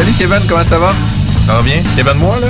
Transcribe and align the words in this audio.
Salut 0.00 0.14
Kevin, 0.14 0.40
comment 0.48 0.62
ça 0.62 0.78
va? 0.78 0.92
Ça 1.44 1.52
va 1.52 1.60
bien? 1.60 1.82
Kevin 1.94 2.14
moi, 2.14 2.38
là? 2.40 2.48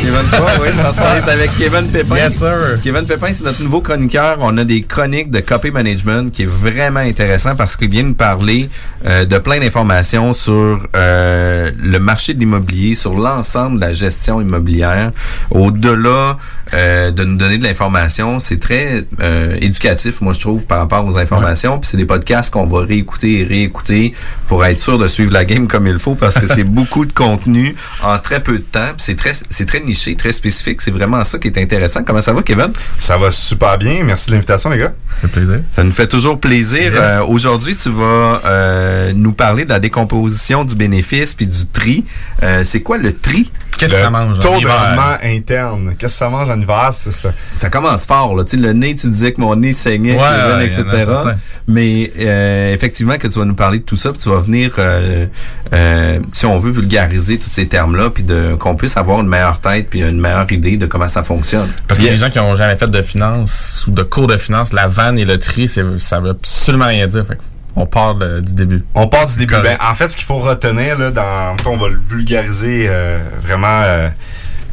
Kevin 0.00 0.24
toi, 0.30 0.46
oui, 0.62 0.68
on 0.76 1.28
avec 1.28 1.50
Kevin 1.56 1.88
Pépin. 1.88 2.16
Yes, 2.16 2.38
sir. 2.38 2.78
Kevin 2.82 3.04
Pépin, 3.04 3.32
c'est 3.32 3.44
notre 3.44 3.62
nouveau 3.64 3.80
chroniqueur. 3.80 4.38
On 4.40 4.56
a 4.56 4.64
des 4.64 4.82
chroniques 4.82 5.30
de 5.30 5.40
copy 5.40 5.70
management 5.70 6.30
qui 6.30 6.42
est 6.42 6.50
vraiment 6.50 7.00
intéressant 7.00 7.56
parce 7.56 7.76
qu'il 7.76 7.90
vient 7.90 8.04
nous 8.04 8.14
parler 8.14 8.68
euh, 9.06 9.24
de 9.24 9.38
plein 9.38 9.58
d'informations 9.58 10.34
sur 10.34 10.86
euh, 10.94 11.70
le 11.76 11.98
marché 11.98 12.34
de 12.34 12.40
l'immobilier, 12.40 12.94
sur 12.94 13.14
l'ensemble 13.14 13.76
de 13.76 13.80
la 13.80 13.92
gestion 13.92 14.40
immobilière. 14.40 15.12
Au-delà 15.50 16.38
euh, 16.74 17.10
de 17.10 17.24
nous 17.24 17.36
donner 17.36 17.58
de 17.58 17.64
l'information, 17.64 18.40
c'est 18.40 18.60
très 18.60 19.04
euh, 19.20 19.56
éducatif, 19.60 20.20
moi 20.20 20.32
je 20.32 20.40
trouve, 20.40 20.66
par 20.66 20.78
rapport 20.78 21.06
aux 21.06 21.18
informations. 21.18 21.78
Puis 21.78 21.90
c'est 21.90 21.96
des 21.96 22.04
podcasts 22.04 22.52
qu'on 22.52 22.66
va 22.66 22.84
réécouter 22.84 23.40
et 23.40 23.44
réécouter 23.44 24.12
pour 24.48 24.64
être 24.64 24.80
sûr 24.80 24.98
de 24.98 25.06
suivre 25.06 25.32
la 25.32 25.44
game 25.44 25.66
comme 25.66 25.86
il 25.86 25.98
faut 25.98 26.14
parce 26.14 26.38
que 26.38 26.46
c'est 26.46 26.64
beaucoup 26.78 27.06
de 27.06 27.12
contenu 27.12 27.74
en 28.02 28.18
très 28.18 28.40
peu 28.40 28.58
de 28.58 28.64
temps. 28.64 28.92
C'est 28.98 29.16
très, 29.16 29.32
c'est 29.48 29.66
très 29.66 29.80
niché, 29.88 30.14
très 30.14 30.32
spécifique. 30.32 30.80
C'est 30.80 30.90
vraiment 30.90 31.24
ça 31.24 31.38
qui 31.38 31.48
est 31.48 31.58
intéressant. 31.58 32.04
Comment 32.04 32.20
ça 32.20 32.32
va, 32.32 32.42
Kevin? 32.42 32.68
Ça 32.98 33.16
va 33.16 33.30
super 33.30 33.78
bien. 33.78 34.04
Merci 34.04 34.28
de 34.28 34.32
l'invitation, 34.32 34.70
les 34.70 34.78
gars. 34.78 34.92
Ça 35.20 35.28
fait 35.28 35.28
plaisir. 35.28 35.60
Ça 35.72 35.82
nous 35.84 35.90
fait 35.90 36.06
toujours 36.06 36.38
plaisir. 36.38 36.92
Yes. 36.92 36.94
Euh, 36.94 37.24
Aujourd'hui, 37.26 37.74
tu 37.74 37.90
vas 37.90 38.42
euh, 38.44 39.12
nous 39.14 39.32
parler 39.32 39.64
de 39.64 39.70
la 39.70 39.80
décomposition 39.80 40.64
du 40.64 40.76
bénéfice 40.76 41.34
puis 41.34 41.46
du 41.46 41.66
tri. 41.66 42.04
Euh, 42.42 42.62
c'est 42.64 42.82
quoi 42.82 42.98
le 42.98 43.12
tri? 43.12 43.50
Qu'est-ce 43.78 43.92
que 43.94 44.00
ça 44.00 44.10
mange 44.10 44.38
Taux 44.40 44.60
de 44.60 44.66
rendement 44.66 45.16
interne. 45.22 45.94
Qu'est-ce 45.98 46.14
que 46.14 46.18
ça 46.18 46.28
mange 46.28 46.50
en 46.50 46.60
hiver, 46.60 46.90
c'est 46.92 47.12
ça. 47.12 47.30
Ça 47.56 47.70
commence 47.70 48.06
fort, 48.06 48.34
là. 48.34 48.44
Tu 48.44 48.56
sais, 48.56 48.62
le 48.62 48.72
nez, 48.72 48.94
tu 48.94 49.08
disais 49.08 49.32
que 49.32 49.40
mon 49.40 49.54
nez 49.56 49.72
saignait, 49.72 50.16
Ouais, 50.16 50.64
etc. 50.64 50.84
en. 51.08 51.30
Mais 51.68 52.10
euh, 52.18 52.72
effectivement, 52.72 53.16
que 53.16 53.28
tu 53.28 53.38
vas 53.38 53.44
nous 53.44 53.54
parler 53.54 53.78
de 53.80 53.84
tout 53.84 53.96
ça, 53.96 54.10
puis 54.10 54.18
tu 54.18 54.30
vas 54.30 54.40
venir, 54.40 54.72
euh, 54.78 55.26
euh, 55.74 56.18
si 56.32 56.46
on 56.46 56.58
veut, 56.58 56.70
vulgariser 56.70 57.38
tous 57.38 57.50
ces 57.52 57.68
termes-là, 57.68 58.08
puis 58.10 58.22
de 58.22 58.54
qu'on 58.58 58.74
puisse 58.74 58.96
avoir 58.96 59.20
une 59.20 59.28
meilleure 59.28 59.60
tête, 59.60 59.88
puis 59.90 60.00
une 60.00 60.18
meilleure 60.18 60.50
idée 60.50 60.78
de 60.78 60.86
comment 60.86 61.08
ça 61.08 61.22
fonctionne. 61.22 61.68
Parce 61.86 62.00
que 62.00 62.04
les 62.06 62.16
gens 62.16 62.30
qui 62.30 62.38
ont 62.38 62.54
jamais 62.54 62.76
fait 62.76 62.90
de 62.90 63.02
finance 63.02 63.84
ou 63.86 63.90
de 63.90 64.02
cours 64.02 64.26
de 64.26 64.38
finance, 64.38 64.72
la 64.72 64.88
vanne 64.88 65.18
et 65.18 65.26
le 65.26 65.38
tri, 65.38 65.68
ça 65.68 66.20
veut 66.20 66.30
absolument 66.30 66.86
rien 66.86 67.06
dire. 67.06 67.26
Fait 67.26 67.36
que 67.36 67.42
on 67.76 67.86
part 67.86 68.14
de- 68.16 68.40
du 68.40 68.54
début. 68.54 68.84
On 68.94 69.06
part 69.08 69.26
du 69.26 69.36
début. 69.36 69.54
Ben, 69.62 69.76
en 69.80 69.94
fait, 69.94 70.08
ce 70.08 70.16
qu'il 70.16 70.26
faut 70.26 70.38
retenir, 70.38 70.98
là, 70.98 71.10
dans, 71.10 71.56
on 71.66 71.76
va 71.76 71.88
le 71.88 72.00
vulgariser 72.08 72.86
euh, 72.88 73.18
vraiment 73.42 73.82
euh, 73.84 74.08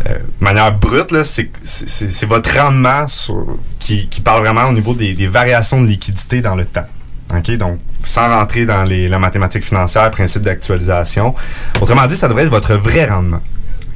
euh, 0.08 0.14
de 0.40 0.44
manière 0.44 0.72
brute, 0.78 1.12
là, 1.12 1.24
c'est, 1.24 1.50
votre 2.26 2.58
rendement 2.60 3.08
sur- 3.08 3.58
qui, 3.80 4.08
qui 4.10 4.22
parle 4.22 4.42
vraiment 4.42 4.66
au 4.66 4.74
niveau 4.74 4.94
des, 4.94 5.14
des 5.14 5.28
variations 5.28 5.82
de 5.82 5.88
liquidité 5.88 6.42
dans 6.42 6.56
le 6.56 6.66
temps. 6.66 6.86
OK? 7.36 7.52
Donc, 7.58 7.80
sans 8.04 8.30
rentrer 8.30 8.66
dans 8.66 8.84
les, 8.84 9.08
la 9.08 9.18
mathématique 9.20 9.64
financière, 9.66 10.10
principe 10.12 10.44
d'actualisation. 10.44 11.34
Autrement 11.82 12.06
dit, 12.06 12.16
ça 12.16 12.28
devrait 12.28 12.44
être 12.44 12.50
votre 12.52 12.76
vrai 12.76 13.06
rendement. 13.06 13.42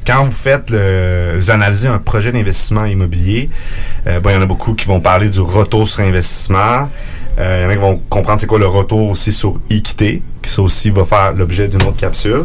Quand 0.06 0.24
vous 0.24 0.32
faites 0.32 0.70
le, 0.70 1.34
vous 1.36 1.50
analysez 1.52 1.86
un 1.86 1.98
projet 1.98 2.32
d'investissement 2.32 2.86
immobilier, 2.86 3.50
euh, 4.06 4.18
bon, 4.18 4.30
il 4.30 4.32
y 4.32 4.36
en 4.36 4.42
a 4.42 4.46
beaucoup 4.46 4.74
qui 4.74 4.86
vont 4.86 5.00
parler 5.00 5.28
du 5.28 5.40
retour 5.40 5.86
sur 5.86 6.00
investissement. 6.02 6.88
Euh, 7.40 7.60
il 7.60 7.62
y 7.62 7.66
en 7.66 7.70
a 7.70 7.72
qui 7.74 7.80
vont 7.80 7.96
comprendre 8.10 8.38
c'est 8.40 8.46
quoi 8.46 8.58
le 8.58 8.66
retour 8.66 9.08
aussi 9.10 9.32
sur 9.32 9.58
équité, 9.70 10.22
qui 10.42 10.50
ça 10.50 10.60
aussi 10.62 10.90
va 10.90 11.04
faire 11.06 11.32
l'objet 11.32 11.68
d'une 11.68 11.82
autre 11.84 11.96
capsule. 11.96 12.44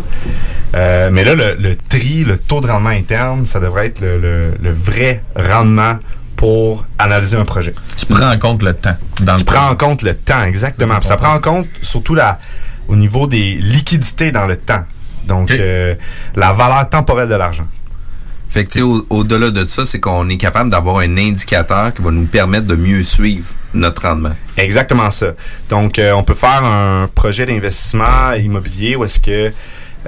Euh, 0.75 1.09
mais 1.11 1.23
là, 1.25 1.35
le, 1.35 1.55
le 1.59 1.75
tri, 1.75 2.23
le 2.23 2.37
taux 2.37 2.61
de 2.61 2.67
rendement 2.67 2.89
interne, 2.89 3.45
ça 3.45 3.59
devrait 3.59 3.87
être 3.87 3.99
le, 4.01 4.17
le- 4.19 4.53
le 4.61 4.71
vrai 4.71 5.21
rendement 5.35 5.97
pour 6.37 6.85
analyser 6.97 7.35
un 7.37 7.45
projet. 7.45 7.73
Tu 7.97 8.05
prends 8.05 8.31
en 8.31 8.37
compte 8.39 8.61
le 8.63 8.73
temps. 8.73 8.95
Dans 9.21 9.33
le 9.33 9.39
Tu 9.39 9.45
prends 9.45 9.69
en 9.69 9.75
compte 9.75 10.01
le 10.01 10.15
temps, 10.15 10.43
exactement. 10.43 11.01
Ça 11.01 11.15
prend 11.17 11.33
en 11.35 11.39
compte 11.39 11.67
surtout 11.81 12.15
la, 12.15 12.39
au 12.87 12.95
niveau 12.95 13.27
des 13.27 13.55
liquidités 13.55 14.31
dans 14.31 14.45
le 14.45 14.55
temps. 14.57 14.83
Donc, 15.27 15.49
euh, 15.51 15.95
la 16.35 16.53
valeur 16.53 16.87
temporelle 16.89 17.27
de 17.29 17.35
l'argent. 17.35 17.65
Fait 18.49 18.65
que, 18.65 18.79
au-delà 19.09 19.49
de 19.49 19.65
ça, 19.65 19.83
c'est 19.85 19.99
qu'on 19.99 20.29
est 20.29 20.37
capable 20.37 20.69
d'avoir 20.69 20.99
un 20.99 21.17
indicateur 21.17 21.93
qui 21.93 22.01
va 22.01 22.11
nous 22.11 22.25
permettre 22.25 22.67
de 22.67 22.75
mieux 22.75 23.03
suivre 23.03 23.47
notre 23.73 24.03
rendement. 24.03 24.35
Exactement 24.57 25.11
ça. 25.11 25.33
Donc, 25.69 25.99
euh, 25.99 26.13
on 26.13 26.23
peut 26.23 26.35
faire 26.35 26.63
un 26.63 27.09
projet 27.13 27.45
d'investissement 27.45 28.31
immobilier 28.33 28.95
où 28.95 29.03
est-ce 29.03 29.19
que, 29.19 29.51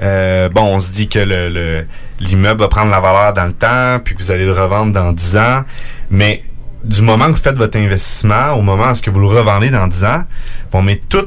euh, 0.02 0.48
bon, 0.48 0.76
on 0.76 0.80
se 0.80 0.92
dit 0.92 1.08
que 1.08 1.18
le- 1.18 1.50
le- 1.50 1.86
l'immeuble 2.20 2.60
va 2.60 2.68
prendre 2.68 2.90
la 2.90 3.00
valeur 3.00 3.32
dans 3.34 3.44
le 3.44 3.52
temps, 3.52 3.98
puis 4.02 4.14
que 4.14 4.22
vous 4.22 4.30
allez 4.30 4.46
le 4.46 4.52
revendre 4.52 4.92
dans 4.94 5.12
10 5.12 5.36
ans. 5.36 5.62
Mais 6.10 6.42
du 6.84 7.02
moment 7.02 7.26
que 7.26 7.32
vous 7.32 7.36
faites 7.42 7.58
votre 7.58 7.76
investissement, 7.76 8.52
au 8.52 8.62
moment 8.62 8.88
où 8.88 8.92
est-ce 8.92 9.02
que 9.02 9.10
vous 9.10 9.20
le 9.20 9.26
revendez 9.26 9.68
dans 9.68 9.86
10 9.86 10.04
ans, 10.04 10.24
on 10.72 10.80
met 10.82 11.02
tout 11.08 11.26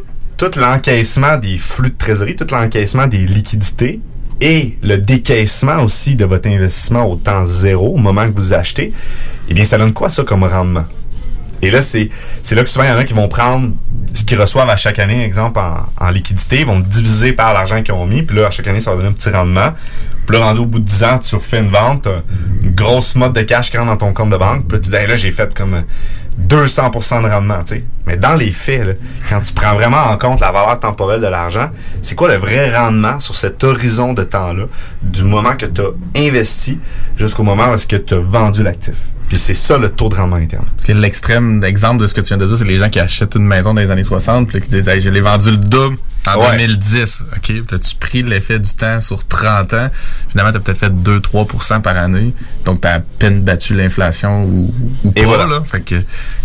l'encaissement 0.57 1.37
des 1.37 1.55
flux 1.57 1.89
de 1.91 1.95
trésorerie, 1.95 2.35
tout 2.35 2.47
l'encaissement 2.51 3.05
des 3.05 3.19
liquidités 3.27 3.99
et 4.41 4.77
le 4.81 4.97
décaissement 4.97 5.81
aussi 5.83 6.15
de 6.15 6.25
votre 6.25 6.49
investissement 6.49 7.05
au 7.05 7.15
temps 7.15 7.45
zéro, 7.45 7.93
au 7.93 7.97
moment 7.97 8.25
que 8.25 8.35
vous 8.35 8.53
achetez, 8.53 8.91
eh 9.49 9.53
bien, 9.53 9.65
ça 9.65 9.77
donne 9.77 9.93
quoi 9.93 10.09
ça 10.09 10.23
comme 10.23 10.43
rendement? 10.43 10.85
Et 11.61 11.69
là, 11.69 11.81
c'est 11.83 12.09
là 12.51 12.63
que 12.63 12.69
souvent, 12.69 12.85
il 12.85 12.89
y 12.89 12.91
en 12.91 12.97
a 12.97 13.03
qui 13.03 13.13
vont 13.13 13.27
prendre 13.27 13.71
ce 14.13 14.25
qu'ils 14.25 14.39
reçoivent 14.41 14.69
à 14.69 14.77
chaque 14.77 14.97
année, 14.97 15.23
exemple, 15.23 15.59
en, 15.99 16.09
liquidité, 16.09 16.61
ils 16.61 16.65
vont 16.65 16.79
diviser 16.79 17.33
par 17.33 17.53
l'argent 17.53 17.83
qu'ils 17.83 17.93
ont 17.93 18.07
mis, 18.07 18.23
puis 18.23 18.35
là, 18.35 18.47
à 18.47 18.49
chaque 18.49 18.67
année, 18.67 18.79
ça 18.79 18.91
va 18.91 18.97
donner 18.97 19.09
un 19.09 19.13
petit 19.13 19.29
rendement. 19.29 19.73
Puis 20.25 20.37
là, 20.37 20.45
rendu 20.45 20.61
au 20.61 20.65
bout 20.65 20.79
de 20.79 20.85
10 20.85 21.03
ans, 21.03 21.19
tu 21.19 21.35
refais 21.35 21.59
une 21.59 21.69
vente, 21.69 22.07
une 22.63 22.71
grosse 22.71 23.15
mode 23.15 23.33
de 23.33 23.41
cash 23.41 23.69
qui 23.69 23.77
rentre 23.77 23.91
dans 23.91 24.07
ton 24.07 24.13
compte 24.13 24.31
de 24.31 24.37
banque, 24.37 24.67
puis 24.67 24.77
là, 24.77 24.83
tu 24.83 24.89
dis, 24.89 24.95
Hey, 24.95 25.07
là, 25.07 25.15
j'ai 25.15 25.31
fait 25.31 25.53
comme 25.53 25.83
200% 26.39 27.23
de 27.23 27.27
rendement, 27.27 27.63
tu 27.63 27.75
sais. 27.75 27.83
Mais 28.07 28.17
dans 28.17 28.35
les 28.35 28.51
faits, 28.51 28.99
quand 29.29 29.41
tu 29.41 29.53
prends 29.53 29.73
vraiment 29.73 30.05
en 30.09 30.17
compte 30.17 30.39
la 30.39 30.51
valeur 30.51 30.79
temporelle 30.79 31.21
de 31.21 31.27
l'argent, 31.27 31.69
c'est 32.01 32.15
quoi 32.15 32.29
le 32.29 32.37
vrai 32.37 32.75
rendement 32.75 33.19
sur 33.19 33.35
cet 33.35 33.63
horizon 33.63 34.13
de 34.13 34.23
temps-là, 34.23 34.63
du 35.01 35.23
moment 35.23 35.55
que 35.55 35.65
tu 35.65 35.81
as 35.81 35.91
investi 36.17 36.79
jusqu'au 37.17 37.43
moment 37.43 37.69
où 37.69 37.73
est-ce 37.73 37.87
que 37.87 37.97
tu 37.97 38.13
as 38.13 38.19
vendu 38.19 38.63
l'actif? 38.63 38.95
Puis 39.27 39.37
c'est 39.37 39.53
ça 39.53 39.77
le 39.77 39.89
taux 39.89 40.09
de 40.09 40.15
rendement 40.15 40.35
interne. 40.37 40.65
Parce 40.75 40.85
que 40.85 40.91
l'extrême 40.91 41.63
exemple 41.63 42.01
de 42.01 42.07
ce 42.07 42.13
que 42.13 42.21
tu 42.21 42.27
viens 42.27 42.37
de 42.37 42.47
dire, 42.47 42.57
c'est 42.57 42.65
les 42.65 42.77
gens 42.77 42.89
qui 42.89 42.99
achètent 42.99 43.35
une 43.35 43.45
maison 43.45 43.73
dans 43.73 43.81
les 43.81 43.91
années 43.91 44.03
60 44.03 44.47
puis 44.47 44.61
qui 44.61 44.67
disent 44.67 44.89
hey, 44.89 44.99
je 44.99 45.09
l'ai 45.09 45.21
vendu 45.21 45.51
le 45.51 45.57
double 45.57 45.95
en 46.27 46.39
Ouais. 46.39 46.51
2010. 46.57 47.23
OK, 47.35 47.51
as-tu 47.73 47.95
pris 47.95 48.23
l'effet 48.23 48.59
du 48.59 48.73
temps 48.73 49.01
sur 49.01 49.25
30 49.27 49.73
ans? 49.73 49.89
Finalement, 50.29 50.51
tu 50.51 50.57
as 50.57 50.59
peut-être 50.61 50.77
fait 50.79 50.89
2-3% 50.93 51.81
par 51.81 51.97
année. 51.97 52.33
Donc, 52.65 52.81
tu 52.81 52.87
as 52.87 52.95
à 52.95 52.99
peine 52.99 53.41
battu 53.41 53.73
l'inflation 53.75 54.43
ou, 54.43 54.73
ou 55.03 55.13
Et 55.15 55.21
pas. 55.21 55.27
voilà. 55.27 55.47
Là. 55.47 55.61
Fait 55.65 55.81
que, 55.81 55.95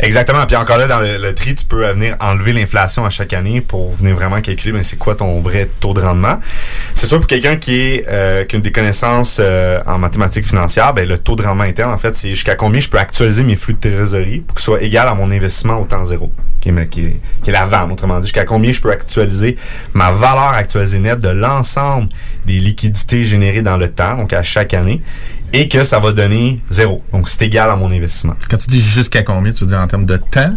Exactement. 0.00 0.44
Puis 0.46 0.56
encore 0.56 0.78
là, 0.78 0.86
dans 0.86 1.00
le, 1.00 1.18
le 1.18 1.34
tri, 1.34 1.54
tu 1.54 1.64
peux 1.64 1.86
venir 1.92 2.16
enlever 2.20 2.52
l'inflation 2.52 3.04
à 3.04 3.10
chaque 3.10 3.32
année 3.32 3.60
pour 3.60 3.92
venir 3.94 4.14
vraiment 4.16 4.40
calculer 4.40 4.72
ben, 4.72 4.82
c'est 4.82 4.96
quoi 4.96 5.14
ton 5.14 5.40
vrai 5.40 5.68
taux 5.80 5.94
de 5.94 6.00
rendement? 6.00 6.40
C'est 6.94 7.06
sûr 7.06 7.18
pour 7.18 7.26
quelqu'un 7.26 7.56
qui 7.56 7.76
est 7.76 8.04
euh, 8.08 8.44
qui 8.44 8.56
a 8.56 8.60
des 8.60 8.72
connaissances 8.72 9.38
euh, 9.40 9.78
en 9.86 9.98
mathématiques 9.98 10.46
financières, 10.46 10.94
ben, 10.94 11.06
le 11.06 11.18
taux 11.18 11.36
de 11.36 11.42
rendement 11.42 11.64
interne, 11.64 11.92
en 11.92 11.98
fait, 11.98 12.14
c'est 12.14 12.30
jusqu'à 12.30 12.54
combien 12.56 12.80
je 12.80 12.88
peux 12.88 12.98
actualiser 12.98 13.42
mes 13.42 13.56
flux 13.56 13.74
de 13.74 13.78
trésorerie 13.80 14.40
pour 14.40 14.54
que 14.54 14.60
ce 14.60 14.66
soit 14.66 14.82
égal 14.82 15.06
à 15.08 15.14
mon 15.14 15.30
investissement 15.30 15.76
au 15.80 15.84
temps 15.84 16.04
zéro, 16.04 16.32
qui 16.60 16.70
est, 16.70 16.88
qui 16.88 17.00
est, 17.02 17.16
qui 17.42 17.50
est 17.50 17.52
la 17.52 17.64
vente, 17.64 17.92
autrement 17.92 18.18
dit, 18.20 18.26
jusqu'à 18.26 18.44
combien 18.44 18.72
je 18.72 18.80
peux 18.80 18.90
actualiser 18.90 19.56
ma 19.94 20.10
valeur 20.10 20.48
actualisée 20.54 20.98
nette 20.98 21.20
de 21.20 21.28
l'ensemble 21.28 22.08
des 22.44 22.58
liquidités 22.58 23.24
générées 23.24 23.62
dans 23.62 23.76
le 23.76 23.88
temps, 23.88 24.16
donc 24.16 24.32
à 24.32 24.42
chaque 24.42 24.74
année, 24.74 25.00
et 25.52 25.68
que 25.68 25.84
ça 25.84 25.98
va 25.98 26.12
donner 26.12 26.60
zéro. 26.70 27.02
Donc, 27.12 27.28
c'est 27.28 27.42
égal 27.42 27.70
à 27.70 27.76
mon 27.76 27.90
investissement. 27.90 28.34
quand 28.50 28.56
tu 28.58 28.68
dis 28.68 28.80
jusqu'à 28.80 29.22
combien, 29.22 29.52
tu 29.52 29.60
veux 29.60 29.66
dire 29.70 29.78
en 29.78 29.86
termes 29.86 30.06
de 30.06 30.16
temps? 30.16 30.52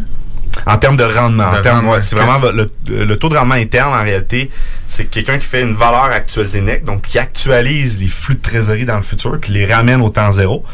En 0.65 0.77
termes 0.77 0.97
de 0.97 1.03
rendement, 1.03 1.49
De 1.51 1.57
en 1.57 1.61
termes, 1.61 1.75
rendement. 1.77 1.91
ouais, 1.93 2.01
c'est 2.01 2.15
vraiment 2.15 2.39
le, 2.51 2.69
le 2.87 3.15
taux 3.15 3.29
de 3.29 3.37
rendement 3.37 3.55
interne 3.55 3.93
en 3.93 4.03
réalité, 4.03 4.49
c'est 4.87 5.05
quelqu'un 5.05 5.37
qui 5.37 5.45
fait 5.45 5.61
une 5.61 5.75
valeur 5.75 6.05
actualisée 6.05 6.61
nette, 6.61 6.83
donc 6.83 7.03
qui 7.03 7.17
actualise 7.19 7.99
les 8.01 8.07
flux 8.07 8.35
de 8.35 8.41
trésorerie 8.41 8.83
dans 8.85 8.97
le 8.97 9.03
futur, 9.03 9.39
qui 9.39 9.51
les 9.53 9.71
ramène 9.71 10.01
au 10.01 10.09
temps 10.09 10.31
zéro. 10.31 10.65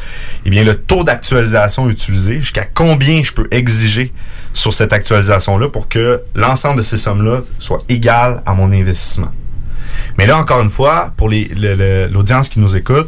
Eh 0.45 0.49
bien, 0.49 0.63
le 0.63 0.75
taux 0.75 1.03
d'actualisation 1.03 1.89
utilisé, 1.89 2.39
jusqu'à 2.39 2.65
combien 2.65 3.21
je 3.21 3.31
peux 3.33 3.47
exiger 3.51 4.11
sur 4.55 4.73
cette 4.73 4.91
actualisation-là 4.93 5.69
pour 5.69 5.87
que 5.87 6.21
l'ensemble 6.33 6.77
de 6.77 6.81
ces 6.81 6.97
sommes-là 6.97 7.41
soit 7.59 7.83
égal 7.89 8.41
à 8.47 8.53
mon 8.55 8.71
investissement. 8.71 9.29
Mais 10.17 10.25
là, 10.25 10.37
encore 10.39 10.61
une 10.61 10.69
fois, 10.71 11.11
pour 11.15 11.29
l'audience 11.29 12.49
qui 12.49 12.59
nous 12.59 12.75
écoute, 12.75 13.07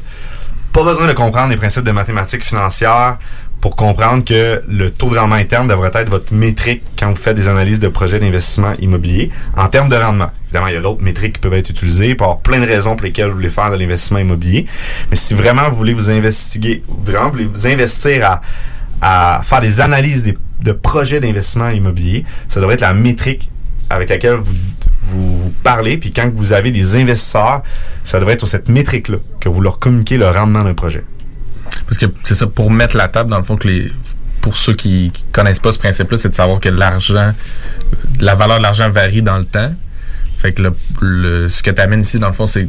pas 0.74 0.84
besoin 0.84 1.08
de 1.08 1.14
comprendre 1.14 1.50
les 1.50 1.58
principes 1.58 1.84
de 1.86 1.92
mathématiques 1.92 2.44
financières 2.44 3.18
pour 3.62 3.76
comprendre 3.76 4.24
que 4.24 4.62
le 4.70 4.92
taux 4.92 5.10
de 5.10 5.18
rendement 5.18 5.36
interne 5.38 5.68
devrait 5.68 5.90
être 5.96 6.10
votre 6.12 6.32
métrique 6.34 6.84
quand 7.00 7.10
vous 7.10 7.16
faites 7.16 7.36
des 7.36 7.48
analyses 7.48 7.80
de 7.80 7.88
projets 7.88 8.20
d'investissement 8.20 8.74
immobilier 8.80 9.32
en 9.56 9.68
termes 9.68 9.90
de 9.90 9.96
rendement. 9.96 10.30
Évidemment, 10.46 10.68
il 10.68 10.74
y 10.76 10.78
a 10.78 10.82
d'autres 10.82 11.02
métriques 11.02 11.34
qui 11.34 11.40
peuvent 11.40 11.54
être 11.56 11.70
utilisées 11.72 12.14
pour 12.14 12.40
plein 12.42 12.60
de 12.60 12.68
raisons 12.68 12.96
pour 12.96 13.06
lesquelles 13.06 13.30
vous 13.30 13.36
voulez 13.38 13.50
faire 13.50 13.72
de 13.72 13.76
l'investissement 13.78 14.20
immobilier. 14.20 14.68
Mais 15.10 15.16
si 15.16 15.34
vraiment 15.34 15.68
vous 15.72 15.76
voulez 15.78 15.96
vous 15.96 16.12
investiguer, 16.12 16.84
vraiment 16.88 17.26
vous 17.26 17.32
voulez 17.32 17.46
vous 17.46 17.68
investir 17.68 18.40
à, 19.02 19.38
à 19.38 19.42
faire 19.44 19.62
des 19.62 19.82
analyses 19.82 20.24
des- 20.24 20.38
de 20.62 20.72
projets 20.72 21.20
d'investissement 21.20 21.70
immobilier, 21.70 22.26
ça 22.48 22.60
devrait 22.60 22.76
être 22.76 22.82
la 22.82 22.94
métrique 22.94 23.50
avec 23.90 24.10
laquelle 24.10 24.36
vous, 24.36 24.56
vous, 25.02 25.54
parlez. 25.64 25.98
Puis 25.98 26.12
quand 26.12 26.30
vous 26.34 26.54
avez 26.54 26.72
des 26.72 26.96
investisseurs, 26.96 27.62
ça 28.04 28.20
devrait 28.20 28.34
être 28.34 28.42
sur 28.42 28.48
cette 28.48 28.70
métrique-là 28.70 29.18
que 29.40 29.50
vous 29.50 29.62
leur 29.62 29.80
communiquez 29.80 30.18
le 30.18 30.30
rendement 30.30 30.64
d'un 30.64 30.74
projet. 30.74 31.04
Parce 31.86 31.98
que 31.98 32.06
c'est 32.24 32.36
ça, 32.36 32.48
pour 32.48 32.72
mettre 32.72 32.98
la 32.98 33.08
table, 33.08 33.30
dans 33.30 33.38
le 33.38 33.44
fond, 33.44 33.56
que 33.56 33.68
les. 33.68 33.92
Pour 34.42 34.56
ceux 34.56 34.74
qui, 34.74 35.12
qui 35.14 35.24
connaissent 35.34 35.60
pas 35.60 35.74
ce 35.74 35.80
principe-là, 35.80 36.18
c'est 36.18 36.30
de 36.30 36.36
savoir 36.36 36.62
que 36.62 36.70
l'argent, 36.70 37.34
la 38.22 38.34
valeur 38.34 38.60
de 38.60 38.64
l'argent 38.64 38.90
varie 38.90 39.22
dans 39.22 39.38
le 39.38 39.46
temps. 39.46 39.74
Fait 40.38 40.54
que 40.54 40.64
ce 40.64 41.64
que 41.64 41.72
tu 41.72 41.82
amènes 41.82 42.02
ici, 42.02 42.20
dans 42.20 42.28
le 42.28 42.34
fond, 42.34 42.48
c'est 42.48 42.68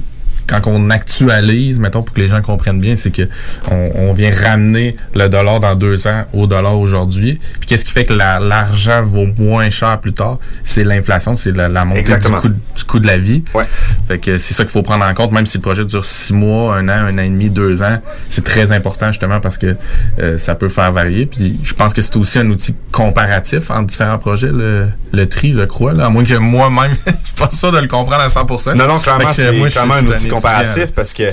quand 0.48 0.60
on 0.66 0.90
actualise, 0.90 1.78
mettons, 1.78 2.02
pour 2.02 2.14
que 2.14 2.20
les 2.20 2.28
gens 2.28 2.40
comprennent 2.42 2.80
bien, 2.80 2.96
c'est 2.96 3.10
que 3.10 3.28
on, 3.70 3.90
on 3.96 4.12
vient 4.12 4.30
ramener 4.34 4.96
le 5.14 5.28
dollar 5.28 5.60
dans 5.60 5.74
deux 5.74 6.06
ans 6.06 6.24
au 6.32 6.46
dollar 6.46 6.78
aujourd'hui. 6.78 7.38
Puis 7.60 7.66
qu'est-ce 7.68 7.84
qui 7.84 7.92
fait 7.92 8.04
que 8.04 8.14
la- 8.14 8.38
l'argent 8.40 9.02
vaut 9.02 9.26
moins 9.38 9.68
cher 9.70 9.98
plus 10.00 10.12
tard? 10.12 10.38
C'est 10.64 10.84
l'inflation, 10.84 11.34
c'est 11.34 11.54
la, 11.56 11.68
la 11.68 11.84
montée 11.84 12.00
du 12.02 12.26
coût, 12.40 12.48
du 12.48 12.84
coût 12.84 12.98
de 12.98 13.06
la 13.06 13.18
vie. 13.18 13.44
Ouais. 13.54 13.64
Fait 14.08 14.18
que 14.18 14.38
c'est 14.38 14.54
ça 14.54 14.64
qu'il 14.64 14.72
faut 14.72 14.82
prendre 14.82 15.04
en 15.04 15.14
compte, 15.14 15.32
même 15.32 15.46
si 15.46 15.58
le 15.58 15.62
projet 15.62 15.84
dure 15.84 16.04
six 16.04 16.32
mois, 16.32 16.76
un 16.76 16.88
an, 16.88 16.92
un 16.92 17.14
an 17.18 17.22
et 17.22 17.28
demi, 17.28 17.50
deux 17.50 17.82
ans, 17.82 17.98
c'est 18.30 18.44
très 18.44 18.72
important 18.72 19.08
justement 19.12 19.40
parce 19.40 19.58
que 19.58 19.76
euh, 20.20 20.38
ça 20.38 20.54
peut 20.54 20.68
faire 20.68 20.92
varier. 20.92 21.26
Puis 21.26 21.60
je 21.62 21.74
pense 21.74 21.92
que 21.92 22.00
c'est 22.02 22.16
aussi 22.16 22.38
un 22.38 22.48
outil 22.48 22.74
comparatif 22.92 23.70
entre 23.70 23.86
différents 23.86 24.18
projets, 24.18 24.50
le, 24.52 24.86
le 25.12 25.26
tri, 25.28 25.52
je 25.52 25.60
crois, 25.64 25.92
là, 25.92 26.06
à 26.06 26.08
moins 26.08 26.24
que 26.24 26.34
moi-même, 26.34 26.92
je 27.06 27.12
suis 27.26 27.34
pas 27.36 27.50
sûr 27.50 27.70
de 27.72 27.78
le 27.78 27.86
comprendre 27.88 28.22
à 28.22 28.28
100%. 28.28 28.74
Non, 28.76 28.86
non, 28.86 28.98
clairement, 28.98 29.24
que, 29.26 29.34
c'est 29.34 29.68
clairement 29.72 29.94
un 29.94 30.06
outil. 30.06 30.28
Comparatif 30.42 30.92
parce 30.94 31.12
que 31.12 31.24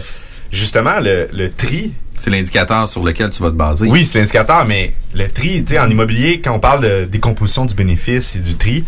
justement, 0.52 1.00
le, 1.02 1.28
le 1.34 1.50
tri, 1.52 1.94
C'est 2.18 2.30
l'indicateur 2.30 2.88
sur 2.88 3.04
lequel 3.04 3.30
tu 3.30 3.42
vas 3.44 3.50
te 3.50 3.56
baser. 3.56 3.88
oui, 3.90 4.06
c'est 4.06 4.20
l'indicateur, 4.20 4.64
mais 4.66 4.94
le 5.14 5.28
tri, 5.28 5.64
tu 5.66 5.74
sais, 5.74 5.80
en 5.80 5.90
immobilier, 5.90 6.40
quand 6.42 6.54
on 6.54 6.60
parle 6.60 6.82
de 6.82 7.06
décomposition 7.06 7.66
du 7.66 7.74
bénéfice 7.76 8.36
et 8.38 8.40
du 8.40 8.56
tri, 8.56 8.86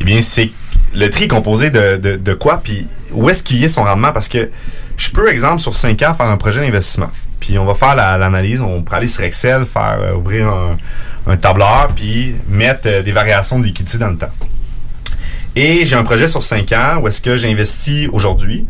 eh 0.00 0.04
bien, 0.04 0.20
c'est 0.20 0.50
le 0.94 1.08
tri 1.10 1.24
est 1.24 1.28
composé 1.28 1.70
de, 1.70 1.96
de, 1.96 2.16
de 2.16 2.34
quoi, 2.34 2.60
puis 2.62 2.86
où 3.12 3.28
est-ce 3.30 3.42
qu'il 3.42 3.56
y 3.58 3.64
est 3.64 3.68
son 3.68 3.82
rendement? 3.84 4.12
Parce 4.12 4.28
que 4.28 4.50
je 4.96 5.08
peux, 5.10 5.28
exemple, 5.30 5.60
sur 5.60 5.74
5 5.74 6.00
ans, 6.02 6.14
faire 6.14 6.26
un 6.26 6.36
projet 6.36 6.60
d'investissement. 6.60 7.10
Puis 7.40 7.58
on 7.58 7.64
va 7.64 7.74
faire 7.74 7.94
la- 7.94 8.16
l'analyse, 8.18 8.60
on 8.60 8.82
pourrait 8.82 8.98
aller 8.98 9.06
sur 9.06 9.22
Excel, 9.22 9.64
faire 9.66 9.98
euh, 10.00 10.14
ouvrir 10.14 10.48
un, 10.48 10.76
un 11.26 11.36
tableur, 11.36 11.90
puis 11.94 12.34
mettre 12.48 12.82
euh, 12.86 13.02
des 13.02 13.12
variations 13.12 13.58
de 13.58 13.64
liquidité 13.64 13.98
dans 13.98 14.08
le 14.10 14.16
temps. 14.18 14.30
Et 15.54 15.84
j'ai 15.86 15.96
un 15.96 16.02
projet 16.04 16.28
sur 16.28 16.42
5 16.42 16.72
ans 16.72 16.98
où 17.02 17.08
est-ce 17.08 17.20
que 17.20 17.36
j'investis 17.36 18.08
aujourd'hui. 18.12 18.66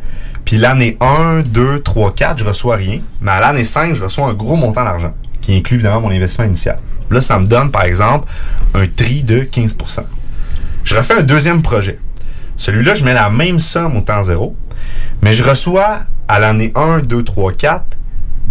Puis 0.46 0.56
l'année 0.56 0.96
1, 1.00 1.42
2, 1.42 1.80
3, 1.80 2.14
4, 2.14 2.38
je 2.38 2.44
reçois 2.44 2.76
rien. 2.76 3.00
Mais 3.20 3.32
à 3.32 3.40
l'année 3.40 3.64
5, 3.64 3.94
je 3.94 4.02
reçois 4.02 4.26
un 4.26 4.32
gros 4.32 4.56
montant 4.56 4.84
d'argent 4.84 5.12
qui 5.42 5.54
inclut 5.54 5.74
évidemment 5.74 6.00
mon 6.00 6.10
investissement 6.10 6.46
initial. 6.46 6.78
Là, 7.10 7.20
ça 7.20 7.38
me 7.38 7.46
donne, 7.46 7.70
par 7.70 7.82
exemple, 7.82 8.28
un 8.74 8.86
tri 8.86 9.22
de 9.22 9.40
15% 9.40 10.02
Je 10.84 10.94
refais 10.94 11.14
un 11.14 11.22
deuxième 11.22 11.62
projet. 11.62 11.98
Celui-là, 12.56 12.94
je 12.94 13.04
mets 13.04 13.12
la 13.12 13.28
même 13.28 13.60
somme 13.60 13.96
au 13.96 14.00
temps 14.00 14.22
zéro, 14.22 14.56
mais 15.20 15.34
je 15.34 15.42
reçois 15.42 16.00
à 16.28 16.38
l'année 16.38 16.72
1, 16.74 17.00
2, 17.00 17.24
3, 17.24 17.52
4 17.52 17.84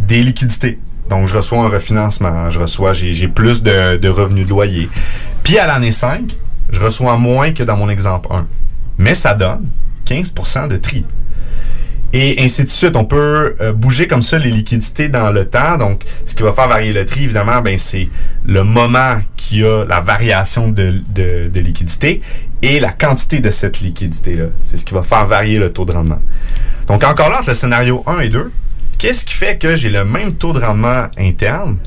des 0.08 0.22
liquidités. 0.22 0.80
Donc, 1.10 1.28
je 1.28 1.36
reçois 1.36 1.60
un 1.60 1.70
refinancement, 1.70 2.50
je 2.50 2.60
reçois, 2.60 2.92
j'ai 2.92 3.28
plus 3.30 3.64
de 3.64 4.08
revenus 4.10 4.46
de 4.46 4.50
loyer. 4.50 4.90
Puis 5.44 5.58
à 5.58 5.66
l'année 5.66 5.92
5, 5.92 6.36
je 6.72 6.82
reçois 6.82 7.18
moins 7.18 7.54
que 7.54 7.64
dans 7.64 7.78
mon 7.78 7.88
exemple 7.88 8.28
1. 8.32 8.48
Mais 8.98 9.16
ça 9.16 9.34
donne 9.34 9.66
15% 10.08 10.68
de 10.68 10.78
tri. 10.78 11.06
Et 12.14 12.42
ainsi 12.44 12.64
de 12.64 12.70
suite, 12.70 12.96
on 12.96 13.04
peut 13.04 13.56
euh, 13.60 13.74
bouger 13.74 14.08
comme 14.08 14.22
ça 14.22 14.38
les 14.38 14.52
liquidités 14.52 15.10
dans 15.10 15.32
le 15.32 15.46
temps. 15.46 15.78
Donc, 15.78 16.04
ce 16.26 16.34
qui 16.34 16.44
va 16.44 16.54
faire 16.54 16.68
varier 16.68 16.94
le 16.94 17.06
tri, 17.06 17.26
évidemment, 17.26 17.62
ben 17.62 17.78
c'est 17.78 18.08
le 18.46 18.64
moment 18.64 19.18
qui 19.36 19.64
a 19.66 19.84
la 19.84 20.00
variation 20.00 20.70
de, 20.70 21.02
de, 21.10 21.50
de 21.50 21.60
liquidité 21.60 22.22
et 22.62 22.80
la 22.80 22.92
quantité 22.92 23.40
de 23.40 23.50
cette 23.50 23.82
liquidité-là. 23.82 24.46
C'est 24.62 24.78
ce 24.78 24.86
qui 24.86 24.94
va 24.94 25.04
faire 25.04 25.26
varier 25.26 25.60
le 25.60 25.72
taux 25.72 25.86
de 25.86 25.92
rendement. 25.92 26.22
Donc, 26.88 27.04
encore 27.04 27.30
là, 27.30 27.40
entre 27.40 27.50
le 27.50 27.56
scénario 27.56 28.04
1 28.08 28.20
et 28.20 28.30
2, 28.30 28.52
qu'est-ce 28.98 29.26
qui 29.26 29.34
fait 29.34 29.58
que 29.58 29.76
j'ai 29.76 29.90
le 29.90 30.06
même 30.06 30.36
taux 30.36 30.54
de 30.54 30.60
rendement 30.60 31.08
interne, 31.18 31.78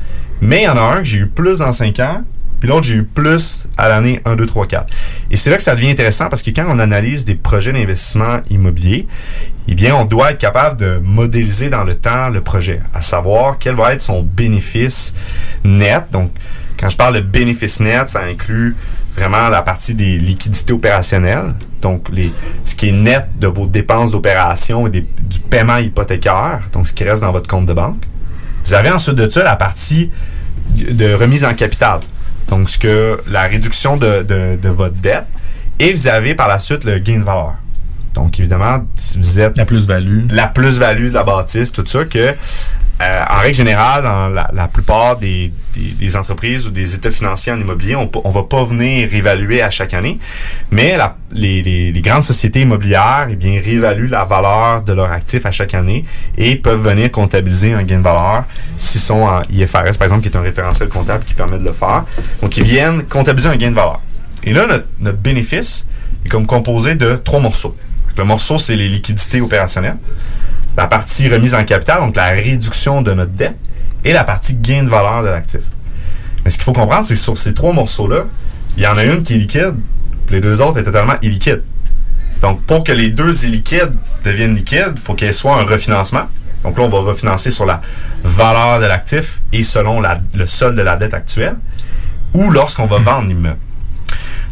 mais 0.40 0.62
il 0.62 0.64
y 0.64 0.68
en 0.68 0.76
a 0.76 0.80
un 0.80 0.98
que 0.98 1.04
j'ai 1.04 1.18
eu 1.18 1.26
plus 1.26 1.60
dans 1.60 1.72
5 1.72 1.98
ans, 2.00 2.22
puis 2.60 2.68
l'autre, 2.68 2.86
j'ai 2.86 2.94
eu 2.94 3.04
plus 3.04 3.68
à 3.76 3.88
l'année 3.88 4.20
1, 4.24 4.36
2, 4.36 4.46
3, 4.46 4.66
4. 4.66 4.92
Et 5.30 5.36
c'est 5.36 5.50
là 5.50 5.56
que 5.56 5.62
ça 5.62 5.74
devient 5.74 5.90
intéressant 5.90 6.28
parce 6.28 6.42
que 6.42 6.50
quand 6.50 6.66
on 6.68 6.78
analyse 6.78 7.24
des 7.24 7.34
projets 7.34 7.72
d'investissement 7.72 8.40
immobilier, 8.50 9.06
eh 9.68 9.74
bien, 9.74 9.94
on 9.94 10.04
doit 10.04 10.32
être 10.32 10.38
capable 10.38 10.78
de 10.78 10.98
modéliser 11.02 11.70
dans 11.70 11.84
le 11.84 11.94
temps 11.94 12.30
le 12.30 12.40
projet, 12.40 12.80
à 12.94 13.02
savoir 13.02 13.58
quel 13.58 13.74
va 13.74 13.92
être 13.92 14.02
son 14.02 14.22
bénéfice 14.22 15.14
net. 15.64 16.04
Donc, 16.10 16.32
quand 16.78 16.88
je 16.88 16.96
parle 16.96 17.14
de 17.16 17.20
bénéfice 17.20 17.80
net, 17.80 18.08
ça 18.08 18.22
inclut 18.22 18.76
vraiment 19.14 19.48
la 19.48 19.62
partie 19.62 19.94
des 19.94 20.16
liquidités 20.16 20.72
opérationnelles, 20.72 21.54
donc 21.82 22.08
les, 22.12 22.32
ce 22.64 22.74
qui 22.74 22.88
est 22.88 22.92
net 22.92 23.26
de 23.38 23.48
vos 23.48 23.66
dépenses 23.66 24.12
d'opération 24.12 24.86
et 24.86 24.90
du 24.90 25.04
paiement 25.50 25.78
hypothécaire, 25.78 26.60
donc 26.72 26.86
ce 26.86 26.92
qui 26.92 27.04
reste 27.04 27.22
dans 27.22 27.32
votre 27.32 27.48
compte 27.48 27.66
de 27.66 27.72
banque. 27.72 28.02
Vous 28.64 28.74
avez 28.74 28.90
ensuite 28.90 29.16
de 29.16 29.28
ça 29.28 29.42
la 29.42 29.56
partie 29.56 30.10
de 30.70 31.14
remise 31.14 31.44
en 31.44 31.54
capital. 31.54 32.00
Donc, 32.48 32.70
ce 32.70 32.78
que 32.78 33.20
la 33.30 33.42
réduction 33.42 33.96
de, 33.96 34.22
de, 34.22 34.58
de 34.60 34.68
votre 34.68 34.94
dette. 34.96 35.26
Et 35.78 35.92
vous 35.92 36.08
avez 36.08 36.34
par 36.34 36.48
la 36.48 36.58
suite 36.58 36.84
le 36.84 36.98
gain 36.98 37.18
de 37.20 37.24
valeur. 37.24 37.54
Donc, 38.14 38.40
évidemment, 38.40 38.84
si 38.96 39.18
vous 39.18 39.38
êtes 39.38 39.56
La 39.56 39.64
plus-value. 39.64 40.26
la 40.30 40.48
plus-value 40.48 41.08
de 41.10 41.14
la 41.14 41.22
bâtisse, 41.22 41.70
tout 41.70 41.84
ça, 41.86 42.04
que 42.04 42.34
euh, 43.00 43.24
en 43.30 43.38
règle 43.38 43.54
générale, 43.54 44.02
dans 44.02 44.28
la, 44.28 44.50
la 44.52 44.66
plupart 44.66 45.16
des, 45.18 45.52
des, 45.98 46.16
entreprises 46.16 46.66
ou 46.66 46.70
des 46.70 46.94
états 46.94 47.10
financiers 47.10 47.52
en 47.52 47.60
immobilier, 47.60 47.96
on, 47.96 48.10
on 48.24 48.30
va 48.30 48.42
pas 48.42 48.64
venir 48.64 49.08
réévaluer 49.08 49.62
à 49.62 49.70
chaque 49.70 49.94
année, 49.94 50.18
mais 50.70 50.96
les, 51.32 51.92
grandes 52.02 52.22
sociétés 52.22 52.62
immobilières, 52.62 53.28
eh 53.30 53.36
bien, 53.36 53.60
réévaluent 53.62 54.08
la 54.08 54.24
valeur 54.24 54.82
de 54.82 54.92
leurs 54.92 55.10
actifs 55.12 55.46
à 55.46 55.50
chaque 55.50 55.74
année 55.74 56.04
et 56.36 56.56
peuvent 56.56 56.82
venir 56.82 57.10
comptabiliser 57.10 57.72
un 57.72 57.82
gain 57.82 57.98
de 57.98 58.04
valeur 58.04 58.44
s'ils 58.76 59.00
sont 59.00 59.22
en 59.22 59.42
IFRS, 59.50 59.96
par 59.98 60.04
exemple, 60.04 60.22
qui 60.22 60.28
est 60.28 60.36
un 60.36 60.42
référentiel 60.42 60.88
comptable 60.88 61.24
qui 61.24 61.34
permet 61.34 61.58
de 61.58 61.64
le 61.64 61.72
faire. 61.72 62.04
Donc, 62.42 62.56
ils 62.56 62.64
viennent 62.64 63.04
comptabiliser 63.04 63.48
un 63.48 63.56
gain 63.56 63.70
de 63.70 63.76
valeur. 63.76 64.00
Et 64.44 64.52
là, 64.52 64.66
notre, 64.66 64.86
notre 65.00 65.18
bénéfice 65.18 65.86
est 66.24 66.28
comme 66.28 66.46
composé 66.46 66.94
de 66.94 67.16
trois 67.16 67.40
morceaux. 67.40 67.76
Le 68.16 68.24
morceau, 68.24 68.58
c'est 68.58 68.76
les 68.76 68.88
liquidités 68.88 69.40
opérationnelles 69.40 69.98
la 70.78 70.86
partie 70.86 71.28
remise 71.28 71.56
en 71.56 71.64
capital, 71.64 71.98
donc 72.00 72.14
la 72.14 72.28
réduction 72.28 73.02
de 73.02 73.12
notre 73.12 73.32
dette, 73.32 73.58
et 74.04 74.12
la 74.12 74.24
partie 74.24 74.54
gain 74.54 74.84
de 74.84 74.88
valeur 74.88 75.22
de 75.22 75.28
l'actif. 75.28 75.60
Mais 76.44 76.50
ce 76.50 76.56
qu'il 76.56 76.64
faut 76.64 76.72
comprendre, 76.72 77.04
c'est 77.04 77.14
que 77.14 77.20
sur 77.20 77.36
ces 77.36 77.54
trois 77.54 77.72
morceaux-là, 77.72 78.24
il 78.76 78.82
y 78.82 78.86
en 78.86 78.96
a 78.96 79.04
une 79.04 79.22
qui 79.22 79.34
est 79.34 79.38
liquide, 79.38 79.74
puis 80.26 80.36
les 80.36 80.40
deux 80.40 80.62
autres 80.62 80.78
étaient 80.78 80.90
totalement 80.90 81.16
illiquides. 81.22 81.62
Donc, 82.40 82.62
pour 82.62 82.84
que 82.84 82.92
les 82.92 83.10
deux 83.10 83.44
illiquides 83.44 83.94
deviennent 84.24 84.54
liquides, 84.54 84.92
il 84.94 85.00
faut 85.00 85.14
qu'il 85.14 85.28
y 85.28 85.34
soit 85.34 85.56
un 85.56 85.64
refinancement. 85.64 86.26
Donc 86.62 86.78
là, 86.78 86.84
on 86.84 86.88
va 86.88 86.98
refinancer 87.00 87.50
sur 87.50 87.66
la 87.66 87.80
valeur 88.24 88.80
de 88.80 88.86
l'actif 88.86 89.42
et 89.52 89.62
selon 89.62 90.00
le 90.00 90.46
solde 90.46 90.76
de 90.76 90.82
la 90.82 90.96
dette 90.96 91.14
actuelle, 91.14 91.56
ou 92.34 92.50
lorsqu'on 92.50 92.86
va 92.86 92.98
vendre 92.98 93.28
l'immeuble. 93.28 93.58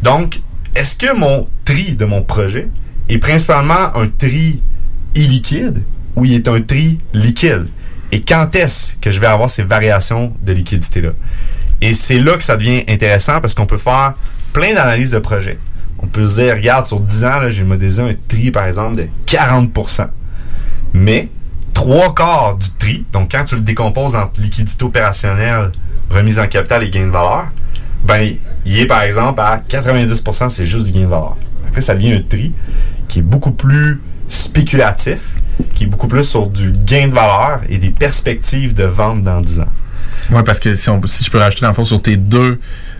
Donc, 0.02 0.40
est-ce 0.74 0.96
que 0.96 1.16
mon 1.16 1.48
tri 1.64 1.96
de 1.96 2.04
mon 2.04 2.22
projet 2.22 2.68
est 3.08 3.18
principalement 3.18 3.96
un 3.96 4.06
tri 4.08 4.60
illiquide 5.14 5.82
ou 6.16 6.24
il 6.24 6.34
est 6.34 6.48
un 6.48 6.60
tri 6.60 7.00
liquide? 7.12 7.68
Et 8.12 8.22
quand 8.22 8.54
est-ce 8.54 8.94
que 8.96 9.10
je 9.10 9.20
vais 9.20 9.26
avoir 9.26 9.50
ces 9.50 9.62
variations 9.62 10.32
de 10.42 10.52
liquidité-là? 10.52 11.10
Et 11.80 11.94
c'est 11.94 12.18
là 12.18 12.36
que 12.36 12.42
ça 12.42 12.56
devient 12.56 12.84
intéressant 12.88 13.40
parce 13.40 13.54
qu'on 13.54 13.66
peut 13.66 13.76
faire 13.76 14.14
plein 14.52 14.74
d'analyses 14.74 15.10
de 15.10 15.18
projet. 15.18 15.58
On 15.98 16.06
peut 16.06 16.26
se 16.26 16.40
dire, 16.40 16.54
regarde, 16.54 16.86
sur 16.86 17.00
10 17.00 17.24
ans, 17.24 17.40
j'ai 17.48 17.64
modélisé 17.64 18.02
un 18.02 18.14
tri, 18.28 18.50
par 18.50 18.66
exemple, 18.66 18.96
de 18.96 19.08
40% 19.26 20.08
Mais, 20.94 21.28
trois 21.74 22.14
quarts 22.14 22.56
du 22.56 22.70
tri, 22.78 23.04
donc 23.12 23.30
quand 23.32 23.44
tu 23.44 23.56
le 23.56 23.60
décomposes 23.60 24.16
entre 24.16 24.40
liquidité 24.40 24.84
opérationnelle, 24.84 25.72
remise 26.10 26.38
en 26.38 26.46
capital 26.46 26.82
et 26.84 26.90
gain 26.90 27.06
de 27.06 27.10
valeur, 27.10 27.48
ben, 28.04 28.34
il 28.64 28.78
est, 28.78 28.86
par 28.86 29.02
exemple, 29.02 29.40
à 29.40 29.58
90% 29.58 30.48
c'est 30.48 30.66
juste 30.66 30.86
du 30.86 30.92
gain 30.92 31.04
de 31.04 31.10
valeur. 31.10 31.36
Après, 31.66 31.80
ça 31.80 31.94
devient 31.94 32.12
un 32.12 32.22
tri 32.22 32.52
qui 33.08 33.18
est 33.18 33.22
beaucoup 33.22 33.52
plus 33.52 34.00
spéculatif, 34.28 35.35
qui 35.74 35.84
est 35.84 35.86
beaucoup 35.86 36.08
plus 36.08 36.24
sur 36.24 36.46
du 36.46 36.72
gain 36.72 37.08
de 37.08 37.14
valeur 37.14 37.60
et 37.68 37.78
des 37.78 37.90
perspectives 37.90 38.74
de 38.74 38.84
vente 38.84 39.22
dans 39.22 39.40
10 39.40 39.60
ans. 39.60 39.68
Oui, 40.30 40.42
parce 40.44 40.58
que 40.58 40.74
si, 40.74 40.88
on, 40.88 41.00
si 41.06 41.24
je 41.24 41.30
peux 41.30 41.38
rajouter 41.38 41.62
dans 41.62 41.68
le 41.68 41.74
fond 41.74 41.84
sur 41.84 42.02
tes 42.02 42.16
deux 42.16 42.58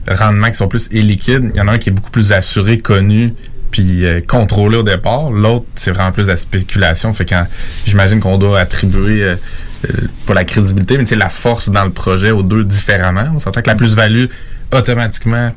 rendements 0.09 0.49
qui 0.49 0.57
sont 0.57 0.69
plus 0.69 0.89
illiquides, 0.93 1.51
il 1.55 1.57
y 1.57 1.61
en 1.61 1.69
a 1.69 1.73
un 1.73 1.79
qui 1.79 1.89
est 1.89 1.93
beaucoup 1.93 2.11
plus 2.11 2.33
assuré, 2.33 2.79
connu, 2.79 3.35
puis 3.71 4.07
euh, 4.07 4.21
contrôlé 4.21 4.77
au 4.77 4.83
départ. 4.83 5.31
L'autre, 5.31 5.67
c'est 5.75 5.91
vraiment 5.91 6.13
plus 6.13 6.25
de 6.25 6.31
la 6.31 6.37
spéculation. 6.37 7.13
Fait 7.13 7.25
quand 7.25 7.47
j'imagine 7.85 8.21
qu'on 8.21 8.39
doit 8.39 8.61
attribuer 8.61 9.25
euh, 9.25 9.37
euh, 9.85 10.09
pas 10.27 10.35
la 10.35 10.45
crédibilité, 10.45 10.99
mais 10.99 11.05
la 11.17 11.29
force 11.29 11.69
dans 11.69 11.85
le 11.85 11.91
projet 11.91 12.31
aux 12.31 12.43
deux 12.43 12.65
différemment. 12.65 13.27
On 13.35 13.41
s'entend 13.41 13.63
que 13.63 13.69
la 13.69 13.75
plus-value 13.75 14.27
automatiquement 14.73 15.53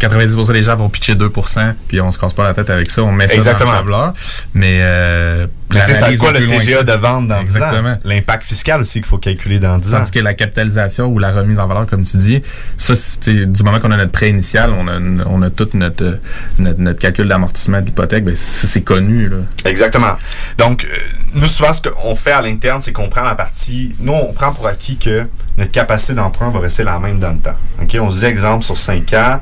90% 0.00 0.52
des 0.52 0.62
gens 0.62 0.76
vont 0.76 0.88
pitcher 0.88 1.14
2%, 1.14 1.74
puis 1.88 2.00
on 2.00 2.10
se 2.10 2.18
casse 2.18 2.32
pas 2.32 2.44
la 2.44 2.54
tête 2.54 2.70
avec 2.70 2.90
ça, 2.90 3.02
on 3.02 3.12
met 3.12 3.28
ça 3.28 3.34
Exactement. 3.34 3.70
dans 3.70 3.76
le 3.76 3.82
tableur. 3.82 4.12
Mais, 4.54 4.78
euh, 4.80 5.46
Mais 5.72 5.80
tu 5.84 5.92
sais, 5.92 6.00
c'est 6.04 6.16
quoi 6.16 6.32
le 6.32 6.46
TGA 6.46 6.82
de 6.82 6.92
vente 6.92 7.28
dans 7.28 7.42
10 7.42 7.56
ans? 7.56 7.56
Exactement. 7.56 7.96
L'impact 8.04 8.44
fiscal 8.44 8.80
aussi 8.80 9.00
qu'il 9.00 9.06
faut 9.06 9.18
calculer 9.18 9.58
dans 9.58 9.78
10 9.78 9.94
ans. 9.94 9.98
Tandis 9.98 10.10
que 10.10 10.18
la 10.20 10.34
capitalisation 10.34 11.06
ou 11.06 11.18
la 11.18 11.32
remise 11.32 11.58
en 11.58 11.66
valeur, 11.66 11.86
comme 11.86 12.02
tu 12.02 12.16
dis, 12.16 12.42
ça, 12.76 12.94
c'est 12.96 13.50
du 13.50 13.62
moment 13.62 13.78
qu'on 13.78 13.90
a 13.90 13.96
notre 13.96 14.12
prêt 14.12 14.30
initial, 14.30 14.72
on 14.72 14.88
a, 14.88 14.98
on 15.26 15.42
a 15.42 15.50
tout 15.50 15.68
notre, 15.74 16.18
notre, 16.58 16.80
notre 16.80 17.00
calcul 17.00 17.26
d'amortissement 17.26 17.80
de 17.80 17.86
l'hypothèque, 17.86 18.24
ben, 18.24 18.36
ça, 18.36 18.66
c'est 18.66 18.82
connu, 18.82 19.28
là. 19.28 19.36
Exactement. 19.64 20.16
Donc, 20.58 20.84
euh, 20.84 20.96
nous, 21.34 21.46
souvent, 21.46 21.72
ce 21.72 21.82
qu'on 21.82 22.14
fait 22.14 22.32
à 22.32 22.42
l'interne, 22.42 22.82
c'est 22.82 22.92
qu'on 22.92 23.08
prend 23.08 23.22
la 23.22 23.34
partie... 23.34 23.94
Nous, 24.00 24.12
on 24.12 24.32
prend 24.32 24.52
pour 24.52 24.66
acquis 24.66 24.96
que 24.96 25.26
notre 25.56 25.72
capacité 25.72 26.14
d'emprunt 26.14 26.50
va 26.50 26.60
rester 26.60 26.84
la 26.84 26.98
même 26.98 27.18
dans 27.18 27.32
le 27.32 27.38
temps. 27.38 27.56
OK? 27.80 27.96
On 28.00 28.10
se 28.10 28.20
dit, 28.20 28.26
exemple, 28.26 28.64
sur 28.64 28.76
5 28.76 29.12
ans, 29.14 29.40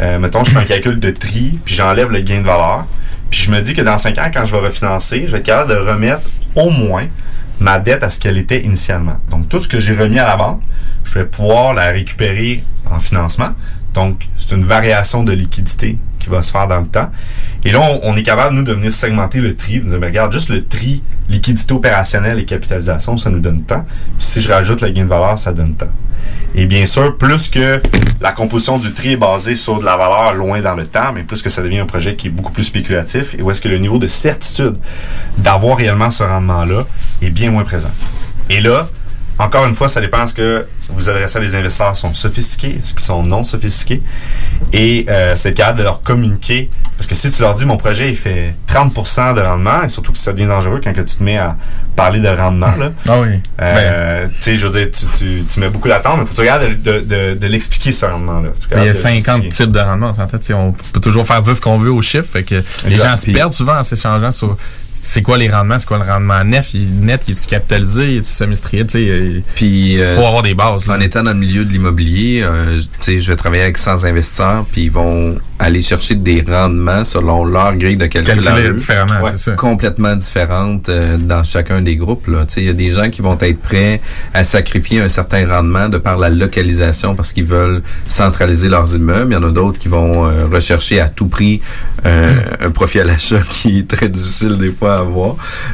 euh, 0.00 0.18
mettons, 0.18 0.44
je 0.44 0.50
fais 0.50 0.58
un 0.58 0.64
calcul 0.64 1.00
de 1.00 1.10
tri, 1.10 1.58
puis 1.64 1.74
j'enlève 1.74 2.10
le 2.10 2.20
gain 2.20 2.40
de 2.40 2.46
valeur, 2.46 2.86
puis 3.34 3.42
je 3.42 3.50
me 3.50 3.60
dis 3.60 3.74
que 3.74 3.82
dans 3.82 3.98
5 3.98 4.16
ans, 4.18 4.30
quand 4.32 4.44
je 4.44 4.52
vais 4.52 4.64
refinancer, 4.64 5.24
je 5.26 5.32
vais 5.32 5.38
être 5.38 5.44
capable 5.44 5.70
de 5.70 5.76
remettre 5.76 6.22
au 6.54 6.70
moins 6.70 7.08
ma 7.58 7.80
dette 7.80 8.04
à 8.04 8.08
ce 8.08 8.20
qu'elle 8.20 8.38
était 8.38 8.62
initialement. 8.62 9.16
Donc, 9.28 9.48
tout 9.48 9.58
ce 9.58 9.66
que 9.66 9.80
j'ai 9.80 9.96
remis 9.96 10.20
à 10.20 10.24
la 10.24 10.36
banque, 10.36 10.60
je 11.02 11.18
vais 11.18 11.24
pouvoir 11.24 11.74
la 11.74 11.86
récupérer 11.86 12.62
en 12.88 13.00
financement. 13.00 13.50
Donc, 13.92 14.28
c'est 14.38 14.54
une 14.54 14.64
variation 14.64 15.24
de 15.24 15.32
liquidité 15.32 15.98
qui 16.24 16.30
va 16.30 16.42
se 16.42 16.50
faire 16.50 16.66
dans 16.66 16.80
le 16.80 16.86
temps. 16.86 17.10
Et 17.64 17.70
là, 17.70 17.80
on, 18.02 18.16
est 18.16 18.22
capable, 18.22 18.54
nous, 18.54 18.62
de 18.62 18.72
venir 18.72 18.92
segmenter 18.92 19.40
le 19.40 19.54
tri, 19.54 19.80
de 19.80 19.88
dire, 19.88 19.98
ben, 19.98 20.06
regarde, 20.06 20.32
juste 20.32 20.48
le 20.48 20.62
tri, 20.62 21.02
liquidité 21.28 21.74
opérationnelle 21.74 22.38
et 22.38 22.44
capitalisation, 22.44 23.16
ça 23.18 23.30
nous 23.30 23.40
donne 23.40 23.62
temps. 23.62 23.84
Puis 24.16 24.26
si 24.26 24.40
je 24.40 24.50
rajoute 24.50 24.80
le 24.80 24.88
gain 24.88 25.04
de 25.04 25.08
valeur, 25.08 25.38
ça 25.38 25.52
donne 25.52 25.74
temps. 25.74 25.92
Et 26.54 26.66
bien 26.66 26.86
sûr, 26.86 27.16
plus 27.18 27.48
que 27.48 27.80
la 28.20 28.32
composition 28.32 28.78
du 28.78 28.92
tri 28.92 29.12
est 29.12 29.16
basée 29.16 29.54
sur 29.54 29.80
de 29.80 29.84
la 29.84 29.96
valeur 29.96 30.34
loin 30.34 30.60
dans 30.60 30.74
le 30.74 30.86
temps, 30.86 31.12
mais 31.14 31.22
plus 31.22 31.42
que 31.42 31.50
ça 31.50 31.62
devient 31.62 31.80
un 31.80 31.86
projet 31.86 32.16
qui 32.16 32.28
est 32.28 32.30
beaucoup 32.30 32.52
plus 32.52 32.64
spéculatif 32.64 33.34
et 33.38 33.42
où 33.42 33.50
est-ce 33.50 33.60
que 33.60 33.68
le 33.68 33.78
niveau 33.78 33.98
de 33.98 34.06
certitude 34.06 34.76
d'avoir 35.36 35.76
réellement 35.76 36.10
ce 36.10 36.22
rendement-là 36.22 36.86
est 37.20 37.30
bien 37.30 37.50
moins 37.50 37.64
présent. 37.64 37.90
Et 38.48 38.60
là, 38.60 38.88
encore 39.38 39.66
une 39.66 39.74
fois, 39.74 39.88
ça 39.88 40.00
dépend 40.00 40.26
ce 40.26 40.34
que 40.34 40.66
vous 40.90 41.08
adressez 41.10 41.38
à 41.38 41.40
des 41.40 41.54
investisseurs 41.56 41.96
sont 41.96 42.14
sophistiqués, 42.14 42.78
est-ce 42.80 42.92
qu'ils 42.94 43.04
sont 43.04 43.22
non 43.22 43.44
sophistiqués, 43.44 44.02
et 44.72 45.06
euh, 45.08 45.34
c'est 45.36 45.52
capable 45.54 45.78
de 45.78 45.84
leur 45.84 46.02
communiquer. 46.02 46.70
Parce 46.96 47.08
que 47.08 47.14
si 47.14 47.30
tu 47.32 47.42
leur 47.42 47.54
dis 47.54 47.64
mon 47.64 47.76
projet 47.76 48.08
il 48.08 48.16
fait 48.16 48.54
30% 48.72 49.34
de 49.34 49.40
rendement, 49.40 49.82
et 49.82 49.88
surtout 49.88 50.12
que 50.12 50.18
ça 50.18 50.32
devient 50.32 50.46
dangereux 50.46 50.80
quand 50.82 50.92
que 50.92 51.00
tu 51.00 51.16
te 51.16 51.22
mets 51.22 51.38
à 51.38 51.56
parler 51.96 52.20
de 52.20 52.28
rendement, 52.28 52.74
là. 52.78 52.92
Ah 53.08 53.20
oui. 53.20 53.40
Ben, 53.58 53.64
Euh, 53.76 54.26
tu 54.36 54.42
sais, 54.42 54.54
je 54.56 54.66
veux 54.66 54.72
dire, 54.78 54.90
tu, 54.90 55.06
tu, 55.18 55.44
tu 55.44 55.60
mets 55.60 55.68
beaucoup 55.68 55.88
d'attente, 55.88 56.18
mais 56.18 56.24
faut 56.24 56.30
que 56.30 56.34
tu 56.36 56.40
regardes 56.40 56.68
de, 56.82 56.92
de, 56.92 57.00
de, 57.00 57.34
de 57.38 57.46
l'expliquer 57.46 57.92
ce 57.92 58.06
rendement-là. 58.06 58.48
Ben, 58.48 58.54
il 58.70 58.70
y 58.70 58.74
a 58.74 58.80
regardes 58.80 58.88
de 58.88 59.02
50 59.02 59.42
justifier. 59.42 59.48
types 59.66 59.72
de 59.74 59.80
rendements. 59.80 60.12
On 60.54 60.72
peut 60.72 61.00
toujours 61.00 61.26
faire 61.26 61.42
dire 61.42 61.54
ce 61.54 61.60
qu'on 61.60 61.78
veut 61.78 61.90
aux 61.92 62.02
chiffres. 62.02 62.28
Fait 62.32 62.42
que 62.42 62.62
les 62.86 62.96
gens 62.96 63.16
se 63.16 63.30
perdent 63.30 63.52
souvent 63.52 63.78
en 63.78 63.84
s'échangeant 63.84 64.30
sur 64.32 64.56
c'est 65.06 65.22
quoi 65.22 65.36
les 65.38 65.48
rendements, 65.48 65.78
c'est 65.78 65.86
quoi 65.86 65.98
le 65.98 66.10
rendement 66.10 66.42
net, 66.44 66.72
il, 66.74 67.00
net, 67.00 67.22
il 67.28 67.32
est 67.36 67.46
capitalisé, 67.46 68.04
il 68.14 68.16
est 68.18 68.24
semestriel, 68.24 68.86
tu 68.86 68.92
sais. 68.92 69.02
Il 69.04 69.42
Puis, 69.54 70.00
euh, 70.00 70.16
faut 70.16 70.24
avoir 70.26 70.42
des 70.42 70.54
bases. 70.54 70.86
là. 70.88 70.96
en 70.96 71.00
étant 71.00 71.22
dans 71.22 71.32
le 71.32 71.38
milieu 71.38 71.64
de 71.64 71.70
l'immobilier, 71.70 72.42
euh, 72.42 72.78
tu 72.78 72.86
sais, 73.00 73.20
je 73.20 73.30
vais 73.30 73.36
travailler 73.36 73.62
avec 73.62 73.76
100 73.78 74.04
investisseurs, 74.04 74.64
puis 74.72 74.84
ils 74.84 74.90
vont 74.90 75.36
aller 75.58 75.82
chercher 75.82 76.14
des 76.16 76.42
rendements 76.46 77.04
selon 77.04 77.44
leur 77.44 77.76
grille 77.76 77.96
de 77.96 78.06
calcul 78.06 78.32
à 78.32 78.42
Calculer 78.42 78.68
eux. 78.70 78.74
différemment, 78.74 79.22
Ouais. 79.22 79.30
c'est 79.32 79.36
ça. 79.38 79.52
complètement 79.52 80.16
différentes 80.16 80.88
euh, 80.88 81.16
dans 81.18 81.44
chacun 81.44 81.80
des 81.82 81.96
groupes. 81.96 82.26
là. 82.26 82.44
Tu 82.46 82.54
sais, 82.54 82.60
Il 82.62 82.66
y 82.66 82.70
a 82.70 82.72
des 82.72 82.90
gens 82.90 83.10
qui 83.10 83.20
vont 83.22 83.38
être 83.40 83.60
prêts 83.60 84.00
à 84.32 84.42
sacrifier 84.42 85.00
un 85.00 85.08
certain 85.08 85.46
rendement 85.46 85.88
de 85.88 85.98
par 85.98 86.16
la 86.18 86.30
localisation 86.30 87.14
parce 87.14 87.32
qu'ils 87.32 87.44
veulent 87.44 87.82
centraliser 88.06 88.68
leurs 88.68 88.94
immeubles. 88.96 89.32
Il 89.32 89.34
y 89.34 89.36
en 89.36 89.44
a 89.44 89.50
d'autres 89.50 89.78
qui 89.78 89.88
vont 89.88 90.26
euh, 90.26 90.46
rechercher 90.50 91.00
à 91.00 91.08
tout 91.08 91.26
prix 91.28 91.60
euh, 92.06 92.26
un 92.60 92.70
profit 92.70 93.00
à 93.00 93.04
l'achat 93.04 93.38
qui 93.50 93.78
est 93.80 93.88
très 93.88 94.08
difficile 94.08 94.56
des 94.58 94.70
fois 94.70 94.93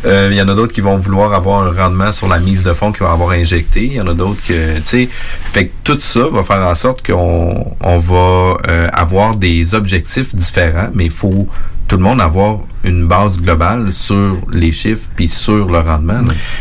Euh, 0.04 0.28
il 0.30 0.36
y 0.36 0.42
en 0.42 0.48
a 0.48 0.54
d'autres 0.54 0.72
qui 0.72 0.80
vont 0.80 0.96
vouloir 0.96 1.34
avoir 1.34 1.62
un 1.62 1.72
rendement 1.72 2.12
sur 2.12 2.28
la 2.28 2.38
mise 2.38 2.62
de 2.62 2.72
fonds 2.72 2.92
qu'ils 2.92 3.04
vont 3.04 3.12
avoir 3.12 3.30
injecté. 3.30 3.86
Il 3.86 3.92
y 3.94 4.00
en 4.00 4.06
a 4.06 4.14
d'autres 4.14 4.42
que, 4.46 4.76
tu 4.78 4.82
sais, 4.84 5.08
fait 5.52 5.66
que 5.66 5.72
tout 5.84 6.00
ça 6.00 6.26
va 6.30 6.42
faire 6.42 6.62
en 6.62 6.74
sorte 6.74 7.06
qu'on 7.06 7.76
on 7.80 7.98
va 7.98 8.56
euh, 8.68 8.88
avoir 8.92 9.36
des 9.36 9.74
objectifs 9.74 10.34
différents, 10.34 10.88
mais 10.94 11.06
il 11.06 11.10
faut 11.10 11.46
tout 11.88 11.96
le 11.96 12.02
monde 12.02 12.20
avoir 12.20 12.60
une 12.84 13.06
base 13.06 13.40
globale 13.40 13.92
sur 13.92 14.36
les 14.52 14.70
chiffres 14.70 15.08
puis 15.16 15.28
sur 15.28 15.68
le 15.68 15.80
rendement. 15.80 16.20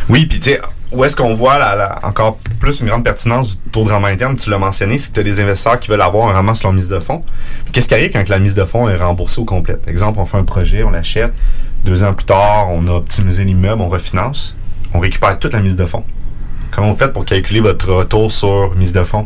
Oui, 0.09 0.25
puis 0.25 0.39
tu 0.39 0.51
sais, 0.51 0.59
où 0.91 1.03
est-ce 1.03 1.15
qu'on 1.15 1.35
voit 1.35 1.59
encore 2.01 2.39
plus 2.59 2.81
une 2.81 2.87
grande 2.87 3.03
pertinence 3.03 3.51
du 3.51 3.61
taux 3.71 3.83
de 3.83 3.89
rendement 3.89 4.07
interne, 4.07 4.35
tu 4.35 4.49
l'as 4.49 4.57
mentionné, 4.57 4.97
c'est 4.97 5.09
que 5.09 5.13
tu 5.13 5.19
as 5.19 5.23
des 5.23 5.39
investisseurs 5.39 5.79
qui 5.79 5.89
veulent 5.89 6.01
avoir 6.01 6.29
un 6.29 6.33
rendement 6.33 6.55
sur 6.55 6.67
leur 6.67 6.73
mise 6.73 6.89
de 6.89 6.99
fonds. 6.99 7.23
Qu'est-ce 7.71 7.87
qui 7.87 7.93
arrive 7.93 8.11
quand 8.11 8.27
la 8.27 8.39
mise 8.39 8.55
de 8.55 8.65
fonds 8.65 8.89
est 8.89 8.95
remboursée 8.95 9.39
au 9.39 9.45
complet? 9.45 9.77
Exemple, 9.87 10.19
on 10.19 10.25
fait 10.25 10.37
un 10.37 10.43
projet, 10.43 10.83
on 10.83 10.89
l'achète, 10.89 11.33
deux 11.85 12.03
ans 12.03 12.13
plus 12.13 12.25
tard, 12.25 12.67
on 12.69 12.85
a 12.87 12.91
optimisé 12.91 13.43
l'immeuble, 13.43 13.81
on 13.81 13.89
refinance, 13.89 14.55
on 14.93 14.99
récupère 14.99 15.37
toute 15.39 15.53
la 15.53 15.59
mise 15.59 15.75
de 15.75 15.85
fonds. 15.85 16.03
Comment 16.71 16.91
vous 16.91 16.97
faites 16.97 17.13
pour 17.13 17.25
calculer 17.25 17.59
votre 17.61 17.91
retour 17.91 18.31
sur 18.31 18.73
mise 18.75 18.93
de 18.93 19.03
fonds? 19.03 19.23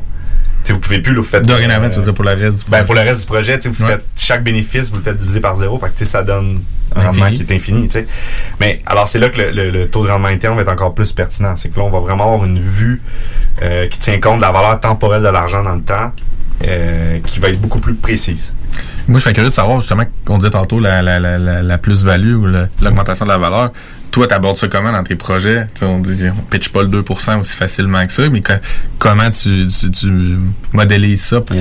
Tu 0.63 0.67
sais, 0.67 0.73
vous 0.73 0.79
pouvez 0.79 0.99
plus, 1.01 1.13
là, 1.13 1.19
vous 1.19 1.25
faites... 1.27 1.45
Dorénavant, 1.45 1.87
euh, 1.87 1.89
tu 1.89 1.97
veux 1.97 2.03
dire 2.03 2.13
pour 2.13 2.23
le 2.23 2.31
reste 2.31 2.63
du 2.65 2.71
ben, 2.71 2.85
pour 2.85 2.95
le 2.95 3.01
reste 3.01 3.19
du 3.21 3.25
projet, 3.25 3.57
vous 3.65 3.83
Ouais. 3.83 3.91
faites 3.91 4.05
chaque 4.15 4.43
bénéfice, 4.43 4.91
vous 4.91 4.97
le 4.97 5.03
faites 5.03 5.17
diviser 5.17 5.41
par 5.41 5.55
zéro. 5.57 5.77
Fait 5.77 5.93
que, 5.93 6.05
ça 6.05 6.23
donne 6.23 6.61
un 6.95 7.01
Infini. 7.01 7.21
rendement 7.21 7.35
qui 7.35 7.41
est 7.41 7.55
infini. 7.55 7.89
Mais, 8.61 8.79
alors, 8.85 9.05
c'est 9.07 9.19
là 9.19 9.27
que 9.29 9.41
le, 9.41 9.51
le- 9.51 9.71
le 9.71 9.89
taux 9.89 10.05
de 10.05 10.09
rendement 10.09 10.29
interne 10.29 10.55
va 10.55 10.61
être 10.61 10.69
encore 10.71 10.93
plus 10.93 11.11
pertinent. 11.11 11.55
C'est 11.57 11.67
que 11.67 11.77
là, 11.77 11.85
on 11.85 11.89
va 11.89 11.99
vraiment 11.99 12.23
avoir 12.33 12.45
une 12.45 12.59
vue 12.59 13.01
euh, 13.61 13.87
qui 13.89 13.99
tient 13.99 14.19
compte 14.21 14.37
de 14.37 14.41
la 14.41 14.53
valeur 14.53 14.79
temporelle 14.79 15.21
de 15.21 15.27
l'argent 15.27 15.63
dans 15.63 15.75
le 15.75 15.81
temps, 15.81 16.11
euh, 16.65 17.19
qui 17.25 17.41
va 17.41 17.49
être 17.49 17.59
beaucoup 17.59 17.79
plus 17.79 17.95
précise. 17.95 18.53
Moi, 19.07 19.19
je 19.19 19.23
serais 19.23 19.33
curieux 19.33 19.49
de 19.49 19.53
savoir, 19.53 19.81
justement, 19.81 20.03
qu'on 20.25 20.37
disait 20.37 20.49
tantôt 20.51 20.79
la, 20.79 21.01
la, 21.01 21.19
la, 21.19 21.77
plus-value 21.77 22.35
ou 22.35 22.45
l'augmentation 22.81 23.25
de 23.25 23.31
la 23.31 23.37
valeur. 23.37 23.71
Toi, 24.11 24.27
tu 24.27 24.33
abordes 24.33 24.55
ça 24.57 24.67
comment 24.67 24.91
dans 24.91 25.03
tes 25.03 25.15
projets? 25.15 25.65
On 25.81 25.99
dit, 25.99 26.25
on 26.29 26.41
pitch 26.43 26.69
pas 26.69 26.83
le 26.83 26.89
2% 26.89 27.39
aussi 27.39 27.57
facilement 27.57 28.05
que 28.05 28.13
ça, 28.13 28.29
mais 28.29 28.41
co- 28.41 28.53
comment 28.99 29.29
tu, 29.29 29.65
tu, 29.67 29.91
tu 29.91 30.37
modélises 30.71 31.23
ça 31.25 31.41
pour, 31.41 31.57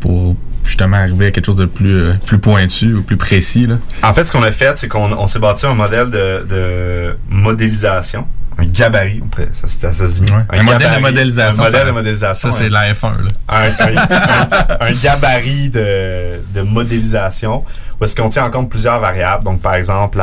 pour 0.00 0.36
justement 0.64 0.98
arriver 0.98 1.26
à 1.28 1.30
quelque 1.30 1.46
chose 1.46 1.56
de 1.56 1.64
plus, 1.66 1.94
euh, 1.94 2.12
plus 2.26 2.38
pointu 2.38 2.94
ou 2.94 3.02
plus 3.02 3.16
précis? 3.16 3.66
Là? 3.66 3.76
En 4.02 4.12
fait, 4.12 4.24
ce 4.24 4.32
qu'on 4.32 4.42
a 4.42 4.52
fait, 4.52 4.76
c'est 4.76 4.86
qu'on 4.88 5.12
on 5.12 5.26
s'est 5.26 5.38
bâti 5.38 5.66
un 5.66 5.74
modèle 5.74 6.10
de, 6.10 6.44
de 6.46 7.16
modélisation, 7.30 8.26
un 8.58 8.64
gabarit, 8.64 9.22
ça, 9.52 9.66
ça, 9.68 9.92
ça 9.92 10.08
se 10.08 10.20
dit. 10.22 10.30
Ouais. 10.32 10.42
Un 10.58 10.62
modèle 10.62 10.94
de 10.96 11.00
modélisation, 11.00 11.62
Un 11.62 11.66
modèle 11.66 11.80
ça- 11.80 11.86
de 11.86 11.90
modélisation. 11.92 12.50
Ça, 12.52 12.58
c'est 12.58 12.64
hein. 12.66 12.68
la 12.70 12.92
F1. 12.92 13.12
Là. 13.22 14.78
un, 14.80 14.86
un- 14.86 14.92
gabarit 14.92 15.70
de, 15.70 16.40
de 16.54 16.62
modélisation 16.62 17.64
où 18.00 18.04
est-ce 18.04 18.14
qu'on 18.16 18.28
tient 18.28 18.44
en 18.44 18.50
compte 18.50 18.68
plusieurs 18.70 18.98
variables. 19.00 19.44
Donc, 19.44 19.60
par 19.60 19.74
exemple, 19.74 20.18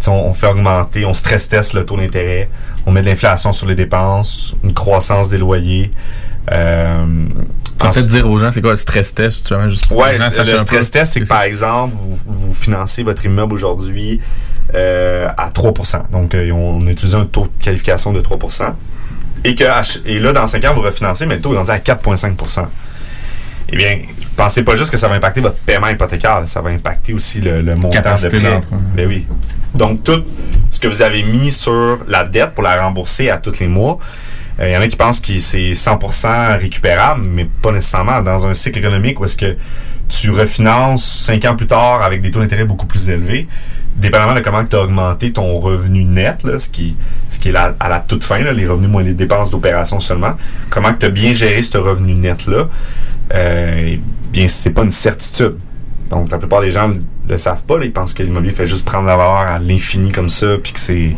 sais, 0.00 0.10
on, 0.10 0.28
on 0.28 0.34
fait 0.34 0.48
augmenter, 0.48 1.04
on 1.04 1.14
stress 1.14 1.48
test 1.48 1.74
le 1.74 1.84
taux 1.86 1.96
d'intérêt, 1.96 2.48
on 2.86 2.90
met 2.92 3.02
de 3.02 3.06
l'inflation 3.06 3.52
sur 3.52 3.66
les 3.66 3.74
dépenses, 3.76 4.54
une 4.64 4.74
croissance 4.74 5.30
des 5.30 5.38
loyers. 5.38 5.90
Euh, 6.50 7.04
Tu 7.90 7.94
peut-être 7.94 8.06
dire 8.06 8.28
aux 8.28 8.38
gens, 8.38 8.52
c'est 8.52 8.60
quoi 8.62 8.70
le 8.72 8.76
stress 8.76 9.14
test? 9.14 9.46
Tu 9.46 9.54
vois, 9.54 9.68
juste 9.68 9.86
pour 9.86 9.98
Ouais, 9.98 10.16
le 10.18 10.24
un 10.24 10.30
stress 10.30 10.64
peu. 10.64 10.98
test, 10.98 11.12
c'est 11.12 11.20
que 11.20 11.26
par 11.26 11.42
exemple, 11.42 11.94
vous, 11.94 12.18
vous 12.26 12.54
financez 12.54 13.02
votre 13.02 13.24
immeuble 13.24 13.52
aujourd'hui 13.54 14.20
euh, 14.74 15.28
à 15.36 15.50
3 15.50 15.72
Donc, 16.10 16.34
euh, 16.34 16.50
on 16.52 16.86
a 16.86 16.90
utilisé 16.90 17.16
un 17.16 17.24
taux 17.26 17.48
de 17.58 17.64
qualification 17.64 18.12
de 18.12 18.20
3 18.20 18.38
et, 19.44 19.54
que, 19.54 19.64
et 20.06 20.18
là, 20.20 20.32
dans 20.32 20.46
5 20.46 20.64
ans, 20.66 20.74
vous 20.74 20.82
refinancez, 20.82 21.26
mais 21.26 21.36
le 21.36 21.40
taux 21.40 21.52
est 21.52 21.56
rendu 21.58 21.70
à 21.70 21.78
4,5 21.78 22.66
Eh 23.70 23.76
bien, 23.76 23.98
pensez 24.36 24.62
pas 24.62 24.76
juste 24.76 24.90
que 24.90 24.96
ça 24.96 25.08
va 25.08 25.16
impacter 25.16 25.40
votre 25.40 25.56
paiement 25.56 25.88
hypothécaire, 25.88 26.42
ça 26.46 26.60
va 26.60 26.70
impacter 26.70 27.12
aussi 27.12 27.40
le, 27.40 27.60
le 27.60 27.74
montant 27.74 27.90
Capacité 27.90 28.38
de 28.38 28.42
prêt. 28.42 28.60
Ben 28.94 29.08
oui. 29.08 29.26
Donc, 29.74 30.04
tout 30.04 30.22
ce 30.70 30.78
que 30.78 30.86
vous 30.86 31.02
avez 31.02 31.22
mis 31.22 31.50
sur 31.50 31.98
la 32.06 32.24
dette 32.24 32.50
pour 32.54 32.62
la 32.62 32.80
rembourser 32.82 33.30
à 33.30 33.38
tous 33.38 33.58
les 33.60 33.68
mois, 33.68 33.98
il 34.60 34.70
y 34.70 34.76
en 34.76 34.80
a 34.80 34.88
qui 34.88 34.96
pensent 34.96 35.20
que 35.20 35.38
c'est 35.38 35.72
100% 35.72 36.58
récupérable, 36.58 37.22
mais 37.24 37.48
pas 37.62 37.72
nécessairement. 37.72 38.20
Dans 38.20 38.46
un 38.46 38.54
cycle 38.54 38.78
économique 38.78 39.20
où 39.20 39.24
est-ce 39.24 39.36
que 39.36 39.56
tu 40.08 40.30
refinances 40.30 41.04
5 41.04 41.44
ans 41.46 41.56
plus 41.56 41.66
tard 41.66 42.02
avec 42.02 42.20
des 42.20 42.30
taux 42.30 42.40
d'intérêt 42.40 42.64
beaucoup 42.64 42.86
plus 42.86 43.08
élevés, 43.08 43.48
dépendamment 43.96 44.34
de 44.34 44.40
comment 44.40 44.64
tu 44.64 44.76
as 44.76 44.82
augmenté 44.82 45.32
ton 45.32 45.54
revenu 45.54 46.04
net, 46.04 46.42
là, 46.44 46.58
ce 46.58 46.68
qui, 46.68 46.96
ce 47.28 47.38
qui 47.38 47.48
est 47.48 47.56
à 47.56 47.88
la 47.88 48.00
toute 48.00 48.24
fin, 48.24 48.38
les 48.38 48.66
revenus 48.66 48.90
moins 48.90 49.02
les 49.02 49.14
dépenses 49.14 49.50
d'opération 49.50 50.00
seulement, 50.00 50.34
comment 50.70 50.92
tu 50.92 51.06
as 51.06 51.10
bien 51.10 51.32
géré 51.32 51.62
ce 51.62 51.78
revenu 51.78 52.14
net-là, 52.14 52.68
euh, 53.34 53.80
eh 53.94 54.00
bien, 54.32 54.48
c'est 54.48 54.70
pas 54.70 54.82
une 54.82 54.90
certitude. 54.90 55.56
Donc, 56.10 56.30
la 56.30 56.38
plupart 56.38 56.60
des 56.60 56.70
gens 56.70 56.92
le 57.32 57.38
savent 57.38 57.64
pas. 57.64 57.78
là. 57.78 57.84
ils 57.84 57.92
pensent 57.92 58.14
que 58.14 58.22
l'immobilier 58.22 58.52
fait 58.54 58.66
juste 58.66 58.84
prendre 58.84 59.06
la 59.06 59.16
valeur 59.16 59.36
à 59.36 59.58
l'infini 59.58 60.12
comme 60.12 60.28
ça, 60.28 60.56
puis 60.62 60.72
que 60.72 60.80
c'est... 60.80 61.16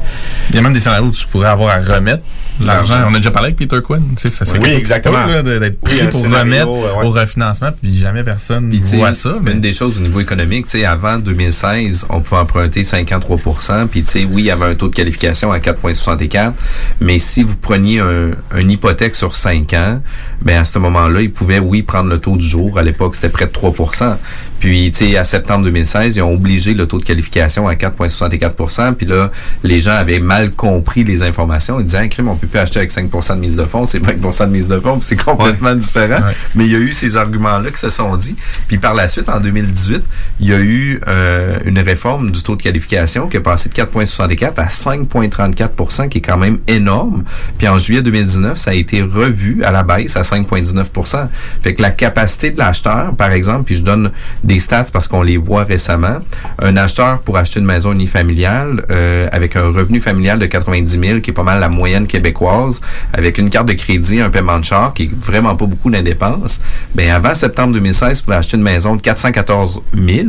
Il 0.51 0.55
y 0.55 0.59
a 0.59 0.63
même 0.63 0.73
des 0.73 0.81
scénarios 0.81 1.07
où 1.07 1.13
tu 1.13 1.27
pourrais 1.27 1.49
avoir 1.49 1.75
à 1.75 1.81
remettre 1.81 2.23
l'argent. 2.65 3.01
On 3.09 3.15
a 3.15 3.17
déjà 3.17 3.31
parlé 3.33 3.47
avec 3.49 3.57
Peter 3.57 3.79
Quinn. 3.85 4.03
Tu 4.17 4.29
sais, 4.29 4.29
ça, 4.35 4.45
c'est 4.45 4.59
Oui, 4.59 4.71
exactement. 4.71 5.27
de- 5.43 5.59
d'être 5.59 5.79
Oui, 5.83 5.91
pris 5.91 6.01
un 6.01 6.07
pour 6.07 6.21
scénario, 6.21 6.41
remettre 6.45 6.69
ouais. 6.71 7.05
au 7.07 7.11
refinancement, 7.11 7.71
puis 7.81 7.93
jamais 7.99 8.23
personne 8.23 8.69
Puis, 8.71 8.81
voit 8.97 9.13
ça. 9.13 9.37
Mais 9.43 9.53
Une 9.53 9.61
des 9.61 9.73
choses 9.73 9.99
au 9.99 10.01
niveau 10.03 10.21
économique, 10.21 10.67
tu 10.67 10.79
sais, 10.79 10.85
avant 10.85 11.19
2016, 11.19 12.07
on 12.11 12.21
pouvait 12.21 12.41
emprunter 12.41 12.83
53% 12.83 13.87
Puis, 13.89 14.03
tu 14.05 14.11
sais, 14.11 14.25
oui, 14.25 14.43
il 14.43 14.47
y 14.47 14.51
avait 14.51 14.67
un 14.67 14.75
taux 14.75 14.89
de 14.89 14.95
qualification 14.95 15.53
à 15.53 15.59
4,64 15.59 16.53
mais 17.01 17.19
si 17.19 17.43
vous 17.43 17.57
preniez 17.57 18.01
un, 18.01 18.31
une 18.57 18.71
hypothèque 18.71 19.15
sur 19.15 19.35
5 19.35 19.73
ans, 19.75 20.01
ben 20.43 20.61
à 20.61 20.65
ce 20.65 20.79
moment-là, 20.79 21.23
ils 21.23 21.33
pouvaient, 21.33 21.59
oui, 21.59 21.83
prendre 21.83 22.09
le 22.11 22.19
taux 22.19 22.37
du 22.37 22.47
jour. 22.47 22.79
À 22.79 22.83
l'époque, 22.83 23.15
c'était 23.17 23.29
près 23.31 23.47
de 23.47 23.53
3% 23.53 24.17
Puis, 24.61 24.91
tu 24.93 25.11
sais, 25.11 25.17
à 25.17 25.25
septembre 25.25 25.65
2016, 25.65 26.04
ils 26.07 26.23
ont 26.23 26.33
obligé 26.33 26.75
le 26.75 26.87
taux 26.87 26.99
de 26.99 27.05
qualification 27.05 27.69
à 27.69 27.75
4,64 27.75 28.95
Puis 28.95 29.07
là, 29.07 29.31
les 29.63 29.81
gens 29.81 29.93
avaient 29.93 30.21
mal 30.21 30.51
compris 30.51 31.05
les 31.05 31.23
informations. 31.23 31.81
Ils 31.81 31.87
disaient, 31.87 31.99
ah, 32.03 32.09
crime, 32.09 32.29
on 32.29 32.37
peut 32.37 32.47
plus 32.47 32.59
acheter 32.59 32.79
avec 32.79 32.91
5 32.91 33.11
de 33.11 33.35
mise 33.41 33.57
de 33.57 33.65
fonds, 33.65 33.85
c'est 33.85 33.99
20 33.99 34.47
de 34.47 34.53
mise 34.53 34.69
de 34.69 34.79
fonds, 34.79 34.99
c'est 35.03 35.23
complètement 35.23 35.75
différent. 35.75 36.23
Ouais. 36.25 36.33
Mais 36.55 36.67
il 36.67 36.73
y 36.73 36.77
a 36.77 36.79
eu 36.79 36.93
ces 36.93 37.17
arguments-là 37.17 37.71
qui 37.71 37.79
se 37.79 37.91
sont 37.91 38.17
dit. 38.17 38.37
Puis 38.69 38.79
par 38.79 38.95
la 38.95 39.09
suite, 39.09 39.29
en 39.29 39.41
2018, 39.41 40.03
il 40.41 40.49
y 40.49 40.55
a 40.55 40.61
eu 40.61 41.01
euh, 41.09 41.59
une 41.65 41.79
réforme 41.79 42.31
du 42.31 42.43
taux 42.43 42.57
de 42.57 42.63
qualification 42.63 43.29
qui 43.29 43.37
est 43.37 43.41
passé 43.41 43.69
de 43.69 43.75
4,64 43.75 44.55
à 44.57 44.67
5,34 44.67 46.09
qui 46.09 46.19
est 46.19 46.21
quand 46.21 46.37
même 46.37 46.59
énorme. 46.67 47.25
Puis 47.59 47.69
en 47.69 47.79
juillet 47.79 48.03
2019, 48.03 48.59
ça 48.59 48.71
a 48.71 48.75
été 48.75 49.03
revu 49.03 49.63
à 49.65 49.71
la 49.71 49.83
baisse 49.83 50.17
à 50.17 50.23
5,19 50.23 51.29
Fait 51.63 51.75
que 51.75 51.83
la 51.83 51.91
capacité 51.91 52.51
de 52.51 52.59
l'acheteur, 52.59 53.15
par 53.17 53.33
exemple, 53.33 53.65
puis 53.65 53.77
je 53.77 53.83
donne 53.83 54.11
des 54.43 54.59
stats 54.59 54.87
parce 54.93 55.09
qu'on 55.09 55.23
les 55.23 55.37
voit 55.37 55.65
récemment, 55.65 55.84
un 55.91 56.77
acheteur 56.77 57.21
pour 57.21 57.37
acheter 57.37 57.61
une 57.61 57.67
maison 57.67 57.93
unifamiliale 57.93 58.85
euh, 58.91 59.27
avec 59.33 59.57
un 59.57 59.63
revenu 59.63 60.01
familial 60.01 60.39
de 60.39 60.47
90 60.47 61.01
000, 61.01 61.21
qui 61.21 61.31
est 61.31 61.35
pas 61.35 61.43
mal 61.43 61.61
la 61.61 61.69
moyenne 61.69 62.07
québécoise, 62.07 62.81
avec 63.13 63.39
une 63.39 63.51
carte 63.51 63.69
de 63.69 63.73
crédit, 63.75 64.21
un 64.21 64.31
paiement 64.31 64.59
de 64.59 64.65
char, 64.65 64.95
qui 64.95 65.05
est 65.05 65.11
vraiment 65.15 65.57
pas 65.57 65.67
beaucoup 65.67 65.91
d'indépenses, 65.91 66.61
ben 66.95 67.11
avant 67.11 67.35
septembre 67.35 67.75
2016, 67.75 68.19
vous 68.19 68.25
pouvez 68.25 68.37
acheter 68.37 68.57
une 68.57 68.63
maison 68.63 68.97
de 68.97 69.01
414 69.01 69.83
000 69.95 70.29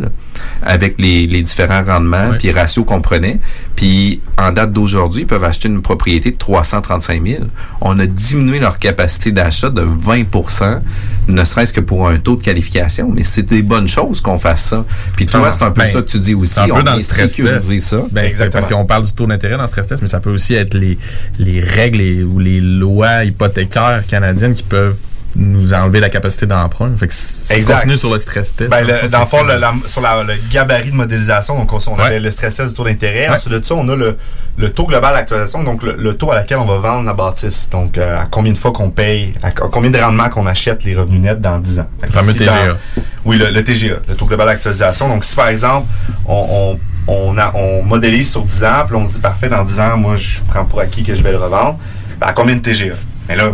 avec 0.63 0.95
les, 0.97 1.27
les 1.27 1.43
différents 1.43 1.83
rendements 1.83 2.31
puis 2.39 2.51
ratios 2.51 2.85
qu'on 2.85 3.01
prenait. 3.01 3.39
Puis 3.75 4.21
en 4.37 4.51
date 4.51 4.71
d'aujourd'hui, 4.71 5.23
ils 5.23 5.27
peuvent 5.27 5.43
acheter 5.43 5.67
une 5.69 5.81
propriété 5.81 6.31
de 6.31 6.37
335 6.37 7.21
000. 7.25 7.43
On 7.81 7.99
a 7.99 8.05
diminué 8.05 8.59
leur 8.59 8.79
capacité 8.79 9.31
d'achat 9.31 9.69
de 9.69 9.81
20% 9.81 10.79
ne 11.27 11.43
serait-ce 11.43 11.73
que 11.73 11.81
pour 11.81 12.07
un 12.07 12.17
taux 12.17 12.35
de 12.35 12.41
qualification. 12.41 13.09
Mais 13.13 13.23
c'est 13.23 13.43
des 13.43 13.61
bonnes 13.61 13.87
choses 13.87 14.21
qu'on 14.21 14.37
fasse 14.37 14.63
ça. 14.65 14.85
Puis 15.15 15.25
toi, 15.25 15.51
c'est 15.51 15.63
un 15.63 15.71
peu 15.71 15.81
Ben, 15.81 15.87
ça 15.91 16.01
que 16.01 16.07
tu 16.07 16.19
dis 16.19 16.33
aussi. 16.35 16.59
Un 16.59 16.67
peu 16.67 16.79
on 16.79 16.83
dans 16.83 16.95
le 16.95 16.99
stress 17.01 17.33
test. 17.33 17.79
ça. 17.79 17.97
Ben, 18.11 18.25
Exactement. 18.25 18.61
parce 18.61 18.73
qu'on 18.73 18.85
parle 18.85 19.03
du 19.03 19.13
taux 19.13 19.25
d'intérêt 19.27 19.55
dans 19.57 19.63
le 19.63 19.67
stress 19.67 19.87
test, 19.87 20.01
mais 20.01 20.07
ça 20.07 20.19
peut 20.19 20.31
aussi 20.31 20.53
être 20.55 20.73
les, 20.75 20.97
les 21.39 21.59
règles 21.59 22.01
et- 22.01 22.23
ou 22.23 22.39
les 22.39 22.61
lois 22.61 23.23
hypothécaires 23.23 24.05
canadiennes 24.07 24.53
qui 24.53 24.63
peuvent 24.63 24.97
nous 25.35 25.73
enlever 25.73 25.99
la 25.99 26.09
capacité 26.09 26.45
d'emprunt. 26.45 26.91
Fait 26.97 27.07
que 27.07 27.13
si 27.13 27.47
tu 27.47 27.53
Exact. 27.53 27.75
continues 27.77 27.97
sur 27.97 28.11
le 28.11 28.19
stress 28.19 28.55
test. 28.55 28.69
Ben, 28.69 28.85
dans 28.85 28.93
le- 28.93 28.95
fond, 28.95 29.07
dans 29.09 29.19
le 29.19 29.25
c'est 29.25 29.29
fond, 29.37 29.47
ça. 29.47 29.53
le- 29.55 29.59
la- 29.59 29.73
sur 29.87 30.01
la- 30.01 30.23
le 30.23 30.33
gabarit 30.51 30.91
de 30.91 30.95
modélisation, 30.95 31.57
donc 31.57 31.73
on, 31.73 31.79
on 31.87 31.95
Ouais. 31.95 32.03
avait 32.03 32.19
le 32.19 32.31
stress 32.31 32.55
test 32.55 32.69
du 32.69 32.75
taux 32.75 32.85
d'intérêt. 32.85 33.27
Ouais. 33.27 33.33
Ensuite 33.35 33.53
de 33.53 33.63
ça, 33.63 33.75
on 33.75 33.87
a 33.89 33.95
le, 33.95 34.17
le 34.57 34.69
taux 34.71 34.85
global 34.85 35.13
d'actualisation, 35.13 35.63
donc 35.63 35.83
le, 35.83 35.95
le 35.97 36.13
taux 36.13 36.31
à 36.31 36.35
laquelle 36.35 36.57
on 36.59 36.65
va 36.65 36.77
vendre 36.77 37.05
la 37.05 37.13
bâtisse. 37.13 37.69
Donc, 37.69 37.97
euh, 37.97 38.21
à 38.21 38.25
combien 38.27 38.53
de 38.53 38.57
fois 38.57 38.71
qu'on 38.71 38.89
paye, 38.91 39.33
à, 39.43 39.51
co- 39.51 39.67
combien 39.69 39.89
de 39.91 39.97
rendement 39.99 40.29
qu'on 40.29 40.45
achète 40.47 40.83
les 40.85 40.95
revenus 40.95 41.19
nets 41.21 41.41
dans 41.41 41.59
10 41.59 41.79
ans. 41.81 41.87
Que 42.01 42.09
fameux 42.11 42.31
si 42.31 42.39
TGA. 42.39 42.67
dans- 42.67 42.77
oui, 43.25 43.37
le, 43.37 43.49
le 43.49 43.63
TGA, 43.63 43.95
le 44.07 44.15
taux 44.15 44.25
global 44.27 44.47
d'actualisation. 44.47 45.09
Donc, 45.09 45.25
si 45.25 45.35
par 45.35 45.47
exemple, 45.49 45.87
on, 46.27 46.77
on, 47.07 47.13
on, 47.13 47.37
a- 47.37 47.51
on 47.55 47.83
modélise 47.83 48.31
sur 48.31 48.43
10 48.43 48.63
ans, 48.63 48.83
puis 48.87 48.95
on 48.95 49.05
se 49.05 49.15
dit, 49.15 49.19
parfait, 49.19 49.49
dans 49.49 49.63
10 49.63 49.79
ans, 49.81 49.97
moi, 49.97 50.15
je 50.15 50.39
prends 50.47 50.63
pour 50.63 50.79
acquis 50.79 51.03
que 51.03 51.13
je 51.13 51.21
vais 51.23 51.31
le 51.31 51.37
revendre, 51.39 51.77
ben, 52.21 52.27
à 52.27 52.31
combien 52.33 52.55
de 52.55 52.61
TGA? 52.61 52.95
Mais 53.27 53.35
là, 53.35 53.51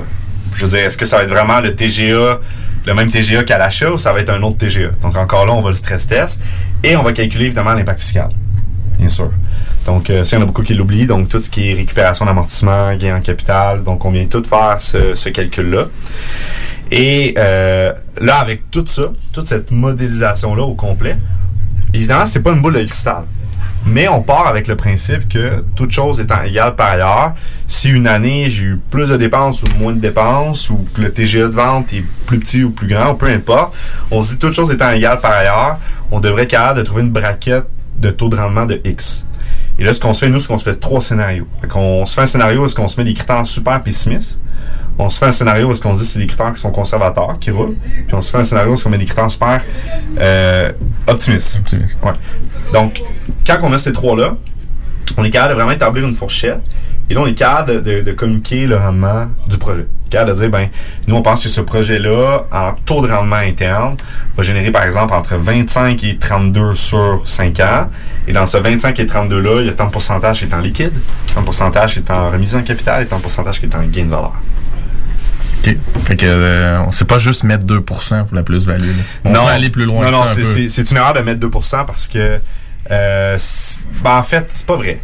je 0.56 0.66
veux 0.66 0.72
dire, 0.72 0.80
est-ce 0.80 0.98
que 0.98 1.06
ça 1.06 1.18
va 1.18 1.24
être 1.24 1.30
vraiment 1.30 1.60
le 1.60 1.74
TGA, 1.74 2.40
le 2.86 2.94
même 2.94 3.10
TGA 3.12 3.44
qu'à 3.44 3.58
l'achat 3.58 3.92
ou 3.92 3.98
ça 3.98 4.14
va 4.14 4.22
être 4.22 4.30
un 4.30 4.42
autre 4.44 4.58
TGA? 4.58 4.90
Donc, 5.02 5.18
encore 5.18 5.46
là, 5.46 5.54
on 5.54 5.62
va 5.62 5.70
le 5.70 5.76
stress 5.76 6.08
test 6.08 6.42
et 6.84 6.96
on 6.96 7.04
va 7.04 7.14
calculer 7.14 7.46
évidemment 7.46 7.74
l'impact 7.74 8.00
fiscal. 8.00 8.30
Bien 9.00 9.10
sûr. 9.10 9.32
Donc, 9.86 10.10
euh, 10.10 10.24
ça, 10.24 10.36
il 10.36 10.40
y 10.40 10.42
en 10.42 10.44
a 10.44 10.48
beaucoup 10.48 10.62
qui 10.62 10.74
l'oublient. 10.74 11.08
Donc, 11.08 11.28
tout 11.28 11.42
ce 11.42 11.50
qui 11.50 11.72
est 11.72 11.74
récupération 11.74 12.26
d'amortissement, 12.26 12.94
gain 12.96 13.18
en 13.18 13.22
capital. 13.22 13.84
Donc, 13.84 14.06
on 14.06 14.12
vient 14.12 14.26
tout 14.26 14.44
faire 14.48 14.80
ce, 14.80 15.30
calcul-là. 15.30 15.88
Et 16.92 17.34
euh, 17.38 17.94
là, 18.20 18.36
avec 18.36 18.70
tout 18.70 18.84
ça, 18.86 19.04
toute 19.34 19.48
cette 19.48 19.72
modélisation-là 19.72 20.64
au 20.64 20.76
complet, 20.76 21.18
évidemment, 21.94 22.26
c'est 22.26 22.42
pas 22.42 22.52
une 22.52 22.62
boule 22.62 22.74
de 22.74 22.84
cristal. 22.84 23.24
Mais 23.86 24.08
on 24.08 24.22
part 24.22 24.48
avec 24.48 24.68
le 24.68 24.76
principe 24.76 25.28
que 25.28 25.64
toute 25.76 25.92
chose 25.92 26.20
étant 26.20 26.44
égale 26.44 26.76
par 26.76 26.92
ailleurs, 26.92 27.34
si 27.68 27.90
une 27.90 28.08
année 28.08 28.50
j'ai 28.50 28.64
eu 28.64 28.80
plus 28.90 29.10
de 29.10 29.18
dépenses 29.18 29.64
ou 29.64 29.68
moins 29.80 29.94
de 29.94 30.00
dépenses, 30.00 30.70
ou 30.70 30.88
que 30.94 31.02
le 31.02 31.12
TGA 31.12 31.48
de 31.48 31.56
vente 31.56 31.92
est 31.94 32.04
plus 32.26 32.40
petit 32.40 32.64
ou 32.64 32.70
plus 32.70 32.88
grand, 32.88 33.12
ou 33.12 33.16
peu 33.16 33.28
importe, 33.28 33.76
on 34.12 34.22
se 34.22 34.34
dit 34.34 34.40
toute 34.40 34.54
chose 34.54 34.72
étant 34.72 34.92
égale 34.92 35.20
par 35.20 35.32
ailleurs, 35.32 35.78
on 36.12 36.20
devrait 36.20 36.44
être 36.44 36.52
capable 36.52 36.80
de 36.80 36.84
trouver 36.84 37.02
une 37.02 37.12
braquette 37.12 37.66
de 37.98 38.12
taux 38.12 38.30
de 38.30 38.36
rendement 38.36 38.66
de 38.66 38.80
X. 38.84 39.26
Et 39.80 39.84
là, 39.84 39.94
ce 39.94 40.00
qu'on 40.00 40.14
se 40.14 40.20
fait, 40.20 40.30
nous, 40.30 40.40
c'est 40.40 40.48
qu'on 40.48 40.58
se 40.58 40.64
fait 40.64 40.76
trois 40.76 41.02
scénarios. 41.02 41.48
Fait 41.62 41.68
qu'on 41.68 42.06
se 42.06 42.14
fait 42.14 42.22
un 42.22 42.26
scénario 42.26 42.62
où 42.62 42.66
est-ce 42.66 42.76
qu'on 42.76 42.88
se 42.88 43.00
met 43.00 43.04
des 43.04 43.14
critères 43.14 43.46
super 43.48 43.82
pessimistes. 43.82 44.40
On 45.04 45.10
se 45.10 45.18
fait 45.18 45.26
un 45.26 45.32
scénario 45.32 45.68
où 45.68 45.72
est-ce 45.72 45.82
qu'on 45.82 45.94
se 45.94 46.00
dit 46.00 46.06
que 46.06 46.12
c'est 46.12 46.20
des 46.20 46.28
critères 46.28 46.54
qui 46.54 46.62
sont 46.62 46.70
conservateurs, 46.72 47.38
qui 47.40 47.50
roulent. 47.52 47.76
Puis 48.08 48.14
on 48.16 48.22
se 48.22 48.30
fait 48.32 48.38
un 48.38 48.44
scénario 48.44 48.72
où 48.72 48.74
est-ce 48.76 48.84
qu'on 48.84 48.90
met 48.92 48.98
des 49.00 49.06
critères 49.06 49.30
super 49.32 49.62
euh, 50.20 50.72
optimistes. 51.08 51.58
Optimiste. 51.60 51.98
Ouais. 52.04 52.12
Donc, 52.74 53.02
quand 53.46 53.58
on 53.64 53.74
a 53.74 53.78
ces 53.80 53.94
trois-là, 53.94 54.36
on 55.18 55.24
est 55.24 55.30
capable 55.32 55.54
de 55.54 55.56
vraiment 55.56 55.72
établir 55.72 56.08
une 56.08 56.14
fourchette. 56.14 56.62
Et 57.10 57.14
là, 57.16 57.22
on 57.22 57.28
est 57.28 57.34
capable 57.34 57.82
de, 57.84 57.96
de- 57.98 58.02
de 58.02 58.12
communiquer 58.12 58.68
le 58.68 58.78
rendement 58.78 59.26
du 59.50 59.58
projet. 59.58 59.86
Capable 60.10 60.32
de 60.32 60.36
dire, 60.36 60.50
ben, 60.50 60.68
nous, 61.08 61.16
on 61.16 61.22
pense 61.22 61.42
que 61.44 61.50
ce 61.50 61.62
projet-là, 61.62 62.46
en 62.52 62.74
taux 62.86 63.06
de 63.06 63.12
rendement 63.12 63.36
interne, 63.38 63.98
va 64.38 64.44
générer, 64.44 64.72
par 64.72 64.84
exemple, 64.84 65.14
entre 65.14 65.36
25 65.36 66.02
et 66.04 66.18
32 66.18 66.74
sur 66.76 67.22
5 67.26 67.60
ans. 67.62 67.90
Et 68.28 68.34
dans 68.34 68.46
ce 68.46 68.58
25 68.58 68.98
et 69.00 69.06
32-là, 69.06 69.62
il 69.62 69.68
y 69.68 69.70
a 69.70 69.74
tant 69.74 69.88
de 69.88 69.92
pourcentage 69.92 70.40
qui 70.40 70.46
est 70.46 70.54
en 70.54 70.60
liquide, 70.60 70.94
tant 71.34 71.42
de 71.42 71.46
pourcentage 71.46 71.94
qui 71.94 72.00
est 72.00 72.12
en 72.12 72.30
remise 72.30 72.56
en 72.56 72.62
capital 72.62 73.04
et 73.04 73.08
tant 73.08 73.18
de 73.18 73.22
pourcentage 73.24 73.60
qui 73.60 73.66
est 73.66 73.76
en 73.76 73.82
gain 73.84 74.06
de 74.06 74.10
valeur. 74.10 74.34
OK. 75.64 75.78
Fait 76.06 76.16
que, 76.16 76.26
euh, 76.26 76.92
sait 76.92 77.06
pas 77.06 77.18
juste 77.18 77.44
mettre 77.44 77.66
2% 77.66 78.26
pour 78.26 78.36
la 78.36 78.44
plus-value. 78.44 78.82
là. 79.26 79.32
On 79.42 79.46
va 79.46 79.52
aller 79.52 79.70
plus 79.70 79.86
loin 79.86 80.06
Non, 80.06 80.12
non, 80.12 80.24
c'est- 80.26 80.44
c'est 80.44 80.70
c'est 80.70 80.92
une 80.92 80.98
erreur 80.98 81.14
de 81.14 81.20
mettre 81.20 81.40
2% 81.40 81.86
parce 81.86 82.08
que, 82.08 82.40
euh, 82.90 83.36
c'est- 83.38 83.80
ben, 84.04 84.18
en 84.18 84.24
fait, 84.24 84.46
c'est 84.50 84.66
pas 84.66 84.76
vrai. 84.76 85.00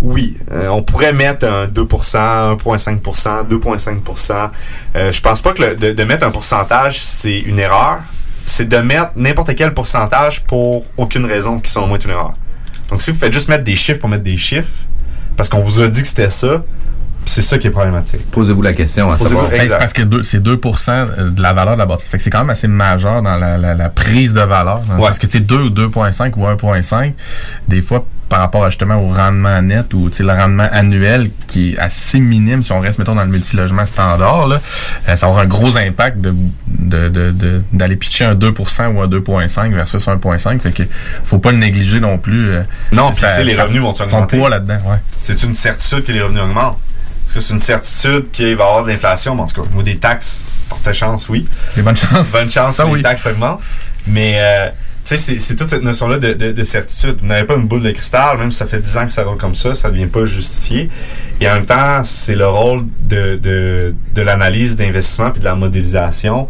Oui, 0.00 0.36
euh, 0.50 0.66
on 0.68 0.82
pourrait 0.82 1.12
mettre 1.12 1.46
un 1.46 1.68
2%, 1.68 2.50
1,5%, 2.56 3.44
2,5%. 3.44 4.50
Euh, 4.96 5.12
je 5.12 5.20
pense 5.20 5.40
pas 5.40 5.52
que 5.52 5.62
le- 5.62 5.76
de, 5.76 5.92
de 5.92 6.04
mettre 6.04 6.26
un 6.26 6.30
pourcentage, 6.32 6.98
c'est 7.00 7.38
une 7.38 7.60
erreur. 7.60 7.98
C'est 8.44 8.68
de 8.68 8.78
mettre 8.78 9.12
n'importe 9.14 9.54
quel 9.54 9.72
pourcentage 9.72 10.42
pour 10.42 10.84
aucune 10.96 11.24
raison 11.26 11.60
qui, 11.60 11.70
selon 11.70 11.86
moi, 11.86 11.98
est 11.98 12.04
une 12.04 12.10
erreur. 12.10 12.32
Donc, 12.88 13.00
si 13.00 13.12
vous 13.12 13.18
faites 13.18 13.32
juste 13.32 13.48
mettre 13.48 13.62
des 13.62 13.76
chiffres 13.76 14.00
pour 14.00 14.08
mettre 14.08 14.24
des 14.24 14.36
chiffres, 14.36 14.66
parce 15.36 15.48
qu'on 15.48 15.60
vous 15.60 15.80
a 15.80 15.86
dit 15.88 16.02
que 16.02 16.08
c'était 16.08 16.28
ça, 16.30 16.64
c'est 17.24 17.42
ça 17.42 17.58
qui 17.58 17.66
est 17.68 17.70
problématique. 17.70 18.30
Posez-vous 18.30 18.62
la 18.62 18.72
question 18.72 19.10
à 19.10 19.16
Posez-vous- 19.16 19.28
savoir. 19.30 19.50
Ben, 19.50 19.56
c'est 19.58 19.62
Exact. 19.64 19.78
parce 19.78 19.92
que 19.92 20.02
deux- 20.02 20.22
c'est 20.22 20.40
2% 20.42 21.06
de 21.30 21.42
la 21.42 21.52
valeur 21.52 21.74
de 21.74 21.78
la 21.78 21.86
bâtisse. 21.86 22.08
Fait 22.08 22.18
que 22.18 22.22
c'est 22.24 22.30
quand 22.30 22.40
même 22.40 22.50
assez 22.50 22.68
majeur 22.68 23.22
dans 23.22 23.36
la, 23.36 23.58
la- 23.58 23.74
la 23.74 23.88
prise 23.90 24.32
de 24.32 24.40
valeur. 24.40 24.82
Ouais. 24.98 25.08
sens 25.08 25.18
que 25.18 25.26
c'est 25.30 25.40
2 25.40 25.62
ou 25.62 25.70
2.5 25.70 26.36
ou 26.36 26.46
1.5, 26.46 27.14
des 27.68 27.82
fois 27.82 28.04
par 28.28 28.40
rapport 28.40 28.64
justement 28.70 28.94
au 28.96 29.08
rendement 29.10 29.60
net 29.60 29.92
ou 29.92 30.08
tu 30.08 30.16
sais, 30.16 30.22
le 30.22 30.32
rendement 30.32 30.66
annuel 30.72 31.28
qui 31.46 31.72
est 31.74 31.78
assez 31.78 32.18
minime 32.18 32.62
si 32.62 32.72
on 32.72 32.80
reste 32.80 32.98
mettons 32.98 33.14
dans 33.14 33.24
le 33.24 33.30
multilogement 33.30 33.84
standard 33.84 34.46
là, 34.46 34.58
euh, 35.06 35.16
ça 35.16 35.26
avoir 35.26 35.42
un 35.42 35.46
gros 35.46 35.76
impact 35.76 36.18
de 36.18 36.34
de, 36.66 37.10
de, 37.10 37.30
de- 37.30 37.62
d'aller 37.74 37.96
pitcher 37.96 38.24
un 38.24 38.34
2% 38.34 38.86
ou 38.94 39.02
un 39.02 39.06
2.5 39.06 39.74
versus 39.74 40.08
un 40.08 40.16
1.5. 40.16 40.60
Fait 40.62 40.72
que 40.72 40.82
faut 41.24 41.38
pas 41.40 41.52
le 41.52 41.58
négliger 41.58 42.00
non 42.00 42.16
plus. 42.16 42.52
euh, 42.54 42.62
Non, 42.92 43.10
c'est 43.14 43.28
puis 43.34 43.44
les 43.44 43.54
revenus 43.60 43.82
vont 43.82 43.94
Son 43.94 44.04
augmenter. 44.04 44.38
poids 44.38 44.48
là-dedans, 44.48 44.78
ouais. 44.86 44.96
C'est 45.18 45.42
une 45.42 45.52
certitude 45.54 46.02
que 46.04 46.12
les 46.12 46.22
revenus 46.22 46.42
augmentent. 46.42 46.78
Est-ce 47.26 47.34
que 47.34 47.40
c'est 47.40 47.54
une 47.54 47.60
certitude 47.60 48.30
qu'il 48.30 48.56
va 48.56 48.64
y 48.64 48.66
avoir 48.66 48.84
de 48.84 48.90
l'inflation? 48.90 49.34
Bon, 49.36 49.44
en 49.44 49.46
tout 49.46 49.62
cas, 49.62 49.68
niveau 49.68 49.82
des 49.82 49.96
taxes, 49.98 50.50
forte 50.68 50.92
chance, 50.92 51.28
oui. 51.28 51.44
Les 51.76 51.82
bonnes 51.82 51.96
chances. 51.96 52.30
Bonne 52.32 52.50
chance 52.50 52.76
que 52.78 52.82
oui. 52.82 52.98
les 52.98 53.02
taxes 53.02 53.26
augmentent. 53.26 53.60
Mais, 54.06 54.34
euh, 54.38 54.68
tu 55.04 55.16
sais, 55.16 55.16
c'est- 55.16 55.38
c'est 55.38 55.56
toute 55.56 55.68
cette 55.68 55.82
notion-là 55.82 56.18
de, 56.18 56.32
de- 56.32 56.52
de 56.52 56.64
certitude. 56.64 57.16
Vous 57.20 57.26
n'avez 57.26 57.44
pas 57.44 57.54
une 57.54 57.66
boule 57.68 57.82
de 57.82 57.90
cristal, 57.92 58.36
même 58.38 58.50
si 58.52 58.58
ça 58.58 58.66
fait 58.66 58.80
10 58.80 58.96
ans 58.98 59.06
que 59.06 59.12
ça 59.12 59.22
roule 59.24 59.36
comme 59.38 59.54
ça, 59.54 59.74
ça 59.74 59.88
ne 59.88 59.94
devient 59.94 60.06
pas 60.06 60.24
justifié. 60.24 60.90
Et 61.40 61.48
en 61.48 61.54
même 61.54 61.66
temps, 61.66 62.02
c'est 62.04 62.34
le 62.34 62.46
rôle 62.48 62.84
de, 63.04 63.36
de, 63.36 63.94
de 64.14 64.22
l'analyse 64.22 64.76
d'investissement 64.76 65.30
puis 65.30 65.40
de 65.40 65.44
la 65.44 65.54
modélisation 65.54 66.48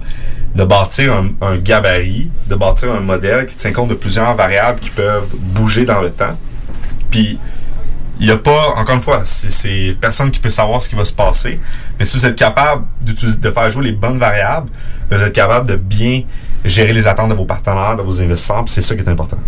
de 0.54 0.64
bâtir 0.64 1.14
un, 1.14 1.28
un 1.46 1.56
gabarit, 1.56 2.30
de 2.48 2.54
bâtir 2.54 2.92
un 2.92 3.00
modèle 3.00 3.46
qui 3.46 3.56
tient 3.56 3.72
compte 3.72 3.88
de 3.88 3.94
plusieurs 3.94 4.34
variables 4.34 4.80
qui 4.80 4.90
peuvent 4.90 5.28
bouger 5.34 5.84
dans 5.86 6.00
le 6.02 6.10
temps. 6.10 6.38
Puis, 7.10 7.38
il 8.22 8.26
n'y 8.26 8.32
a 8.32 8.36
pas, 8.38 8.74
encore 8.76 8.94
une 8.94 9.00
fois, 9.02 9.22
c'est- 9.24 9.96
personne 10.00 10.30
qui 10.30 10.38
peut 10.38 10.48
savoir 10.48 10.80
ce 10.80 10.88
qui 10.88 10.94
va 10.94 11.04
se 11.04 11.12
passer. 11.12 11.58
Mais 11.98 12.04
si 12.04 12.16
vous 12.16 12.24
êtes 12.24 12.36
capable 12.36 12.84
de 13.04 13.50
faire 13.50 13.68
jouer 13.68 13.84
les 13.86 13.92
bonnes 13.92 14.18
variables, 14.18 14.70
ben, 15.10 15.16
vous 15.16 15.24
êtes 15.24 15.32
capable 15.32 15.66
de 15.66 15.74
bien 15.74 16.22
gérer 16.64 16.92
les 16.92 17.08
attentes 17.08 17.30
de 17.30 17.34
vos 17.34 17.44
partenaires, 17.44 17.96
de 17.96 18.02
vos 18.02 18.20
investisseurs, 18.22 18.62
c'est 18.66 18.80
ça 18.80 18.94
qui 18.94 19.00
est 19.02 19.08
important. 19.08 19.38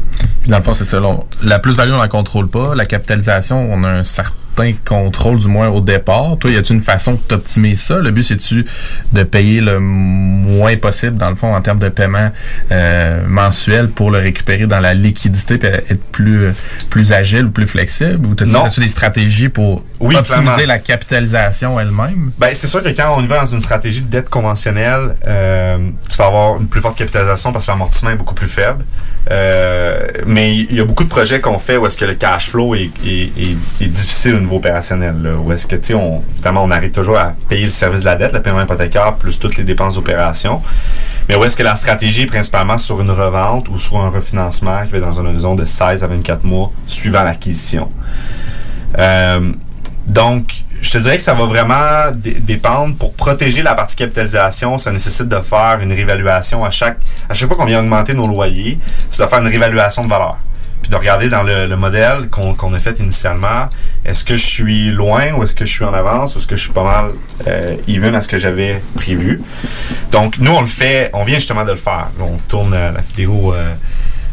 Puis 0.43 0.51
dans 0.51 0.59
le 0.59 0.65
fond, 0.65 0.75
c'est 0.75 0.85
ça. 0.85 0.99
la 1.43 1.59
plus-value, 1.61 1.93
on 1.93 1.99
la 1.99 2.09
contrôle 2.09 2.49
pas. 2.49 2.75
La 2.75 2.85
capitalisation, 2.85 3.57
on 3.73 3.85
a 3.85 3.89
un 3.89 4.05
certain 4.05 4.35
contrôle, 4.85 5.39
du 5.39 5.49
moins 5.49 5.69
au 5.69 5.81
départ. 5.81 6.37
Toi, 6.39 6.51
y 6.51 6.57
a-t-il 6.57 6.77
une 6.77 6.83
façon 6.83 7.13
de 7.13 7.19
t'optimiser 7.19 7.75
ça? 7.77 7.99
Le 7.99 8.11
but, 8.11 8.23
c'est-tu 8.23 8.65
de 9.13 9.23
payer 9.23 9.61
le 9.61 9.79
moins 9.81 10.77
possible, 10.77 11.17
dans 11.17 11.31
le 11.31 11.37
fond, 11.37 11.55
en 11.55 11.61
termes 11.61 11.79
de 11.79 11.89
paiement 11.89 12.31
euh, 12.73 13.21
mensuel 13.27 13.89
pour 13.89 14.11
le 14.11 14.19
récupérer 14.19 14.67
dans 14.67 14.81
la 14.81 14.95
liquidité 14.95 15.59
puis 15.59 15.69
être 15.69 16.03
plus, 16.13 16.53
plus 16.91 17.13
agile 17.13 17.47
ou 17.47 17.51
plus 17.51 17.67
flexible? 17.67 18.27
Ou 18.27 18.35
as-tu 18.65 18.81
des 18.81 18.89
stratégies 18.89 19.49
pour 19.49 19.85
Oui, 20.01 20.17
optimiser 20.17 20.45
clairement. 20.45 20.67
la 20.67 20.79
capitalisation 20.79 21.79
elle-même? 21.81 22.31
Ben, 22.39 22.51
c'est 22.55 22.67
sûr 22.67 22.83
que 22.83 22.89
quand 22.91 23.15
on 23.17 23.23
y 23.23 23.27
va 23.27 23.41
dans 23.41 23.47
une 23.47 23.61
stratégie 23.61 24.03
de 24.03 24.09
dette 24.09 24.29
conventionnelle, 24.31 25.17
euh, 25.27 25.91
tu 26.09 26.17
vas 26.17 26.27
avoir 26.27 26.61
une 26.61 26.67
plus 26.69 26.81
forte 26.81 26.97
capitalisation 26.99 27.53
parce 27.53 27.67
que 27.67 27.71
l'amortissement 27.73 28.11
est 28.11 28.17
beaucoup 28.17 28.35
plus 28.35 28.49
faible. 28.49 28.85
Euh, 29.31 30.07
mais 30.27 30.55
il 30.57 30.75
y 30.75 30.81
a 30.81 30.85
beaucoup 30.85 31.05
de 31.05 31.09
projets 31.09 31.41
qu'on 31.41 31.59
fait 31.59 31.77
où 31.79 31.87
est-ce 31.87 31.97
que 31.97 32.05
le 32.05 32.15
cash 32.15 32.51
flow 32.51 32.75
est, 32.75 32.91
est- 33.05 33.33
est- 33.39 33.57
est 33.81 33.87
difficile 33.89 34.44
niveau 34.45 34.57
opérationnel. 34.57 35.15
Où 35.45 35.53
est-ce 35.53 35.67
que, 35.67 35.77
tu 35.77 35.87
sais, 35.89 35.95
on, 35.95 36.23
évidemment, 36.35 36.63
on 36.65 36.71
arrive 36.71 36.91
toujours 36.93 37.19
à 37.19 37.33
payer 37.49 37.65
le 37.65 37.71
service 37.71 38.01
de 38.01 38.07
la 38.07 38.17
dette, 38.17 38.33
le 38.33 38.41
paiement 38.43 38.63
hypothécaire, 38.63 39.15
plus 39.15 39.39
toutes 39.39 39.57
les 39.57 39.65
dépenses 39.65 39.95
d'opération. 39.97 40.63
Mais 41.29 41.35
où 41.37 41.45
est-ce 41.45 41.57
que 41.57 41.63
la 41.63 41.75
stratégie 41.77 42.23
est 42.23 42.27
principalement 42.27 42.79
sur 42.79 43.01
une 43.01 43.11
revente 43.11 43.69
ou 43.69 43.79
sur 43.79 43.99
un 43.99 44.11
refinancement 44.11 44.83
qui 44.85 44.93
va 44.93 44.99
être 44.99 45.05
dans 45.07 45.21
un 45.21 45.27
horizon 45.27 45.55
de 45.55 45.65
16 45.65 46.05
à 46.05 46.07
24 46.07 46.45
mois 46.45 46.71
suivant 46.87 47.23
l'acquisition. 47.25 47.91
Euh, 48.99 49.53
donc, 50.07 50.45
je 50.83 50.91
te 50.91 50.99
dirais 50.99 51.17
que 51.17 51.23
ça 51.23 51.33
va 51.35 51.47
vraiment 51.47 52.11
dé- 52.15 52.35
dépendre. 52.41 52.95
Pour 52.97 53.15
protéger 53.15 53.63
la 53.63 53.75
partie 53.75 53.97
capitalisation, 53.97 54.77
ça 54.77 54.93
nécessite 54.93 55.29
de 55.29 55.41
faire 55.41 55.79
une 55.83 55.91
réévaluation 55.93 56.63
à 56.65 56.69
chaque 56.71 56.99
à 57.29 57.33
chaque 57.35 57.49
fois 57.49 57.57
qu'on 57.57 57.65
vient 57.65 57.81
augmenter 57.81 58.13
nos 58.13 58.27
loyers, 58.27 58.79
c'est 59.09 59.23
de 59.23 59.29
faire 59.29 59.39
une 59.41 59.47
réévaluation 59.49 60.05
de 60.05 60.11
valeur. 60.11 60.37
Puis 60.85 60.91
de 60.91 60.97
regarder 60.97 61.31
dans 61.31 61.43
le, 61.43 61.67
le 61.67 61.77
modèle 61.79 62.29
qu'on 62.31 62.55
qu'on 62.55 62.75
a 62.75 62.79
fait 62.79 62.99
initialement, 63.01 63.71
est-ce 64.05 64.23
que 64.23 64.37
je 64.37 64.45
suis 64.45 64.91
loin 64.91 65.33
ou 65.33 65.43
est-ce 65.43 65.55
que 65.55 65.65
je 65.65 65.73
suis 65.73 65.83
en 65.85 65.95
avance 65.95 66.35
ou 66.35 66.39
est-ce 66.39 66.47
que 66.47 66.57
je 66.57 66.61
suis 66.65 66.73
pas 66.73 66.85
mal 66.85 67.07
euh, 67.47 67.75
even 67.89 68.15
à 68.15 68.21
ce 68.21 68.29
que 68.29 68.37
j'avais 68.37 68.83
prévu? 68.95 69.41
Donc, 70.13 70.37
nous, 70.41 70.53
on 70.53 70.61
le 70.61 70.67
fait, 70.67 71.09
on 71.15 71.25
vient 71.25 71.37
justement 71.39 71.65
de 71.65 71.71
le 71.71 71.79
faire. 71.79 72.09
On 72.21 72.37
tourne 72.49 72.75
euh, 72.75 72.93
la 72.93 73.01
vidéo 73.01 73.55
euh, 73.55 73.73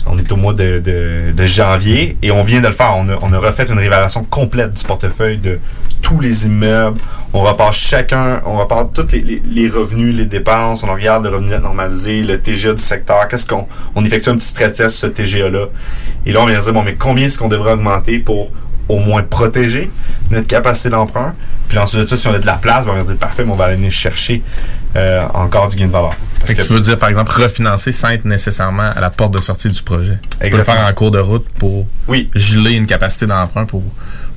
on 0.07 0.17
est 0.17 0.29
au 0.33 0.35
mois 0.35 0.51
de, 0.53 0.79
de- 0.79 1.31
de 1.31 1.45
janvier 1.45 2.17
et 2.21 2.31
on 2.31 2.43
vient 2.43 2.59
de 2.59 2.67
le 2.67 2.73
faire. 2.73 2.95
On 2.97 3.07
a, 3.07 3.15
on 3.21 3.31
a 3.31 3.39
refait 3.39 3.63
une 3.69 3.77
révélation 3.79 4.25
complète 4.25 4.71
du 4.71 4.83
portefeuille 4.83 5.37
de 5.37 5.57
tous 6.01 6.19
les 6.19 6.47
immeubles. 6.47 6.99
On 7.33 7.41
repart 7.43 7.71
chacun, 7.73 8.41
on 8.45 8.57
repart 8.57 8.93
tous 8.93 9.07
les, 9.13 9.21
les- 9.21 9.41
les 9.45 9.69
revenus, 9.69 10.13
les 10.15 10.25
dépenses. 10.25 10.83
On 10.83 10.91
regarde 10.93 11.23
le 11.23 11.29
revenu 11.29 11.49
net 11.49 11.61
normalisé, 11.61 12.23
le 12.23 12.39
TGA 12.41 12.73
du 12.73 12.81
secteur. 12.81 13.25
Qu'est-ce 13.29 13.45
qu'on 13.45 13.67
on 13.95 14.03
effectue 14.03 14.29
un 14.29 14.35
petit 14.35 14.47
stress 14.47 14.73
test 14.73 14.95
sur 14.97 15.07
ce 15.07 15.13
TGA-là. 15.13 15.67
Et 16.25 16.33
là, 16.33 16.41
on 16.41 16.45
vient 16.45 16.57
de 16.59 16.63
dire, 16.63 16.73
bon, 16.73 16.83
mais 16.83 16.95
combien 16.95 17.25
est-ce 17.25 17.37
qu'on 17.37 17.47
devrait 17.47 17.73
augmenter 17.73 18.19
pour 18.19 18.51
au 18.89 18.99
moins 18.99 19.21
protéger 19.23 19.89
notre 20.29 20.47
capacité 20.47 20.89
d'emprunt? 20.89 21.33
Puis 21.69 21.77
ensuite 21.77 22.01
de 22.01 22.05
ça, 22.05 22.17
si 22.17 22.27
on 22.27 22.33
a 22.33 22.39
de 22.39 22.45
la 22.45 22.57
place, 22.57 22.85
ben, 22.85 22.91
on 22.91 22.95
va 22.97 23.03
dire, 23.03 23.15
parfait, 23.15 23.45
mais 23.45 23.51
on 23.53 23.55
va 23.55 23.65
aller 23.65 23.89
chercher 23.89 24.43
euh, 24.97 25.23
encore 25.33 25.69
du 25.69 25.77
gain 25.77 25.87
de 25.87 25.91
valeur. 25.91 26.13
Parce 26.39 26.53
que 26.53 26.61
que- 26.61 26.67
tu 26.67 26.73
veux 26.73 26.81
dire, 26.81 26.97
par 26.99 27.07
exemple, 27.07 27.31
refinancer 27.31 27.93
sans 27.93 28.09
être 28.09 28.25
nécessairement 28.25 28.91
à 28.93 28.99
la 28.99 29.09
porte 29.09 29.33
de 29.33 29.39
sortie 29.39 29.69
du 29.69 29.81
projet. 29.83 30.19
Tu 30.21 30.27
peux 30.37 30.37
le 30.41 30.47
Exactement. 30.47 30.77
faire 30.79 30.85
en 30.87 30.93
cours 30.93 31.11
de 31.11 31.19
route 31.19 31.47
pour 31.57 31.87
oui, 32.09 32.29
geler 32.35 32.71
une 32.73 32.85
capacité 32.87 33.25
d'emprunt 33.25 33.63
pour, 33.65 33.83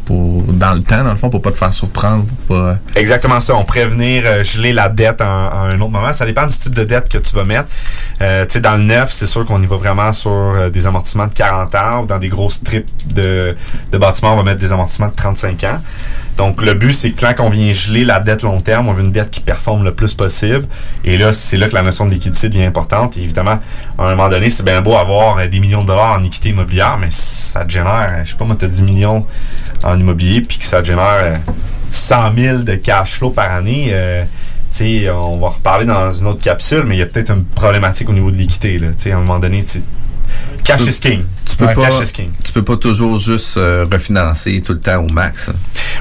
pour 0.05 0.43
dans 0.43 0.75
le 0.75 0.83
temps, 0.83 1.03
dans 1.03 1.11
le 1.11 1.17
fond, 1.17 1.31
pour 1.31 1.43
pas 1.43 1.51
te 1.51 1.57
faire 1.57 1.73
surprendre, 1.73 2.25
pour 2.47 2.57
pas... 2.57 2.79
Exactement 2.95 3.41
ça. 3.41 3.55
On 3.55 3.65
pourrait 3.65 3.87
venir 3.87 4.23
euh, 4.27 4.43
geler 4.43 4.73
la 4.73 4.89
dette 4.89 5.21
à 5.21 5.27
un, 5.27 5.47
à 5.47 5.59
un 5.73 5.81
autre 5.81 5.91
moment. 5.91 6.13
Ça 6.13 6.27
dépend 6.27 6.47
du 6.47 6.55
type 6.55 6.75
de 6.75 6.85
dette 6.85 7.09
que 7.09 7.19
tu 7.19 7.35
vas 7.35 7.45
mettre. 7.45 7.69
Euh, 8.21 8.45
tu 8.47 8.55
sais, 8.55 8.61
dans 8.61 8.77
le 8.77 8.85
neuf, 8.85 9.13
c'est 9.13 9.27
sûr 9.27 9.45
qu'on 9.45 9.63
y 9.63 9.67
va 9.67 9.77
vraiment 9.77 10.13
sur 10.13 10.31
euh, 10.31 10.71
des 10.71 10.87
amortissements 10.87 11.27
de 11.27 11.35
40 11.35 11.75
ans 11.75 12.03
ou 12.03 12.07
dans 12.07 12.19
des 12.19 12.29
grosses 12.29 12.55
strips 12.55 12.89
de, 13.15 13.57
de 13.93 13.99
bâtiments, 13.99 14.35
on 14.35 14.37
va 14.37 14.43
mettre 14.43 14.61
des 14.61 14.73
amortissements 14.73 15.09
de 15.09 15.15
35 15.15 15.65
ans. 15.65 15.81
Donc, 16.37 16.63
le 16.63 16.75
but, 16.75 16.93
c'est 16.93 17.13
que 17.13 17.21
quand 17.21 17.45
on 17.45 17.49
vient 17.51 17.73
geler 17.73 18.05
la 18.05 18.19
dette 18.19 18.43
long 18.43 18.61
terme, 18.61 18.89
on 18.89 18.93
veut 18.93 19.05
une 19.05 19.13
dette 19.13 19.31
qui 19.31 19.41
performe 19.41 19.85
le 19.85 19.95
plus 19.95 20.15
possible. 20.15 20.67
Et 21.05 21.17
là, 21.17 21.33
c'est 21.33 21.57
là 21.57 21.69
que 21.69 21.75
la 21.75 21.83
notion 21.83 22.07
de 22.07 22.11
liquidité 22.11 22.49
devient 22.49 22.65
importante. 22.65 23.17
Et 23.17 23.23
évidemment, 23.23 23.61
à 23.99 24.03
un 24.05 24.11
moment 24.17 24.29
donné, 24.29 24.51
c'est 24.51 24.65
bien 24.65 24.81
beau 24.83 24.97
avoir 24.97 25.39
euh, 25.39 25.47
des 25.47 25.61
millions 25.61 25.83
de 25.83 25.87
dollars 25.87 26.19
en 26.19 26.25
équité 26.25 26.49
immobilière, 26.49 26.99
mais 27.01 27.07
ça 27.11 27.65
te 27.65 27.71
génère, 27.71 28.09
euh, 28.11 28.25
je 28.25 28.31
sais 28.31 28.37
pas 28.37 28.45
moi, 28.45 28.57
tu 28.59 28.65
as 28.65 28.69
10 28.69 28.83
millions 28.83 29.25
en 29.85 29.97
immobilier, 29.97 30.41
puis 30.41 30.59
que 30.59 30.65
ça 30.65 30.83
te 30.83 30.89
génère 30.89 31.19
euh, 31.23 31.37
100 31.93 32.35
000 32.37 32.59
de 32.59 32.75
cash 32.75 33.13
flow 33.15 33.31
par 33.31 33.53
année. 33.53 33.91
euh, 33.93 34.25
tu 34.69 34.77
sais, 35.05 35.11
on 35.11 35.39
va 35.39 35.51
reparler 35.51 35.85
dans 35.87 36.11
une 36.11 36.27
autre 36.27 36.43
capsule, 36.43 36.83
mais 36.85 36.97
il 36.97 36.99
y 36.99 37.03
a 37.03 37.07
peut-être 37.07 37.31
une 37.31 37.45
problématique 37.45 38.09
au 38.09 38.13
niveau 38.13 38.33
de 38.33 38.37
l'équité. 38.37 38.79
là. 38.79 38.89
Tu 38.89 38.95
sais, 39.05 39.13
à 39.13 39.17
un 39.17 39.21
moment 39.21 39.39
donné, 39.39 39.61
c'est- 39.63 39.85
cash 40.65 40.79
Tu 40.81 40.85
peux- 40.87 40.91
is 40.91 40.99
king. 41.01 41.25
Tu 41.49 41.57
peux, 41.57 41.67
Ouais, 41.67 41.75
pas, 41.75 41.83
cash 41.83 42.09
is 42.09 42.13
king. 42.13 42.31
tu 42.43 42.53
peux 42.53 42.65
pas 42.65 42.77
toujours 42.77 43.19
juste 43.19 43.57
euh, 43.59 43.87
refinancer 43.93 44.61
tout 44.63 44.73
le 44.73 44.81
temps 44.81 45.05
au 45.05 45.13
max. 45.13 45.51
hein. 45.51 45.55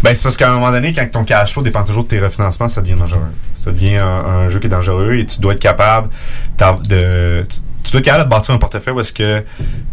Ben, 0.03 0.13
c'est 0.13 0.23
parce 0.23 0.35
qu'à 0.35 0.51
un 0.51 0.55
moment 0.55 0.71
donné, 0.71 0.91
quand 0.91 1.09
ton 1.09 1.23
cash 1.23 1.53
flow 1.53 1.63
dépend 1.63 1.85
toujours 1.85 2.03
de 2.03 2.09
tes 2.09 2.19
refinancements, 2.19 2.67
ça 2.67 2.81
devient 2.81 2.95
dangereux. 2.95 3.21
Ça 3.55 3.71
devient 3.71 3.95
un, 3.95 4.49
jeu 4.49 4.59
qui 4.59 4.67
est 4.67 4.69
dangereux 4.69 5.15
et 5.15 5.25
tu 5.25 5.39
dois 5.39 5.53
être 5.53 5.61
capable 5.61 6.09
de. 6.59 7.43
Tu, 7.83 7.91
dois 7.91 7.99
être 7.99 8.05
capable 8.05 8.25
de 8.25 8.29
bâtir 8.29 8.53
un 8.53 8.57
portefeuille 8.57 8.93
où 8.93 8.99
est-ce 8.99 9.13
que 9.13 9.43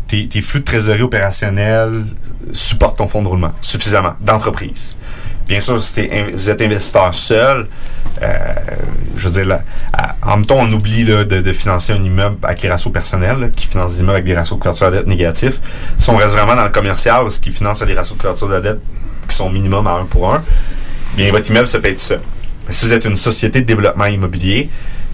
tes, 0.09 0.43
flux 0.43 0.61
de 0.61 0.65
trésorerie 0.65 1.03
opérationnels 1.03 2.05
supportent 2.53 2.99
ton 2.99 3.07
fonds 3.07 3.23
de 3.23 3.29
roulement 3.29 3.53
suffisamment 3.61 4.15
d'entreprise. 4.21 4.97
Bien 5.47 5.61
sûr, 5.61 5.81
si 5.83 6.09
vous 6.33 6.51
êtes 6.51 6.63
investisseur 6.63 7.15
seul, 7.15 7.69
euh, 8.23 8.55
je 9.17 9.29
veux 9.29 9.35
dire, 9.35 9.47
là, 9.47 9.63
en 10.23 10.37
même 10.37 10.47
temps, 10.47 10.59
on 10.59 10.73
oublie 10.73 11.05
de, 11.05 11.53
financer 11.53 11.93
un 11.93 12.03
immeuble 12.03 12.37
avec 12.43 12.63
les 12.63 12.69
ratios 12.69 12.93
personnels, 12.93 13.53
qui 13.55 13.69
finance 13.69 13.95
des 13.95 14.01
immeubles 14.01 14.17
avec 14.17 14.25
des 14.27 14.35
ratios 14.35 14.59
de 14.59 14.63
couverture 14.63 14.87
de 14.87 14.93
la 14.93 14.99
dette 14.99 15.09
négatifs. 15.09 15.61
Si 15.99 16.11
on 16.11 16.17
reste 16.17 16.33
vraiment 16.33 16.57
dans 16.57 16.65
le 16.65 16.71
commercial, 16.71 17.31
ce 17.31 17.39
qui 17.39 17.53
finance 17.53 17.83
à 17.83 17.87
des 17.87 17.95
ratios 17.95 18.17
de 18.17 18.23
couverture 18.23 18.49
de 18.49 18.55
la 18.55 18.61
dette 18.61 18.81
qui 19.31 19.37
sont 19.37 19.51
minimum 19.51 19.87
à 19.87 19.93
1 19.93 20.05
pour 20.07 20.33
1, 20.35 20.45
bien, 21.17 21.31
votre 21.31 21.49
immeuble 21.49 21.67
se 21.67 21.79
paye 21.79 21.95
tout 21.95 22.01
seul. 22.01 22.21
Mais 22.67 22.73
si 22.73 22.85
vous 22.85 22.93
êtes 22.93 23.05
une 23.05 23.17
société 23.17 23.61
de 23.63 23.67
développement 23.67 24.07
immobilier, 24.07 24.69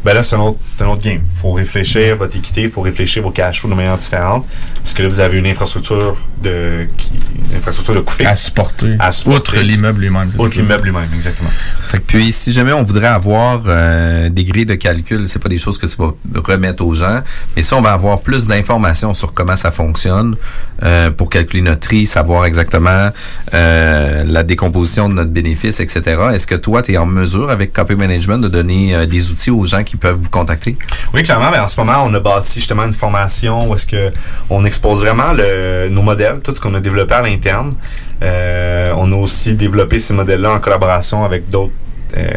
ben 0.07 0.15
là, 0.15 0.23
c'est 0.23 0.37
un 0.37 0.41
autre, 0.41 0.61
un 0.79 0.87
autre 0.87 1.03
game. 1.03 1.21
Il 1.29 1.41
faut 1.41 1.51
réfléchir 1.51 2.17
votre 2.17 2.37
équité, 2.37 2.63
il 2.63 2.71
faut 2.71 2.81
réfléchir 2.81 3.25
vos 3.25 3.33
cash 3.33 3.61
flows 3.61 3.71
de 3.71 3.75
manière 3.75 3.99
différente. 3.99 4.47
Parce 4.77 4.95
que 4.95 5.03
là, 5.03 5.09
vous 5.09 5.19
avez 5.19 5.37
une 5.37 5.47
infrastructure 5.49 6.17
de, 6.41 6.87
qui, 6.97 7.11
une 7.51 7.57
infrastructure 7.57 7.95
de 7.95 8.01
coût 8.01 8.15
fixe. 8.15 8.31
à 8.31 8.35
supporter. 8.35 8.95
À 9.01 9.11
supporter. 9.11 9.59
Outre 9.59 9.59
l'immeuble 9.59 10.03
lui-même. 10.03 10.31
Outre 10.39 10.57
l'immeuble 10.59 10.85
lui-même, 10.85 11.09
exactement. 11.13 11.51
Fait 11.89 11.99
que 11.99 12.05
puis 12.05 12.31
si 12.31 12.53
jamais 12.53 12.73
on 12.73 12.85
voudrait 12.85 13.09
avoir 13.09 13.63
euh, 13.67 14.29
des 14.29 14.45
grilles 14.45 14.65
de 14.65 14.77
calcul, 14.77 15.27
c'est 15.27 15.41
pas 15.41 15.49
des 15.49 15.59
choses 15.59 15.77
que 15.77 15.87
tu 15.87 15.97
vas 15.97 16.13
remettre 16.45 16.85
aux 16.85 16.95
gens, 16.95 17.23
mais 17.57 17.63
si 17.63 17.75
on 17.75 17.83
va 17.83 17.93
avoir 17.93 18.21
plus 18.21 18.47
d'informations 18.47 19.13
sur 19.13 19.35
comment 19.35 19.57
ça 19.57 19.73
fonctionne 19.73 20.37
euh, 20.85 21.11
pour 21.11 21.31
calculer 21.31 21.63
notre 21.63 21.81
tri, 21.81 22.07
savoir 22.07 22.45
exactement 22.45 23.11
euh, 23.55 24.23
la 24.25 24.45
décomposition 24.45 25.09
de 25.09 25.15
notre 25.15 25.31
bénéfice, 25.31 25.81
etc. 25.81 26.01
Est-ce 26.33 26.47
que 26.47 26.55
toi, 26.55 26.83
tu 26.83 26.93
es 26.93 26.97
en 26.97 27.07
mesure 27.07 27.51
avec 27.51 27.73
Copy 27.73 27.97
Management 27.97 28.39
de 28.39 28.49
donner 28.49 29.07
des 29.09 29.33
outils 29.33 29.51
aux 29.51 29.65
gens 29.65 29.83
qui 29.83 29.96
peuvent 29.97 30.19
vous 30.21 30.31
contacter? 30.31 30.77
Oui, 31.13 31.23
clairement, 31.23 31.51
en 31.57 31.69
ce 31.69 31.79
moment, 31.81 32.05
on 32.05 32.15
a 32.15 32.21
bâti 32.21 32.55
justement 32.55 32.85
une 32.85 32.93
formation 32.93 33.71
où 33.71 33.75
est-ce 33.75 33.87
on 34.51 34.65
expose 34.65 35.01
vraiment 35.01 35.33
nos 35.91 36.03
modèles, 36.03 36.41
tout 36.41 36.55
ce 36.55 36.61
qu'on 36.61 36.75
a 36.75 36.81
développé 36.81 37.15
à 37.15 37.23
l'interne. 37.23 37.75
Euh, 38.23 38.93
on 38.97 39.13
a 39.13 39.17
aussi 39.17 39.55
développé 39.55 39.99
ces 39.99 40.15
modèles-là 40.15 40.53
en 40.53 40.59
collaboration 40.59 41.25
avec 41.25 41.51
d'autres 41.51 41.73
euh, 42.17 42.31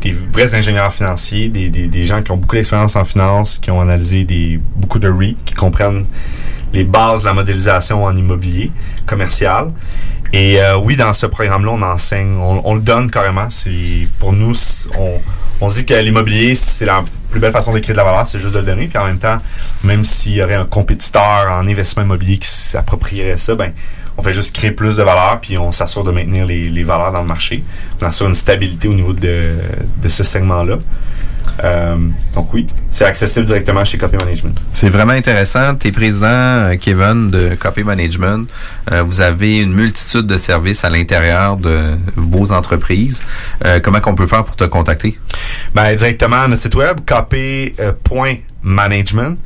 des 0.00 0.16
vrais 0.32 0.54
ingénieurs 0.54 0.92
financiers, 0.92 1.48
des, 1.48 1.68
des, 1.68 1.86
des 1.86 2.04
gens 2.04 2.22
qui 2.22 2.32
ont 2.32 2.36
beaucoup 2.36 2.56
d'expérience 2.56 2.96
en 2.96 3.04
finance, 3.04 3.58
qui 3.58 3.70
ont 3.70 3.80
analysé 3.80 4.24
des 4.24 4.60
beaucoup 4.76 4.98
de 4.98 5.08
REIT, 5.08 5.36
qui 5.44 5.54
comprennent 5.54 6.06
les 6.72 6.84
bases 6.84 7.22
de 7.22 7.26
la 7.26 7.34
modélisation 7.34 8.02
en 8.04 8.16
immobilier 8.16 8.72
commercial. 9.06 9.70
Et 10.32 10.60
euh, 10.60 10.78
oui, 10.78 10.96
dans 10.96 11.12
ce 11.12 11.26
programme-là, 11.26 11.70
on 11.72 11.82
enseigne, 11.82 12.34
on, 12.36 12.74
le 12.74 12.80
donne 12.80 13.10
carrément. 13.10 13.50
C'est 13.50 14.08
pour 14.18 14.32
nous, 14.32 14.54
on, 14.98 15.20
on 15.62 15.68
dit 15.68 15.86
que 15.86 15.94
l'immobilier, 15.94 16.56
c'est 16.56 16.84
la 16.84 17.04
plus 17.30 17.38
belle 17.38 17.52
façon 17.52 17.72
de 17.72 17.78
créer 17.78 17.92
de 17.92 17.96
la 17.96 18.02
valeur, 18.02 18.26
c'est 18.26 18.40
juste 18.40 18.54
de 18.54 18.58
le 18.58 18.66
donner. 18.66 18.88
Puis 18.88 18.98
en 18.98 19.04
même 19.04 19.18
temps, 19.18 19.38
même 19.84 20.04
s'il 20.04 20.32
y 20.32 20.42
aurait 20.42 20.56
un 20.56 20.64
compétiteur 20.64 21.46
en 21.50 21.66
investissement 21.68 22.02
immobilier 22.02 22.38
qui 22.38 22.48
s'approprierait 22.48 23.36
ça, 23.36 23.54
ben 23.54 23.72
on 24.18 24.22
fait 24.22 24.32
juste 24.32 24.54
créer 24.54 24.72
plus 24.72 24.96
de 24.96 25.04
valeur, 25.04 25.38
puis 25.40 25.56
on 25.56 25.70
s'assure 25.70 26.02
de 26.02 26.10
maintenir 26.10 26.44
les, 26.46 26.82
valeurs 26.82 27.12
dans 27.12 27.22
le 27.22 27.28
marché. 27.28 27.62
On 28.00 28.06
assure 28.06 28.26
une 28.26 28.34
stabilité 28.34 28.88
au 28.88 28.94
niveau 28.94 29.12
de, 29.12 29.54
ce 30.08 30.24
segment-là. 30.24 30.78
Euh, 31.62 31.96
donc 32.34 32.52
oui, 32.52 32.66
c'est 32.90 33.04
accessible 33.04 33.46
directement 33.46 33.84
chez 33.84 33.98
Copy 33.98 34.16
Management. 34.16 34.56
C'est 34.72 34.88
vraiment 34.88 35.12
intéressant. 35.12 35.74
Tu 35.76 35.88
es 35.88 35.92
président, 35.92 36.26
euh, 36.26 36.76
Kevin, 36.80 37.30
de 37.30 37.54
Copy 37.54 37.84
Management. 37.84 38.48
Euh, 38.90 39.02
vous 39.02 39.20
avez 39.20 39.58
une 39.58 39.72
multitude 39.72 40.26
de 40.26 40.38
services 40.38 40.84
à 40.84 40.90
l'intérieur 40.90 41.56
de 41.56 41.96
vos 42.16 42.52
entreprises. 42.52 43.22
Comment 43.82 44.00
qu'on 44.00 44.14
peut 44.14 44.26
faire 44.26 44.44
pour 44.44 44.56
te 44.56 44.64
contacter? 44.64 45.18
Ben, 45.74 45.94
directement 45.94 46.42
à 46.42 46.48
notre 46.48 46.62
site 46.62 46.74
web, 46.74 46.98
copy.management. 47.06 49.38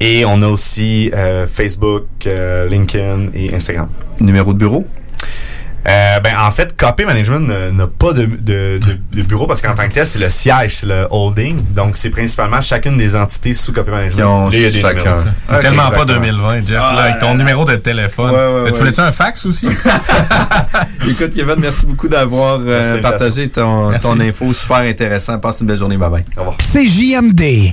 Et 0.00 0.24
on 0.24 0.40
a 0.42 0.46
aussi 0.46 1.10
euh, 1.12 1.46
Facebook, 1.46 2.06
euh, 2.26 2.68
LinkedIn 2.68 3.30
et 3.34 3.54
Instagram. 3.54 3.88
Numéro 4.20 4.52
de 4.52 4.58
bureau? 4.58 4.86
Euh, 5.88 6.20
ben 6.20 6.34
en 6.38 6.50
fait, 6.50 6.76
Copy 6.76 7.04
Management 7.04 7.72
n'a 7.72 7.86
pas 7.86 8.12
de, 8.12 8.26
de, 8.26 8.78
de, 8.78 8.98
de, 9.12 9.22
bureau 9.22 9.46
parce 9.46 9.62
qu'en 9.62 9.74
tant 9.74 9.88
que 9.88 9.92
tel, 9.94 10.06
c'est 10.06 10.18
le 10.18 10.28
siège, 10.28 10.76
c'est 10.76 10.86
le 10.86 11.06
holding. 11.10 11.62
Donc 11.70 11.96
c'est 11.96 12.10
principalement 12.10 12.60
chacune 12.60 12.98
des 12.98 13.16
entités 13.16 13.54
sous 13.54 13.72
Copy 13.72 13.90
Management. 13.90 14.50
il 14.52 14.60
y 14.60 14.66
a 14.66 14.70
des 14.70 14.80
chacun. 14.80 14.98
numéros. 14.98 15.20
Okay, 15.50 15.60
tellement 15.60 15.82
exactement. 15.88 16.06
pas 16.06 16.14
2020, 16.14 16.66
Jeff, 16.66 16.78
ah, 16.80 16.94
là, 16.94 17.02
avec 17.02 17.18
ton 17.18 17.34
numéro 17.34 17.64
de 17.64 17.76
téléphone. 17.76 18.30
Ouais, 18.30 18.62
ouais, 18.64 18.72
tu 18.72 18.78
voulais-tu 18.78 19.00
un 19.00 19.12
fax 19.12 19.46
aussi? 19.46 19.68
Écoute, 21.08 21.34
Kevin, 21.34 21.56
merci 21.58 21.86
beaucoup 21.86 22.08
d'avoir 22.08 22.58
euh, 22.60 23.00
partagé 23.00 23.48
ton, 23.48 23.92
ton 23.98 24.18
info. 24.20 24.52
Super 24.52 24.78
intéressant. 24.78 25.38
Passe 25.38 25.60
une 25.60 25.68
belle 25.68 25.78
journée. 25.78 25.96
Bye 25.96 26.10
bye. 26.10 26.24
Au 26.36 26.40
revoir. 26.40 26.56
C'est 26.60 26.84
JMD. 26.84 27.72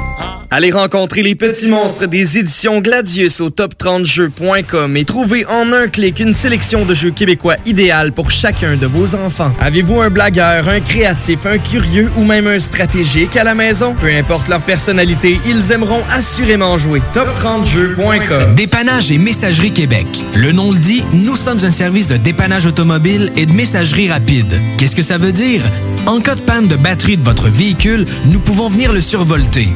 Allez 0.53 0.71
rencontrer 0.71 1.23
les 1.23 1.35
petits 1.35 1.69
monstres 1.69 2.07
des 2.07 2.37
éditions 2.37 2.81
Gladius 2.81 3.39
au 3.39 3.49
top30jeux.com 3.49 4.97
et 4.97 5.05
trouvez 5.05 5.45
en 5.45 5.71
un 5.71 5.87
clic 5.87 6.19
une 6.19 6.33
sélection 6.33 6.83
de 6.83 6.93
jeux 6.93 7.11
québécois 7.11 7.55
idéal 7.65 8.11
pour 8.11 8.31
chacun 8.31 8.75
de 8.75 8.85
vos 8.85 9.15
enfants. 9.15 9.53
Avez-vous 9.61 10.01
un 10.01 10.09
blagueur, 10.09 10.67
un 10.67 10.81
créatif, 10.81 11.45
un 11.45 11.57
curieux 11.57 12.09
ou 12.17 12.25
même 12.25 12.47
un 12.47 12.59
stratégique 12.59 13.37
à 13.37 13.45
la 13.45 13.55
maison? 13.55 13.95
Peu 13.95 14.13
importe 14.13 14.49
leur 14.49 14.59
personnalité, 14.59 15.39
ils 15.47 15.71
aimeront 15.71 16.03
assurément 16.09 16.77
jouer. 16.77 17.01
Top30jeux.com 17.13 18.53
Dépannage 18.53 19.09
et 19.09 19.17
Messagerie 19.17 19.71
Québec. 19.71 20.05
Le 20.35 20.51
nom 20.51 20.73
le 20.73 20.79
dit, 20.79 21.01
nous 21.13 21.37
sommes 21.37 21.63
un 21.63 21.71
service 21.71 22.09
de 22.09 22.17
dépannage 22.17 22.65
automobile 22.65 23.31
et 23.37 23.45
de 23.45 23.53
messagerie 23.53 24.11
rapide. 24.11 24.59
Qu'est-ce 24.77 24.97
que 24.97 25.01
ça 25.01 25.17
veut 25.17 25.31
dire? 25.31 25.63
En 26.07 26.19
cas 26.19 26.35
de 26.35 26.41
panne 26.41 26.67
de 26.67 26.75
batterie 26.75 27.15
de 27.15 27.23
votre 27.23 27.47
véhicule, 27.47 28.05
nous 28.25 28.39
pouvons 28.39 28.67
venir 28.67 28.91
le 28.91 28.99
survolter. 28.99 29.69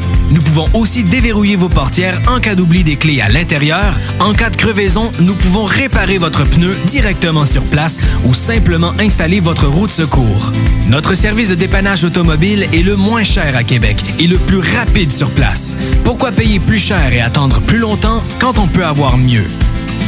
Aussi 0.74 1.04
déverrouiller 1.04 1.56
vos 1.56 1.70
portières 1.70 2.22
en 2.28 2.40
cas 2.40 2.56
d'oubli 2.56 2.84
des 2.84 2.96
clés 2.96 3.22
à 3.22 3.30
l'intérieur. 3.30 3.96
En 4.20 4.34
cas 4.34 4.50
de 4.50 4.56
crevaison, 4.56 5.12
nous 5.20 5.36
pouvons 5.36 5.66
réparer 5.66 6.18
votre 6.18 6.44
pneu 6.44 6.76
directement 6.86 7.46
sur 7.46 7.64
place 7.64 7.98
ou 8.26 8.34
simplement 8.34 8.94
installer 9.00 9.40
votre 9.40 9.68
roue 9.68 9.88
de 9.88 9.92
secours. 9.92 10.52
Notre 10.88 11.14
service 11.14 11.50
de 11.50 11.56
dépannage 11.56 12.04
automobile 12.04 12.68
est 12.74 12.84
le 12.84 12.96
moins 12.96 13.24
cher 13.24 13.56
à 13.56 13.64
Québec 13.64 13.98
et 14.20 14.28
le 14.28 14.38
plus 14.38 14.60
rapide 14.60 15.12
sur 15.12 15.30
place. 15.30 15.78
Pourquoi 16.04 16.32
payer 16.32 16.60
plus 16.60 16.80
cher 16.80 17.14
et 17.14 17.22
attendre 17.22 17.62
plus 17.62 17.80
longtemps 17.80 18.24
quand 18.40 18.60
on 18.60 18.68
peut 18.68 18.86
avoir 18.86 19.18
mieux? 19.18 19.48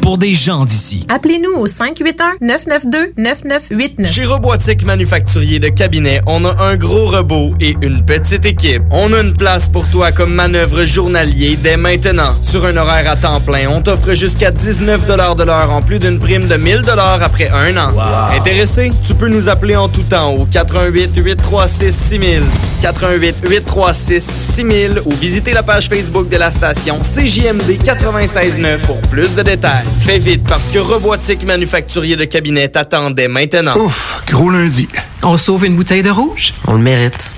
pour 0.00 0.18
des 0.18 0.34
gens 0.34 0.64
d'ici. 0.64 1.06
Appelez-nous 1.08 1.52
au 1.52 1.66
581-992-9989. 1.66 4.12
Chez 4.12 4.24
Robotique 4.24 4.84
Manufacturier 4.84 5.58
de 5.58 5.68
Cabinet, 5.68 6.20
on 6.26 6.44
a 6.44 6.62
un 6.62 6.76
gros 6.76 7.08
robot 7.08 7.54
et 7.60 7.76
une 7.82 8.04
petite 8.04 8.46
équipe. 8.46 8.82
On 8.90 9.12
a 9.12 9.20
une 9.20 9.34
place 9.34 9.70
pour 9.70 9.88
toi 9.90 10.12
comme 10.12 10.34
manœuvre 10.34 10.84
journalier 10.84 11.56
dès 11.56 11.76
maintenant. 11.76 12.36
Sur 12.42 12.64
un 12.66 12.76
horaire 12.76 13.10
à 13.10 13.16
temps 13.16 13.40
plein, 13.40 13.68
on 13.68 13.80
t'offre 13.80 14.14
jusqu'à 14.14 14.50
19 14.50 15.06
de 15.06 15.42
l'heure 15.42 15.70
en 15.70 15.82
plus 15.82 15.98
d'une 15.98 16.18
prime 16.18 16.48
de 16.48 16.56
1000 16.56 16.82
après 17.20 17.50
un 17.50 17.76
an. 17.76 17.92
Wow. 17.92 18.36
Intéressé? 18.36 18.92
Tu 19.06 19.14
peux 19.14 19.28
nous 19.28 19.48
appeler 19.48 19.76
en 19.76 19.88
tout 19.88 20.02
temps 20.02 20.32
au 20.32 20.46
88 20.46 21.16
836 21.16 21.94
6000, 21.94 22.42
88 22.82 23.36
836 23.48 24.20
6000 24.20 25.02
ou 25.04 25.10
visiter 25.12 25.52
la 25.52 25.62
page 25.62 25.88
Facebook 25.88 26.28
de 26.28 26.36
la 26.36 26.50
station 26.50 26.98
CJMD 27.00 27.78
969 27.84 28.82
pour 28.86 29.00
plus 29.02 29.34
de 29.34 29.42
détails. 29.42 29.84
Fais 30.00 30.18
vite 30.18 30.44
parce 30.48 30.68
que 30.68 30.78
Robotique 30.78 31.44
Manufacturier 31.44 32.16
de 32.16 32.24
Cabinet 32.24 32.68
t'attendait 32.68 33.28
maintenant. 33.28 33.76
Ouf, 33.76 34.22
gros 34.28 34.50
lundi. 34.50 34.88
On 35.22 35.36
sauve 35.36 35.66
une 35.66 35.76
bouteille 35.76 36.02
de 36.02 36.10
rouge? 36.10 36.54
On 36.66 36.72
le 36.74 36.78
mérite. 36.78 37.30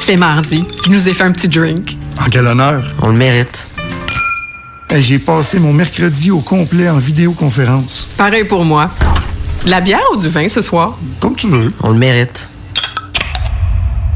C'est 0.00 0.16
mardi. 0.16 0.64
Je 0.84 0.90
nous 0.90 1.08
ai 1.08 1.14
fait 1.14 1.24
un 1.24 1.32
petit 1.32 1.48
drink. 1.48 1.96
En 2.20 2.28
quel 2.30 2.46
honneur? 2.46 2.84
On 3.02 3.08
le 3.08 3.14
mérite. 3.16 3.66
Hey, 4.90 5.02
J'ai 5.02 5.18
passé 5.18 5.58
mon 5.58 5.72
mercredi 5.72 6.30
au 6.30 6.40
complet 6.40 6.88
en 6.88 6.98
vidéoconférence. 6.98 8.08
Pareil 8.16 8.44
pour 8.44 8.64
moi. 8.64 8.90
De 9.64 9.70
la 9.70 9.80
bière 9.80 10.02
ou 10.14 10.20
du 10.20 10.28
vin 10.28 10.46
ce 10.46 10.60
soir? 10.60 10.96
Comme 11.20 11.34
tu 11.34 11.48
veux. 11.48 11.72
On 11.82 11.90
le 11.90 11.98
mérite. 11.98 12.48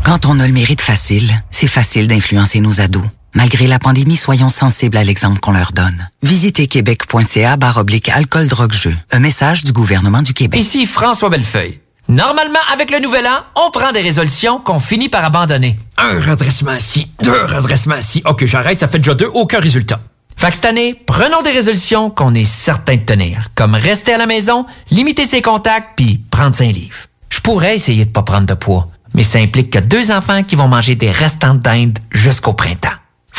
Quand 0.05 0.27
on 0.27 0.38
a 0.40 0.47
le 0.47 0.53
mérite 0.53 0.81
facile, 0.81 1.31
c'est 1.51 1.66
facile 1.66 2.07
d'influencer 2.07 2.61
nos 2.61 2.81
ados. 2.81 3.05
Malgré 3.35 3.67
la 3.67 3.79
pandémie, 3.79 4.17
soyons 4.17 4.49
sensibles 4.49 4.97
à 4.97 5.05
l'exemple 5.05 5.38
qu'on 5.41 5.53
leur 5.53 5.73
donne. 5.73 6.09
Visitez 6.23 6.67
québec.ca 6.67 7.57
barre 7.57 7.77
oblique 7.79 8.09
alcool 8.09 8.49
drogue 8.49 8.73
jeu. 8.73 8.95
Un 9.11 9.21
message 9.21 9.64
du 9.64 9.73
gouvernement 9.73 10.23
du 10.23 10.33
Québec. 10.33 10.61
Ici 10.61 10.87
François 10.87 11.29
Bellefeuille. 11.29 11.81
Normalement, 12.09 12.59
avec 12.73 12.91
le 12.91 13.01
nouvel 13.01 13.27
an, 13.27 13.45
on 13.67 13.71
prend 13.71 13.93
des 13.93 14.01
résolutions 14.01 14.61
qu'on 14.61 14.81
finit 14.81 15.11
par 15.11 15.25
abandonner. 15.25 15.79
Un 15.99 16.19
redressement 16.19 16.75
ici, 16.75 17.11
deux 17.23 17.45
redressements 17.45 17.99
ici. 17.99 18.23
Ok, 18.25 18.47
j'arrête, 18.47 18.81
ça 18.81 18.88
fait 18.88 18.99
déjà 18.99 19.14
deux, 19.14 19.31
aucun 19.35 19.61
résultat. 19.61 20.01
Fait 20.35 20.49
que 20.49 20.55
cette 20.55 20.64
année, 20.64 20.95
prenons 21.07 21.43
des 21.43 21.51
résolutions 21.51 22.09
qu'on 22.09 22.33
est 22.33 22.47
certain 22.47 22.97
de 22.97 23.03
tenir, 23.03 23.49
comme 23.55 23.75
rester 23.75 24.14
à 24.14 24.19
la 24.19 24.27
maison, 24.27 24.64
limiter 24.91 25.27
ses 25.27 25.43
contacts, 25.43 25.97
puis 25.97 26.23
prendre 26.31 26.59
un 26.62 26.73
livre. 26.73 26.97
Je 27.29 27.41
pourrais 27.41 27.75
essayer 27.75 28.07
de 28.07 28.11
pas 28.11 28.23
prendre 28.23 28.47
de 28.47 28.55
poids, 28.55 28.88
mais 29.14 29.25
ça 29.25 29.38
implique 29.38 29.71
que 29.71 29.79
deux 29.79 30.11
enfants 30.11 30.45
qui 30.45 30.57
vont 30.57 30.69
manger 30.69 30.95
des 30.95 31.11
restants 31.11 31.55
de 31.55 31.61
dinde 31.61 31.99
jusqu'au 32.11 32.55
printemps. 32.55 32.88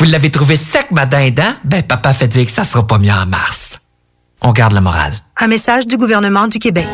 Vous 0.00 0.06
l'avez 0.06 0.30
trouvé 0.30 0.56
sec, 0.56 0.86
ma 0.92 1.04
dinde, 1.04 1.40
hein? 1.40 1.58
Ben, 1.62 1.82
papa 1.82 2.14
fait 2.14 2.26
dire 2.26 2.46
que 2.46 2.50
ça 2.50 2.64
sera 2.64 2.86
pas 2.86 2.96
mieux 2.96 3.12
en 3.12 3.26
mars. 3.26 3.78
On 4.40 4.50
garde 4.52 4.72
le 4.72 4.80
moral. 4.80 5.12
Un 5.36 5.46
message 5.46 5.86
du 5.86 5.98
gouvernement 5.98 6.46
du 6.46 6.58
Québec. 6.58 6.88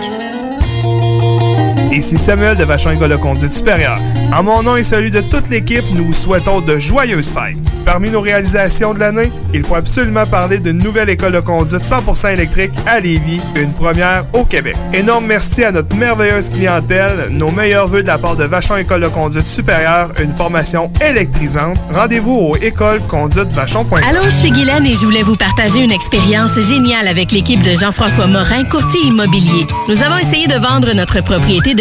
Ici 1.97 2.19
Samuel 2.19 2.59
de 2.59 2.65
Vachon 2.65 2.91
École 2.91 3.09
de 3.09 3.17
Conduite 3.17 3.53
Supérieure. 3.53 3.99
En 4.31 4.43
mon 4.43 4.63
nom 4.63 4.77
et 4.77 4.85
celui 4.85 5.11
de 5.11 5.23
toute 5.23 5.49
l'équipe, 5.49 5.87
nous 5.95 6.09
vous 6.09 6.13
souhaitons 6.13 6.61
de 6.61 6.79
joyeuses 6.79 7.31
fêtes. 7.31 7.57
Parmi 7.87 8.11
nos 8.11 8.21
réalisations 8.21 8.93
de 8.93 8.99
l'année, 8.99 9.33
il 9.55 9.63
faut 9.63 9.77
absolument 9.77 10.27
parler 10.27 10.59
d'une 10.59 10.79
nouvelle 10.79 11.09
école 11.09 11.33
de 11.33 11.41
conduite 11.41 11.83
100% 11.83 12.33
électrique 12.33 12.73
à 12.85 12.99
Lévis, 12.99 13.41
une 13.55 13.73
première 13.73 14.27
au 14.33 14.45
Québec. 14.45 14.77
Énorme 14.93 15.27
merci 15.27 15.63
à 15.63 15.71
notre 15.71 15.95
merveilleuse 15.95 16.51
clientèle, 16.51 17.29
nos 17.31 17.53
meilleurs 17.53 17.87
voeux 17.87 18.03
de 18.03 18.09
la 18.09 18.19
part 18.19 18.37
de 18.37 18.45
Vachon 18.45 18.77
École 18.77 19.03
de 19.03 19.09
Conduite 19.09 19.47
Supérieure, 19.47 20.11
une 20.21 20.33
formation 20.33 20.93
électrisante. 21.01 21.79
Rendez-vous 21.95 22.35
au 22.35 22.57
écoleconduitevachon.com. 22.57 24.01
Allô, 24.07 24.21
je 24.25 24.31
suis 24.31 24.51
Guylaine 24.51 24.85
et 24.85 24.93
je 24.93 25.05
voulais 25.07 25.23
vous 25.23 25.37
partager 25.37 25.85
une 25.85 25.93
expérience 25.93 26.59
géniale 26.59 27.07
avec 27.07 27.31
l'équipe 27.31 27.63
de 27.63 27.71
Jean-François 27.71 28.27
Morin, 28.27 28.65
courtier 28.65 29.01
immobilier. 29.03 29.65
Nous 29.89 30.03
avons 30.03 30.17
essayé 30.17 30.49
de 30.49 30.59
vendre 30.61 30.93
notre 30.93 31.23
propriété 31.23 31.75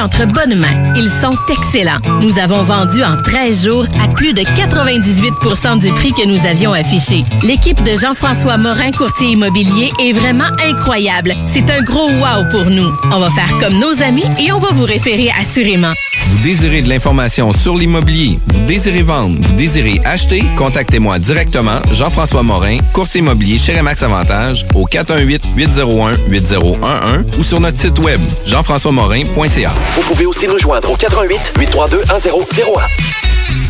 entre 0.00 0.26
bonnes 0.26 0.58
mains. 0.58 0.94
Ils 0.96 1.10
sont 1.20 1.36
excellents. 1.50 2.00
Nous 2.20 2.38
avons 2.38 2.62
vendu 2.62 3.02
en 3.02 3.16
13 3.16 3.64
jours 3.64 3.86
à 4.02 4.08
plus 4.08 4.32
de 4.32 4.42
98 4.42 5.32
du 5.80 5.92
prix 5.92 6.12
que 6.12 6.26
nous 6.26 6.46
avions 6.46 6.72
affiché. 6.72 7.24
L'équipe 7.42 7.82
de 7.82 7.98
Jean-François 7.98 8.56
Morin, 8.56 8.90
courtier 8.90 9.30
immobilier, 9.30 9.90
est 10.00 10.12
vraiment 10.12 10.50
incroyable. 10.64 11.32
C'est 11.46 11.70
un 11.70 11.82
gros 11.82 12.08
wow 12.08 12.48
pour 12.50 12.66
nous. 12.66 12.90
On 13.10 13.18
va 13.18 13.30
faire 13.30 13.58
comme 13.58 13.78
nos 13.78 14.02
amis 14.02 14.24
et 14.38 14.52
on 14.52 14.58
va 14.58 14.72
vous 14.72 14.84
référer 14.84 15.30
assurément. 15.38 15.92
Vous 16.28 16.42
désirez 16.42 16.82
de 16.82 16.88
l'information 16.88 17.52
sur 17.52 17.76
l'immobilier, 17.76 18.38
vous 18.54 18.60
désirez 18.60 19.02
vendre, 19.02 19.36
vous 19.40 19.52
désirez 19.54 20.00
acheter, 20.04 20.42
contactez-moi 20.56 21.18
directement, 21.18 21.80
Jean-François 21.90 22.42
Morin, 22.42 22.78
courtier 22.92 23.20
immobilier 23.20 23.58
chez 23.58 23.76
Remax 23.76 24.02
Avantage, 24.02 24.64
au 24.74 24.86
418-801-8011 24.86 27.38
ou 27.38 27.42
sur 27.42 27.60
notre 27.60 27.78
site 27.78 27.98
web, 27.98 28.20
jean-françois-morin.ca. 28.46 29.72
Vous 29.94 30.02
pouvez 30.02 30.26
aussi 30.26 30.46
nous 30.48 30.58
joindre 30.58 30.90
au 30.90 30.96
88 30.96 31.54
832 31.58 32.02
1001. 32.08 32.82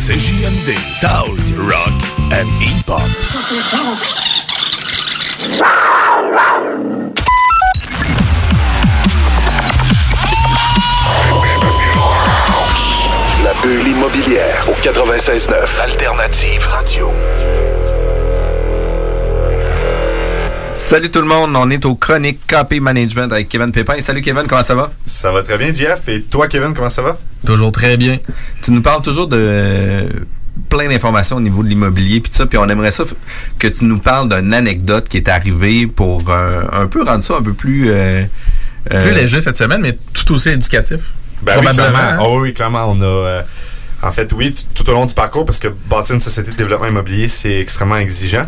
CJMD, 0.05 0.75
Talk, 1.01 1.29
Rock 1.57 1.93
and 2.31 2.47
Hip-Hop. 2.61 3.01
La 13.43 13.53
bulle 13.61 13.87
immobilière 13.87 14.65
au 14.69 14.73
96.9 14.73 15.81
Alternative 15.81 16.67
Radio. 16.67 17.11
Salut 20.93 21.09
tout 21.09 21.21
le 21.21 21.27
monde, 21.27 21.55
on 21.55 21.71
est 21.71 21.83
au 21.87 21.95
Chronique 21.95 22.41
KP 22.45 22.79
Management 22.79 23.31
avec 23.33 23.49
Kevin 23.49 23.71
Pépin. 23.71 23.95
Salut 23.97 24.21
Kevin, 24.21 24.43
comment 24.47 24.61
ça 24.61 24.75
va? 24.75 24.91
Ça 25.07 25.31
va 25.31 25.41
très 25.41 25.57
bien, 25.57 25.73
Jeff. 25.73 26.07
Et 26.07 26.21
toi, 26.21 26.47
Kevin, 26.47 26.75
comment 26.75 26.87
ça 26.89 27.01
va? 27.01 27.17
Toujours 27.43 27.71
très 27.71 27.97
bien. 27.97 28.17
Tu 28.61 28.69
nous 28.71 28.83
parles 28.83 29.01
toujours 29.01 29.25
de 29.27 29.35
euh, 29.39 30.03
plein 30.69 30.87
d'informations 30.87 31.37
au 31.37 31.39
niveau 31.39 31.63
de 31.63 31.69
l'immobilier 31.69 32.19
puis 32.19 32.29
tout 32.29 32.37
ça, 32.37 32.45
puis 32.45 32.59
on 32.59 32.69
aimerait 32.69 32.91
ça 32.91 33.05
que 33.57 33.67
tu 33.69 33.85
nous 33.85 33.97
parles 33.97 34.29
d'une 34.29 34.53
anecdote 34.53 35.09
qui 35.09 35.17
est 35.17 35.29
arrivée 35.29 35.87
pour 35.87 36.29
euh, 36.29 36.61
un 36.71 36.85
peu 36.85 37.01
rendre 37.03 37.23
ça 37.23 37.37
un 37.37 37.41
peu 37.41 37.53
plus... 37.53 37.89
euh, 37.89 38.23
euh, 38.91 39.01
Plus 39.01 39.13
léger 39.15 39.41
cette 39.41 39.57
semaine, 39.57 39.81
mais 39.81 39.97
tout 40.13 40.31
aussi 40.35 40.49
éducatif. 40.49 41.09
Ben 41.41 41.53
oui, 41.57 41.63
Probablement. 41.65 41.89
clairement. 41.97 42.21
hein? 42.21 42.27
Oh 42.29 42.39
oui, 42.39 42.53
clairement, 42.53 42.85
on 42.89 43.01
a. 43.01 43.41
en 44.03 44.11
fait, 44.11 44.31
oui, 44.33 44.53
tout 44.75 44.89
au 44.89 44.93
long 44.93 45.05
du 45.05 45.13
parcours, 45.13 45.45
parce 45.45 45.59
que 45.59 45.67
bâtir 45.87 46.15
une 46.15 46.21
société 46.21 46.51
de 46.51 46.55
développement 46.57 46.87
immobilier, 46.87 47.27
c'est 47.27 47.59
extrêmement 47.59 47.97
exigeant 47.97 48.45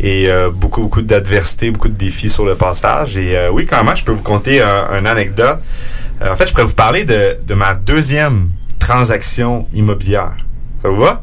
et 0.00 0.30
euh, 0.30 0.50
beaucoup, 0.50 0.82
beaucoup 0.82 1.02
d'adversité, 1.02 1.70
beaucoup 1.70 1.88
de 1.88 1.94
défis 1.96 2.28
sur 2.30 2.44
le 2.44 2.54
passage. 2.54 3.16
Et 3.16 3.36
euh, 3.36 3.50
oui, 3.50 3.66
quand 3.66 3.82
même, 3.84 3.94
je 3.96 4.04
peux 4.04 4.12
vous 4.12 4.22
conter 4.22 4.60
un- 4.62 4.98
une 4.98 5.06
anecdote. 5.06 5.58
Euh, 6.22 6.32
en 6.32 6.36
fait, 6.36 6.46
je 6.46 6.52
pourrais 6.52 6.64
vous 6.64 6.74
parler 6.74 7.04
de, 7.04 7.36
de 7.46 7.54
ma 7.54 7.74
deuxième 7.74 8.50
transaction 8.78 9.66
immobilière. 9.74 10.32
Ça 10.82 10.88
vous 10.88 10.96
va? 11.00 11.22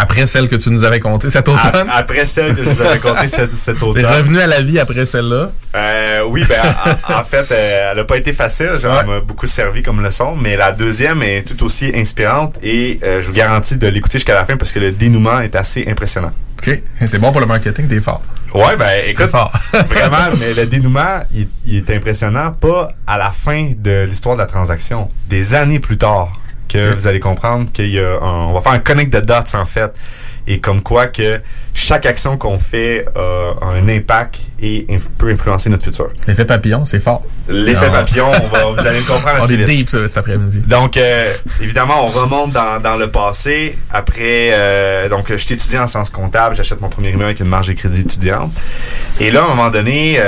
Après 0.00 0.26
celle 0.26 0.48
que 0.48 0.56
tu 0.56 0.70
nous 0.70 0.84
avais 0.84 1.00
contée 1.00 1.28
cet 1.28 1.48
automne? 1.48 1.88
après 1.92 2.24
celle 2.24 2.54
que 2.54 2.62
je 2.62 2.70
vous 2.70 2.80
avais 2.80 2.98
contée 3.00 3.26
cet, 3.28 3.52
cet 3.54 3.78
T'es 3.78 3.84
automne. 3.84 4.06
revenu 4.06 4.40
à 4.40 4.46
la 4.46 4.62
vie 4.62 4.78
après 4.78 5.04
celle-là? 5.04 5.50
Euh, 5.74 6.22
oui, 6.28 6.44
ben, 6.48 6.60
en, 7.08 7.20
en 7.20 7.24
fait, 7.24 7.50
euh, 7.52 7.90
elle 7.90 7.96
n'a 7.98 8.04
pas 8.04 8.16
été 8.16 8.32
facile. 8.32 8.76
Genre, 8.76 9.00
elle 9.00 9.06
m'a 9.06 9.20
beaucoup 9.20 9.46
servi 9.48 9.82
comme 9.82 10.00
leçon. 10.02 10.36
Mais 10.36 10.56
la 10.56 10.70
deuxième 10.72 11.22
est 11.22 11.42
tout 11.42 11.62
aussi 11.64 11.90
inspirante 11.94 12.56
et 12.62 12.98
euh, 13.02 13.20
je 13.20 13.26
vous 13.26 13.32
garantis 13.34 13.76
de 13.76 13.88
l'écouter 13.88 14.18
jusqu'à 14.18 14.34
la 14.34 14.44
fin 14.44 14.56
parce 14.56 14.72
que 14.72 14.78
le 14.78 14.92
dénouement 14.92 15.40
est 15.40 15.56
assez 15.56 15.84
impressionnant. 15.88 16.30
OK. 16.66 16.80
C'est 17.04 17.18
bon 17.18 17.30
pour 17.32 17.40
le 17.40 17.46
marketing, 17.46 17.88
t'es 17.88 18.00
fort. 18.00 18.22
Ouais, 18.54 18.76
ben, 18.78 19.02
écoute, 19.06 19.26
fort. 19.30 19.52
vraiment, 19.88 20.34
mais 20.38 20.54
le 20.54 20.66
dénouement, 20.66 21.22
il, 21.34 21.48
il 21.66 21.76
est 21.76 21.90
impressionnant, 21.90 22.52
pas 22.52 22.92
à 23.06 23.18
la 23.18 23.30
fin 23.30 23.72
de 23.76 24.04
l'histoire 24.08 24.36
de 24.36 24.40
la 24.40 24.46
transaction, 24.46 25.10
des 25.28 25.54
années 25.54 25.80
plus 25.80 25.98
tard, 25.98 26.32
que 26.68 26.92
vous 26.94 27.06
allez 27.06 27.20
comprendre 27.20 27.70
qu'il 27.72 27.88
y 27.88 27.98
a 28.00 28.18
un, 28.22 28.46
on 28.48 28.52
va 28.52 28.60
faire 28.60 28.72
un 28.72 28.78
connect 28.78 29.12
de 29.12 29.20
dots, 29.20 29.54
en 29.54 29.64
fait, 29.64 29.92
et 30.46 30.60
comme 30.60 30.82
quoi 30.82 31.08
que 31.08 31.40
chaque 31.74 32.06
action 32.06 32.36
qu'on 32.38 32.58
fait 32.58 33.04
euh, 33.16 33.52
a 33.60 33.66
un 33.66 33.88
impact 33.88 34.40
et 34.60 34.86
inf- 34.88 35.08
peut 35.18 35.30
influencer 35.30 35.68
notre 35.70 35.84
futur. 35.84 36.08
L'effet 36.26 36.44
papillon, 36.46 36.84
c'est 36.86 37.00
fort. 37.00 37.22
L'effet 37.48 37.90
papillon, 37.90 38.26
on 38.30 38.46
va, 38.48 38.64
vous 38.64 38.86
allez 38.86 38.98
le 38.98 39.04
comprendre 39.04 39.36
On 39.40 39.44
assez 39.44 39.54
est 39.54 39.56
vite. 39.58 39.66
deep 39.66 39.88
ça, 39.90 40.08
cet 40.08 40.16
après-midi. 40.18 40.60
Donc, 40.60 40.96
euh, 40.96 41.30
évidemment, 41.60 42.02
on 42.04 42.08
remonte 42.08 42.52
dans, 42.52 42.80
dans 42.80 42.96
le 42.96 43.10
passé. 43.10 43.76
Après, 43.90 44.50
euh, 44.52 45.08
donc, 45.10 45.26
je 45.28 45.36
suis 45.36 45.54
étudiant 45.54 45.82
en 45.82 45.86
sciences 45.86 46.10
comptables. 46.10 46.56
J'achète 46.56 46.80
mon 46.80 46.88
premier 46.88 47.10
immeuble 47.10 47.24
avec 47.24 47.40
une 47.40 47.46
marge 47.48 47.68
de 47.68 47.74
crédit 47.74 48.00
étudiante. 48.00 48.52
Et 49.20 49.30
là, 49.30 49.42
à 49.42 49.44
un 49.44 49.48
moment 49.48 49.68
donné, 49.70 50.18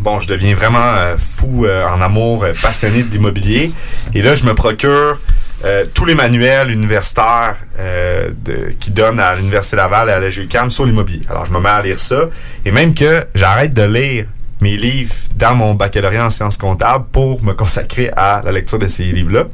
bon, 0.00 0.18
je 0.20 0.26
deviens 0.26 0.54
vraiment 0.54 0.94
fou 1.18 1.66
en 1.66 2.00
amour, 2.00 2.46
passionné 2.62 3.02
de 3.02 3.10
l'immobilier. 3.12 3.70
Et 4.14 4.22
là, 4.22 4.34
je 4.34 4.44
me 4.44 4.54
procure 4.54 5.18
euh, 5.64 5.84
tous 5.92 6.06
les 6.06 6.14
manuels 6.14 6.70
universitaires 6.70 7.56
euh, 7.78 8.30
qui 8.78 8.90
donnent 8.92 9.20
à 9.20 9.34
l'Université 9.34 9.76
Laval 9.76 10.08
et 10.08 10.12
à 10.12 10.18
la 10.18 10.28
GUQAM 10.28 10.70
sur 10.70 10.86
l'immobilier. 10.86 11.22
Alors, 11.28 11.44
je 11.44 11.52
me 11.52 11.60
mets 11.60 11.68
à 11.68 11.82
lire 11.82 11.98
ça. 11.98 12.28
Et 12.64 12.72
même 12.72 12.94
que 12.94 13.26
j'arrête 13.34 13.74
de 13.74 13.82
lire 13.82 14.24
mes 14.60 14.76
livres 14.76 15.14
dans 15.36 15.54
mon 15.54 15.74
baccalauréat 15.74 16.26
en 16.26 16.30
sciences 16.30 16.56
comptables 16.56 17.06
pour 17.12 17.42
me 17.42 17.52
consacrer 17.52 18.10
à 18.16 18.42
la 18.44 18.52
lecture 18.52 18.78
de 18.78 18.86
ces 18.86 19.04
livres-là. 19.04 19.44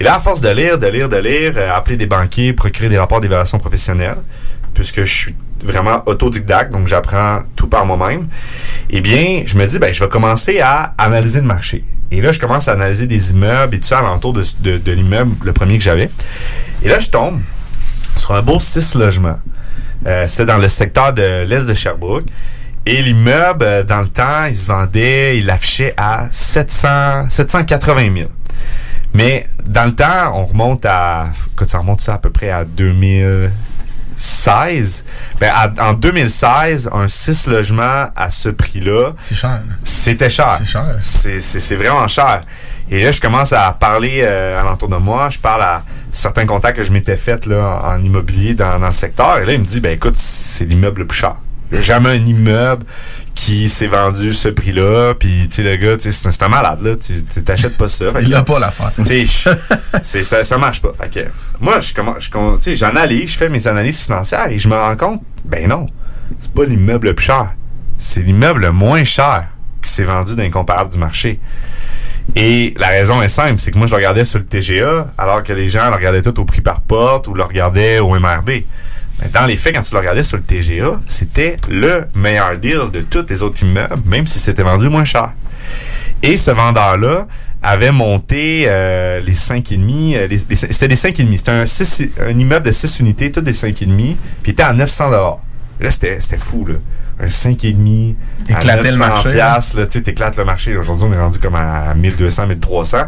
Et 0.00 0.04
là, 0.04 0.16
à 0.16 0.18
force 0.18 0.40
de 0.40 0.48
lire, 0.48 0.78
de 0.78 0.86
lire, 0.86 1.08
de 1.08 1.16
lire, 1.16 1.52
euh, 1.56 1.74
appeler 1.74 1.96
des 1.96 2.06
banquiers, 2.06 2.52
procurer 2.52 2.88
des 2.88 2.98
rapports 2.98 3.20
d'évaluation 3.20 3.58
professionnelle, 3.58 4.16
puisque 4.74 5.02
je 5.02 5.14
suis 5.14 5.36
vraiment 5.62 6.02
autodidacte, 6.06 6.72
donc 6.72 6.86
j'apprends 6.86 7.40
tout 7.56 7.68
par 7.68 7.86
moi-même, 7.86 8.28
eh 8.90 9.00
bien, 9.00 9.42
je 9.46 9.56
me 9.56 9.66
dis, 9.66 9.78
ben, 9.78 9.92
je 9.92 10.02
vais 10.02 10.08
commencer 10.08 10.60
à 10.60 10.94
analyser 10.98 11.40
le 11.40 11.46
marché. 11.46 11.82
Et 12.10 12.20
là, 12.20 12.32
je 12.32 12.38
commence 12.40 12.68
à 12.68 12.72
analyser 12.72 13.06
des 13.06 13.32
immeubles 13.32 13.74
et 13.74 13.80
tout 13.80 13.86
ça 13.88 13.98
alentour 13.98 14.32
de, 14.32 14.44
de, 14.60 14.78
de 14.78 14.92
l'immeuble, 14.92 15.34
le 15.44 15.52
premier 15.52 15.76
que 15.78 15.84
j'avais. 15.84 16.08
Et 16.82 16.88
là, 16.88 16.98
je 16.98 17.08
tombe 17.08 17.40
sur 18.16 18.32
un 18.34 18.42
beau 18.42 18.60
6 18.60 18.94
logements. 18.94 19.38
Euh, 20.06 20.26
C'était 20.26 20.46
dans 20.46 20.58
le 20.58 20.68
secteur 20.68 21.12
de 21.12 21.42
l'Est 21.44 21.66
de 21.66 21.74
Sherbrooke. 21.74 22.26
Et 22.84 23.02
l'immeuble, 23.02 23.64
euh, 23.64 23.82
dans 23.82 24.00
le 24.00 24.08
temps, 24.08 24.44
il 24.48 24.54
se 24.54 24.68
vendait, 24.68 25.38
il 25.38 25.46
l'affichait 25.46 25.94
à 25.96 26.28
700, 26.30 27.28
780 27.28 28.14
000. 28.16 28.30
Mais 29.12 29.46
dans 29.66 29.86
le 29.86 29.94
temps, 29.94 30.32
on 30.34 30.44
remonte 30.44 30.84
à, 30.86 31.26
écoute, 31.52 31.68
ça 31.68 31.78
remonte 31.78 32.00
ça 32.00 32.14
à 32.14 32.18
peu 32.18 32.30
près 32.30 32.50
à 32.50 32.64
2016. 34.16 35.04
Ben, 35.40 35.52
à- 35.54 35.88
en 35.90 35.92
2016, 35.94 36.90
un 36.92 37.06
6 37.06 37.46
logements 37.48 38.08
à 38.16 38.30
ce 38.30 38.48
prix-là. 38.48 39.12
C'est 39.18 39.34
cher. 39.34 39.62
C'était 39.84 40.30
cher. 40.30 40.56
C'est 40.58 40.64
cher. 40.64 40.96
C'est, 41.00 41.76
vraiment 41.76 42.08
cher. 42.08 42.40
Et 42.90 43.02
là, 43.02 43.10
je 43.10 43.20
commence 43.20 43.52
à 43.52 43.72
parler 43.72 44.22
euh, 44.24 44.60
alentour 44.60 44.88
de 44.88 44.96
moi. 44.96 45.28
Je 45.30 45.38
parle 45.38 45.62
à 45.62 45.82
certains 46.10 46.46
contacts 46.46 46.76
que 46.78 46.82
je 46.82 46.92
m'étais 46.92 47.16
fait 47.16 47.44
là, 47.46 47.80
en, 47.84 47.94
en 47.96 48.02
immobilier 48.02 48.54
dans, 48.54 48.78
dans 48.78 48.86
le 48.86 48.92
secteur. 48.92 49.38
Et 49.38 49.44
là, 49.46 49.52
il 49.52 49.60
me 49.60 49.64
dit, 49.64 49.80
ben 49.80 49.92
écoute, 49.92 50.16
c'est 50.16 50.64
l'immeuble 50.64 51.00
le 51.00 51.06
plus 51.06 51.18
cher. 51.18 51.36
Il 51.70 51.74
n'y 51.74 51.78
a 51.80 51.82
jamais 51.82 52.10
un 52.10 52.14
immeuble 52.26 52.84
qui 53.34 53.68
s'est 53.68 53.88
vendu 53.88 54.32
ce 54.32 54.48
prix-là. 54.48 55.14
Puis, 55.14 55.48
tu 55.48 55.56
sais, 55.56 55.62
le 55.62 55.76
gars, 55.76 55.96
c'est 55.98 56.42
un- 56.42 56.48
malade, 56.48 56.80
là. 56.82 56.94
Tu 56.96 57.22
t'achètes 57.42 57.76
pas 57.76 57.88
ça. 57.88 58.06
Il 58.20 58.30
que- 58.30 58.34
a 58.34 58.42
pas 58.42 58.58
l'affaire. 58.58 58.92
tu 58.96 59.26
sais, 59.26 60.22
ça, 60.22 60.44
ça 60.44 60.58
marche 60.58 60.80
pas. 60.80 60.92
Fait 60.98 61.12
que, 61.12 61.28
moi, 61.60 61.78
je 61.80 62.74
j'analyse, 62.74 63.30
je 63.32 63.36
fais 63.38 63.48
mes 63.48 63.66
analyses 63.68 64.00
financières 64.02 64.48
et 64.50 64.58
je 64.58 64.68
me 64.68 64.74
rends 64.76 64.96
compte, 64.96 65.22
ben 65.44 65.68
non, 65.68 65.86
c'est 66.38 66.52
pas 66.52 66.64
l'immeuble 66.64 67.08
le 67.08 67.14
plus 67.14 67.26
cher, 67.26 67.54
c'est 67.98 68.20
l'immeuble 68.22 68.60
le 68.62 68.72
moins 68.72 69.04
cher 69.04 69.46
qui 69.82 69.90
s'est 69.90 70.04
vendu 70.04 70.34
d'incomparable 70.36 70.90
du 70.92 70.98
marché. 70.98 71.40
Et 72.34 72.74
la 72.78 72.88
raison 72.88 73.22
est 73.22 73.28
simple, 73.28 73.58
c'est 73.58 73.70
que 73.70 73.78
moi, 73.78 73.86
je 73.86 73.92
le 73.92 73.96
regardais 73.98 74.24
sur 74.24 74.38
le 74.38 74.44
TGA, 74.46 75.08
alors 75.16 75.42
que 75.42 75.52
les 75.52 75.68
gens 75.68 75.88
le 75.90 75.94
regardaient 75.96 76.22
tout 76.22 76.38
au 76.40 76.44
prix 76.44 76.60
par 76.60 76.80
porte 76.80 77.28
ou 77.28 77.34
le 77.34 77.42
regardaient 77.44 77.98
au 78.00 78.18
MRB. 78.18 78.50
Mais 79.20 79.28
dans 79.28 79.46
les 79.46 79.56
faits, 79.56 79.74
quand 79.74 79.82
tu 79.82 79.94
le 79.94 80.00
regardais 80.00 80.22
sur 80.22 80.36
le 80.36 80.42
TGA, 80.42 81.00
c'était 81.06 81.56
le 81.70 82.06
meilleur 82.14 82.58
deal 82.58 82.90
de 82.92 83.00
tous 83.00 83.24
les 83.28 83.42
autres 83.42 83.62
immeubles, 83.62 83.96
même 84.06 84.26
si 84.26 84.38
c'était 84.38 84.62
vendu 84.62 84.88
moins 84.88 85.04
cher. 85.04 85.32
Et 86.22 86.36
ce 86.36 86.50
vendeur-là 86.50 87.26
avait 87.62 87.90
monté 87.92 88.64
euh, 88.68 89.18
les 89.20 89.32
5,5. 89.34 90.14
euh, 90.16 90.26
les- 90.26 90.38
les- 90.48 90.56
C'était 90.56 90.88
des 90.88 90.96
5,5. 90.96 91.66
C'était 91.66 92.10
un, 92.22 92.26
un 92.28 92.38
immeuble 92.38 92.66
de 92.66 92.70
6 92.70 93.00
unités, 93.00 93.32
toutes 93.32 93.44
des 93.44 93.52
5,5. 93.52 93.96
Puis 93.96 94.16
il 94.46 94.50
était 94.50 94.62
à 94.62 94.72
900 94.72 95.10
Là, 95.78 95.90
c'était 95.90 96.20
c'était 96.20 96.38
fou. 96.38 96.64
Là. 96.66 96.74
un 97.20 97.26
5,5 97.28 98.14
à 98.48 98.52
Éclater 98.58 98.82
le 98.90 98.96
900 98.96 98.98
marché, 98.98 99.28
piastres, 99.30 99.76
là, 99.78 99.86
tu 99.86 100.02
t'éclates 100.02 100.36
le 100.36 100.44
marché. 100.44 100.76
Aujourd'hui, 100.76 101.06
on 101.10 101.12
est 101.14 101.18
rendu 101.20 101.38
comme 101.38 101.54
à 101.54 101.92
1200, 101.94 102.46
1300. 102.46 102.98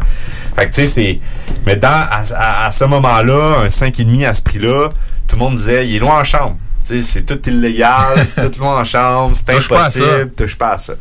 Fait 0.57 0.69
que, 0.69 0.75
tu 0.75 0.83
sais, 0.83 0.87
c'est... 0.87 1.19
Mais 1.67 1.77
dans, 1.77 1.89
à, 1.89 2.23
à- 2.35 2.67
à 2.67 2.71
ce 2.71 2.85
moment-là, 2.85 3.61
un 3.65 3.69
5,5 3.69 4.27
à 4.27 4.33
ce 4.35 4.43
prix-là, 4.43 4.89
tout 5.29 5.37
le 5.37 5.41
monde 5.41 5.55
disait, 5.55 5.87
il 5.87 5.97
est 5.97 5.99
loin 5.99 6.21
en 6.21 6.25
chambre. 6.25 6.57
C'est 6.83 7.27
tout 7.27 7.39
illégal, 7.49 8.25
c'est 8.27 8.51
tout 8.51 8.61
loin 8.61 8.81
en 8.81 8.85
chambre, 8.85 9.37
c'est 9.37 9.51
impossible, 9.51 10.33
touche 10.37 10.57
pas 10.57 10.73
à 10.73 10.79
ça. 10.79 10.95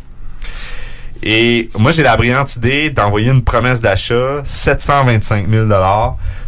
Et 1.24 1.70
moi, 1.80 1.92
j'ai 1.92 2.04
la 2.04 2.16
brillante 2.16 2.56
idée 2.58 2.90
d'envoyer 2.90 3.32
une 3.32 3.42
promesse 3.42 3.82
d'achat, 3.82 4.42
725 4.44 5.50
000 5.50 5.68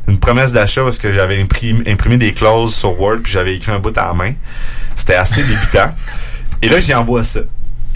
Une 0.07 0.19
promesse 0.19 0.51
d'achat 0.51 0.83
parce 0.83 0.99
que 0.99 1.11
j'avais 1.11 1.41
imprimé, 1.41 1.89
imprimé 1.89 2.17
des 2.17 2.33
clauses 2.33 2.75
sur 2.75 2.99
Word 2.99 3.19
puis 3.23 3.31
j'avais 3.31 3.55
écrit 3.55 3.71
un 3.71 3.79
bout 3.79 3.97
à 3.97 4.07
la 4.07 4.13
main. 4.13 4.33
C'était 4.95 5.15
assez 5.15 5.43
débutant. 5.43 5.95
Et 6.61 6.69
là, 6.69 6.79
j'y 6.79 6.93
envoie 6.93 7.23
ça. 7.23 7.39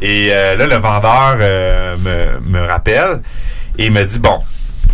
Et 0.01 0.29
euh, 0.31 0.55
là, 0.55 0.65
le 0.65 0.75
vendeur 0.75 1.37
euh, 1.39 1.97
me, 1.97 2.59
me 2.59 2.67
rappelle 2.67 3.21
et 3.77 3.85
il 3.85 3.91
me 3.91 4.03
dit, 4.03 4.19
bon, 4.19 4.39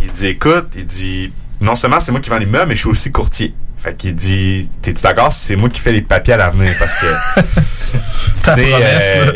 il 0.02 0.10
dit, 0.10 0.26
écoute, 0.26 0.74
il 0.76 0.86
dit, 0.86 1.32
non 1.60 1.74
seulement 1.74 2.00
c'est 2.00 2.12
moi 2.12 2.20
qui 2.20 2.30
vends 2.30 2.38
les 2.38 2.46
meubles, 2.46 2.68
mais 2.68 2.74
je 2.74 2.80
suis 2.80 2.90
aussi 2.90 3.10
courtier. 3.10 3.54
Fait 3.82 3.96
qu'il 3.96 4.14
dit, 4.14 4.68
t'es-tu 4.82 5.02
d'accord 5.02 5.32
si 5.32 5.46
c'est 5.46 5.56
moi 5.56 5.70
qui 5.70 5.80
fais 5.80 5.92
les 5.92 6.02
papiers 6.02 6.34
à 6.34 6.36
l'avenir? 6.36 6.74
Parce 6.78 6.94
que, 6.96 7.06
Ta 8.44 8.54
tu 8.54 8.62
sais, 8.62 8.68
promesse, 8.70 9.04
euh, 9.16 9.24
là. 9.26 9.32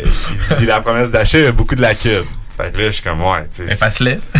il 0.51 0.55
dit, 0.57 0.65
la 0.67 0.79
promesse 0.81 1.11
d'achat, 1.11 1.39
il 1.39 1.43
y 1.45 1.47
a 1.47 1.51
beaucoup 1.51 1.75
de 1.75 1.81
lacunes. 1.81 2.23
Fait 2.57 2.71
que 2.71 2.77
là, 2.77 2.85
je 2.85 2.89
suis 2.91 3.03
comme, 3.03 3.21
ouais, 3.21 3.43
tu 3.53 3.67
sais. 3.67 3.75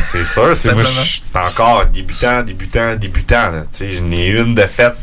C'est 0.04 0.24
sûr, 0.24 0.56
c'est 0.56 0.74
moi, 0.74 0.84
je 0.84 0.90
suis 1.10 1.22
encore 1.34 1.86
débutant, 1.88 2.42
débutant, 2.44 2.96
débutant, 2.96 3.50
là. 3.52 3.64
Tu 3.64 3.80
sais, 3.80 3.90
j'en 3.96 4.10
ai 4.12 4.28
une 4.28 4.54
de 4.56 4.62
faite 4.68 4.94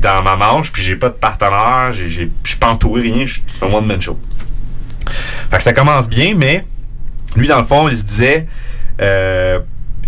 dans 0.00 0.22
ma 0.22 0.36
manche, 0.36 0.70
puis 0.70 0.82
j'ai 0.82 0.96
pas 0.96 1.08
de 1.08 1.14
partenaire, 1.14 1.90
j'ai, 1.90 2.08
j'ai, 2.08 2.30
je 2.44 2.48
suis 2.50 2.58
pas 2.58 2.68
entouré, 2.68 3.00
rien, 3.02 3.24
je- 3.26 3.40
c'est 3.50 3.64
un 3.64 3.72
one-man 3.72 4.00
show. 4.00 4.18
Fait 5.50 5.56
que 5.56 5.62
ça 5.62 5.72
commence 5.72 6.08
bien, 6.08 6.34
mais 6.36 6.66
lui, 7.36 7.48
dans 7.48 7.58
le 7.60 7.64
fond, 7.66 7.88
il 7.88 7.96
se 7.96 8.02
disait, 8.04 8.46
euh, 9.00 9.58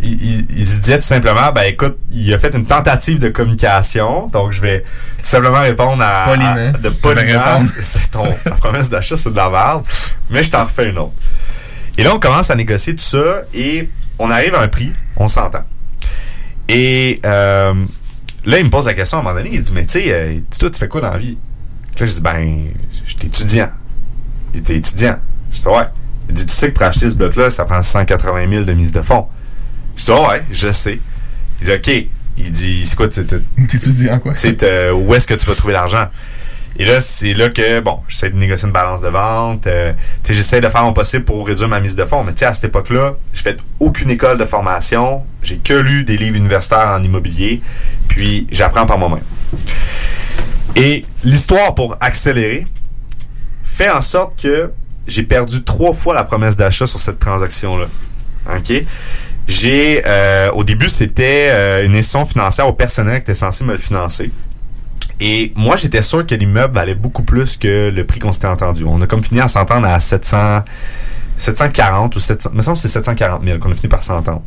il, 0.03 0.67
se 0.67 0.81
disait 0.81 0.99
tout 0.99 1.07
simplement, 1.07 1.53
ben 1.53 1.63
écoute, 1.63 1.99
il 2.11 2.33
a 2.33 2.39
fait 2.39 2.55
une 2.55 2.65
tentative 2.65 3.19
de 3.19 3.29
communication, 3.29 4.29
donc 4.29 4.53
je 4.53 4.61
vais 4.61 4.81
tout 4.81 4.87
simplement 5.23 5.61
répondre 5.61 6.03
à, 6.03 6.25
Poliment. 6.25 6.73
à- 6.75 6.79
de 6.79 6.89
poliment. 6.89 7.65
C'est 7.81 8.11
ton 8.11 8.25
la 8.25 8.53
promesse 8.53 8.91
d'achat, 8.91 9.17
c'est 9.17 9.31
de 9.31 9.37
la 9.37 9.51
merde, 9.51 9.85
mais 10.31 10.43
je 10.43 10.51
t'en 10.51 10.65
refais 10.65 10.91
une 10.91 10.99
autre. 10.99 11.13
Et 11.99 12.03
là, 12.03 12.15
on 12.15 12.19
commence 12.19 12.51
à 12.51 12.55
négocier 12.55 12.95
tout 12.95 13.05
ça 13.05 13.43
et 13.55 13.89
on 14.19 14.31
arrive 14.31 14.55
à 14.55 14.61
un 14.61 14.69
prix, 14.69 14.93
on 15.17 15.29
s'entend. 15.29 15.65
Et 16.69 17.21
euh, 17.25 17.75
là, 18.45 18.59
il 18.59 18.65
me 18.65 18.71
pose 18.71 18.87
la 18.87 18.95
question 18.95 19.19
à 19.19 19.21
un 19.21 19.25
moment 19.25 19.37
donné, 19.37 19.51
il 19.53 19.61
dit, 19.61 19.73
mais 19.73 19.87
tu 19.87 20.01
sais, 20.01 20.13
euh, 20.13 20.39
dis-toi, 20.51 20.71
tu 20.71 20.79
fais 20.79 20.89
quoi 20.89 21.01
dans 21.01 21.11
la 21.13 21.19
vie? 21.19 21.39
Là, 21.99 22.05
je 22.05 22.13
dis, 22.13 22.21
ben, 22.21 22.67
je 22.91 23.11
suis 23.11 23.27
étudiant. 23.27 23.71
Il 24.53 24.63
T'es 24.63 24.77
étudiant? 24.77 25.17
Je 25.51 25.61
dis, 25.61 25.69
ouais. 25.69 25.85
Il 26.29 26.35
dit, 26.35 26.45
tu 26.45 26.53
sais 26.53 26.69
que 26.69 26.75
pour 26.75 26.85
acheter 26.87 27.09
ce 27.09 27.15
bloc-là, 27.15 27.51
ça 27.51 27.65
prend 27.65 27.81
180 27.81 28.49
000 28.51 28.65
de 28.65 28.73
mise 28.73 28.93
de 28.93 29.01
fonds. 29.01 29.27
Je 29.97 30.05
dis, 30.05 30.11
ouais, 30.13 30.45
je 30.51 30.71
sais. 30.73 30.99
Il 31.61 31.67
dit, 31.67 31.73
OK. 31.73 32.07
Il 32.39 32.51
dit, 32.51 32.85
c'est 32.87 32.97
quoi, 32.97 33.09
tu 33.09 33.25
T'étudies 33.25 34.11
en 34.11 34.19
quoi? 34.19 34.35
tu 34.35 34.41
sais, 34.41 34.55
t'as- 34.55 34.93
où 34.93 35.15
est-ce 35.15 35.27
que 35.27 35.35
tu 35.35 35.47
vas 35.47 35.55
trouver 35.55 35.73
l'argent? 35.73 36.09
Et 36.79 36.85
là, 36.85 37.01
c'est 37.01 37.33
là 37.33 37.49
que, 37.49 37.81
bon, 37.81 38.01
j'essaie 38.07 38.29
de 38.29 38.37
négocier 38.37 38.67
une 38.67 38.73
balance 38.75 39.01
de 39.01 39.09
vente. 39.09 39.67
euh, 39.67 39.95
tu 40.23 40.29
sais, 40.29 40.35
j'essaie 40.35 40.61
de 40.61 40.69
faire 40.69 40.83
mon 40.83 40.93
possible 40.93 41.25
pour 41.25 41.47
réduire 41.47 41.69
ma 41.69 41.81
mise 41.81 41.97
de 41.97 42.05
fonds. 42.05 42.23
Mais 42.23 42.33
tu 42.35 42.41
sais, 42.41 42.45
à 42.45 42.53
cette 42.53 42.65
époque-là, 42.67 43.15
j'ai 43.33 43.43
fait 43.43 43.59
aucune 43.81 44.11
école 44.11 44.37
de 44.37 44.45
formation. 44.45 45.23
J'ai 45.43 45.57
que 45.57 45.73
lu 45.73 46.05
des 46.05 46.19
livres 46.19 46.37
universitaires 46.37 46.89
en 46.89 47.03
immobilier. 47.03 47.63
Puis, 48.09 48.47
j'apprends 48.51 48.85
par 48.85 48.99
moi-même. 48.99 49.25
Et 50.75 51.07
l'histoire, 51.25 51.75
pour 51.75 51.97
accélérer, 52.01 52.67
fait 53.65 53.89
en 53.89 54.03
sorte 54.03 54.39
que 54.43 54.71
j'ai 55.07 55.23
perdu 55.23 55.65
trois 55.65 55.95
fois 55.95 56.15
la 56.15 56.25
promesse 56.25 56.57
d'achat 56.57 56.87
sur 56.87 57.01
cette 57.01 57.19
transaction-là. 57.19 57.87
OK? 58.55 58.85
J'ai, 59.47 60.03
euh, 60.05 60.51
au 60.53 60.65
début, 60.65 60.89
c'était 60.89 61.51
euh, 61.51 61.85
une 61.85 61.95
institution 61.95 62.25
financière 62.25 62.69
au 62.69 62.73
personnel 62.73 63.19
qui 63.19 63.23
était 63.23 63.35
censé 63.35 63.65
me 63.65 63.73
le 63.73 63.79
financer. 63.79 64.31
Et 65.21 65.53
moi, 65.57 65.77
j'étais 65.77 66.03
sûr 66.03 66.27
que 66.27 66.35
l'immeuble 66.35 66.75
valait 66.75 66.95
beaucoup 66.95 67.23
plus 67.23 67.57
que 67.57 67.91
le 67.91 68.05
prix 68.05 68.19
qu'on 68.19 68.33
s'était 68.33 68.49
entendu. 68.49 68.85
On 68.87 69.01
a 69.01 69.07
comme 69.07 69.25
fini 69.25 69.41
à 69.41 69.49
s'entendre 69.49 69.87
à 69.87 69.99
700, 70.01 70.63
740 71.37 72.17
ou 72.17 72.21
700, 72.21 72.51
me 72.53 72.61
semble 72.61 72.77
c'est 72.77 72.89
740 72.89 73.43
000 73.45 73.59
qu'on 73.59 73.71
a 73.71 73.75
fini 73.75 73.89
par 73.89 74.03
s'entendre. 74.03 74.43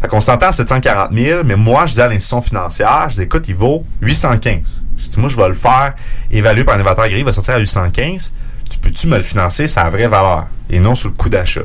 Fait 0.00 0.08
qu'on 0.08 0.20
s'entend 0.20 0.48
à 0.48 0.52
740 0.52 1.12
000, 1.12 1.42
mais 1.44 1.56
moi, 1.56 1.86
je 1.86 1.94
dis 1.94 2.00
à 2.00 2.06
l'institution 2.06 2.42
financière, 2.42 3.06
je 3.08 3.16
dis, 3.16 3.22
écoute, 3.22 3.48
il 3.48 3.56
vaut 3.56 3.84
815. 4.02 4.84
Je 4.98 5.08
dis, 5.08 5.18
moi, 5.18 5.28
je 5.28 5.36
vais 5.36 5.48
le 5.48 5.54
faire 5.54 5.94
évaluer 6.30 6.62
par 6.62 6.74
un 6.74 6.78
évaluateur 6.78 7.04
agréé, 7.04 7.20
il 7.20 7.26
va 7.26 7.32
sortir 7.32 7.54
à 7.54 7.58
815. 7.58 8.32
Tu 8.68 8.78
peux-tu 8.78 9.06
me 9.08 9.16
le 9.16 9.22
financer? 9.22 9.66
Sa 9.66 9.88
vraie 9.88 10.08
valeur 10.08 10.46
et 10.68 10.78
non 10.78 10.94
sous 10.94 11.08
le 11.08 11.14
coût 11.14 11.28
d'achat? 11.28 11.62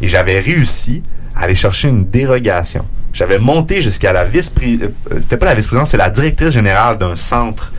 Et 0.00 0.08
j'avais 0.08 0.40
réussi 0.40 1.02
aller 1.36 1.54
chercher 1.54 1.88
une 1.88 2.04
dérogation. 2.04 2.84
J'avais 3.12 3.38
monté 3.38 3.80
jusqu'à 3.80 4.12
la 4.12 4.24
vice-présidente, 4.24 4.90
c'était 5.20 5.36
pas 5.36 5.46
la 5.46 5.54
vice-présidente, 5.54 5.86
c'est 5.86 5.96
la 5.96 6.10
directrice 6.10 6.50
générale 6.50 6.96
d'un 6.96 7.16
centre 7.16 7.72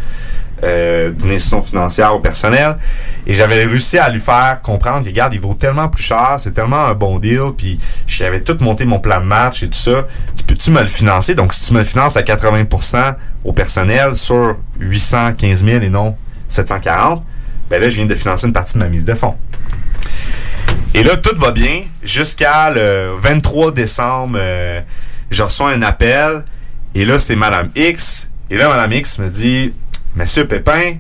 euh, 0.64 1.12
d'une 1.12 1.32
institution 1.32 1.62
financière 1.62 2.16
au 2.16 2.20
personnel. 2.20 2.78
Et 3.28 3.34
j'avais 3.34 3.66
réussi 3.66 3.98
à 3.98 4.08
lui 4.10 4.22
faire 4.22 4.62
comprendre 4.62 5.04
que, 5.04 5.10
regarde, 5.10 5.34
il 5.34 5.42
vaut 5.42 5.56
tellement 5.56 5.90
plus 5.90 6.04
cher, 6.04 6.36
c'est 6.38 6.54
tellement 6.54 6.86
un 6.86 6.94
bon 6.94 7.20
deal, 7.20 7.52
puis 7.58 7.78
j'avais 8.08 8.40
tout 8.40 8.56
monté 8.62 8.86
mon 8.86 9.00
plan 9.00 9.20
de 9.20 9.26
match 9.26 9.64
et 9.64 9.68
tout 9.68 9.78
ça. 9.78 10.08
Tu 10.38 10.44
peux-tu 10.46 10.72
me 10.72 10.80
le 10.80 10.88
financer? 10.88 11.36
Donc, 11.36 11.54
si 11.54 11.66
tu 11.66 11.74
me 11.74 11.80
le 11.80 11.84
finances 11.84 12.16
à 12.16 12.22
80% 12.22 13.16
au 13.44 13.52
personnel 13.52 14.16
sur 14.16 14.56
815 14.80 15.66
000 15.66 15.84
et 15.84 15.90
non 15.90 16.16
740, 16.48 17.24
ben 17.70 17.82
là, 17.82 17.90
je 17.90 17.96
viens 17.96 18.06
de 18.06 18.16
financer 18.16 18.48
une 18.48 18.54
partie 18.54 18.76
de 18.76 18.80
ma 18.80 18.88
mise 18.88 19.04
de 19.04 19.16
fonds. 19.16 19.36
Et 20.94 21.04
là, 21.04 21.18
tout 21.18 21.40
va 21.40 21.52
bien 21.52 21.84
jusqu'à 22.04 22.70
le 22.70 23.16
23 23.18 23.72
décembre. 23.72 24.38
euh, 24.40 24.82
je 25.32 25.42
reçois 25.42 25.72
un 25.72 25.82
appel 25.82 26.44
et 26.94 27.06
là, 27.06 27.18
c'est 27.18 27.36
Madame 27.36 27.72
X. 27.76 28.30
Et 28.52 28.58
là, 28.58 28.70
Madame 28.70 28.92
X 28.92 29.18
me 29.18 29.30
dit, 29.30 29.74
Monsieur 30.16 30.48
Pépin, 30.48 30.98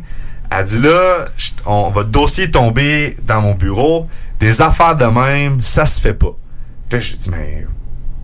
elle 0.49 0.66
dit 0.66 0.80
là, 0.80 1.26
on, 1.66 1.89
votre 1.91 2.09
dossier 2.09 2.45
est 2.45 2.51
tombé 2.51 3.16
dans 3.24 3.41
mon 3.41 3.53
bureau. 3.53 4.07
Des 4.39 4.61
affaires 4.61 4.95
de 4.95 5.05
même, 5.05 5.61
ça 5.61 5.86
se 5.86 6.01
fait 6.01 6.14
pas. 6.14 6.36
Puis 6.89 6.97
là, 6.97 6.99
je 6.99 7.14
dis, 7.14 7.30
mais 7.30 7.68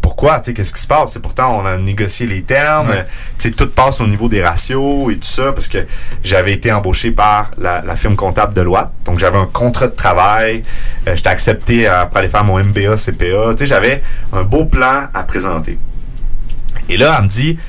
pourquoi? 0.10 0.39
Tu 0.39 0.45
sais, 0.45 0.53
qu'est-ce 0.55 0.74
qui 0.74 0.82
se 0.82 0.88
passe? 0.88 1.14
C'est 1.14 1.20
pourtant, 1.22 1.60
on 1.60 1.66
a 1.68 1.78
négocié 1.78 2.26
les 2.26 2.41
termes. 2.41 2.89
Ouais. 2.89 3.05
Tu 3.38 3.49
sais, 3.49 3.51
tout 3.53 3.70
passe 3.70 4.01
au 4.01 4.07
niveau 4.07 4.28
des 4.28 4.43
ratios 4.43 5.12
et 5.12 5.18
tout 5.18 5.28
ça, 5.28 5.53
parce 5.53 5.68
que 5.68 5.86
j'avais 6.24 6.53
été 6.53 6.72
embauché 6.72 7.12
par 7.12 7.51
la, 7.60 7.84
la 7.84 7.95
firme 7.95 8.16
comptable 8.16 8.55
de 8.55 8.62
loi. 8.62 8.91
Donc, 9.05 9.20
j'avais 9.20 9.38
un 9.38 9.45
contrat 9.45 9.88
de 9.88 9.95
travail. 9.95 10.64
Euh, 11.07 11.16
J'étais 11.16 11.30
accepté 11.30 11.88
euh, 11.88 12.05
pour 12.05 12.18
aller 12.18 12.28
faire 12.28 12.43
mon 12.43 12.57
MBA, 12.57 12.95
CPA. 12.97 13.51
Tu 13.51 13.57
sais, 13.60 13.66
j'avais 13.68 14.01
un 14.34 14.41
beau 14.41 14.66
plan 14.66 15.10
à 15.14 15.22
présenter. 15.22 15.78
Et 16.89 16.97
là, 16.97 17.16
elle 17.20 17.26
me 17.26 17.30
dit, 17.30 17.60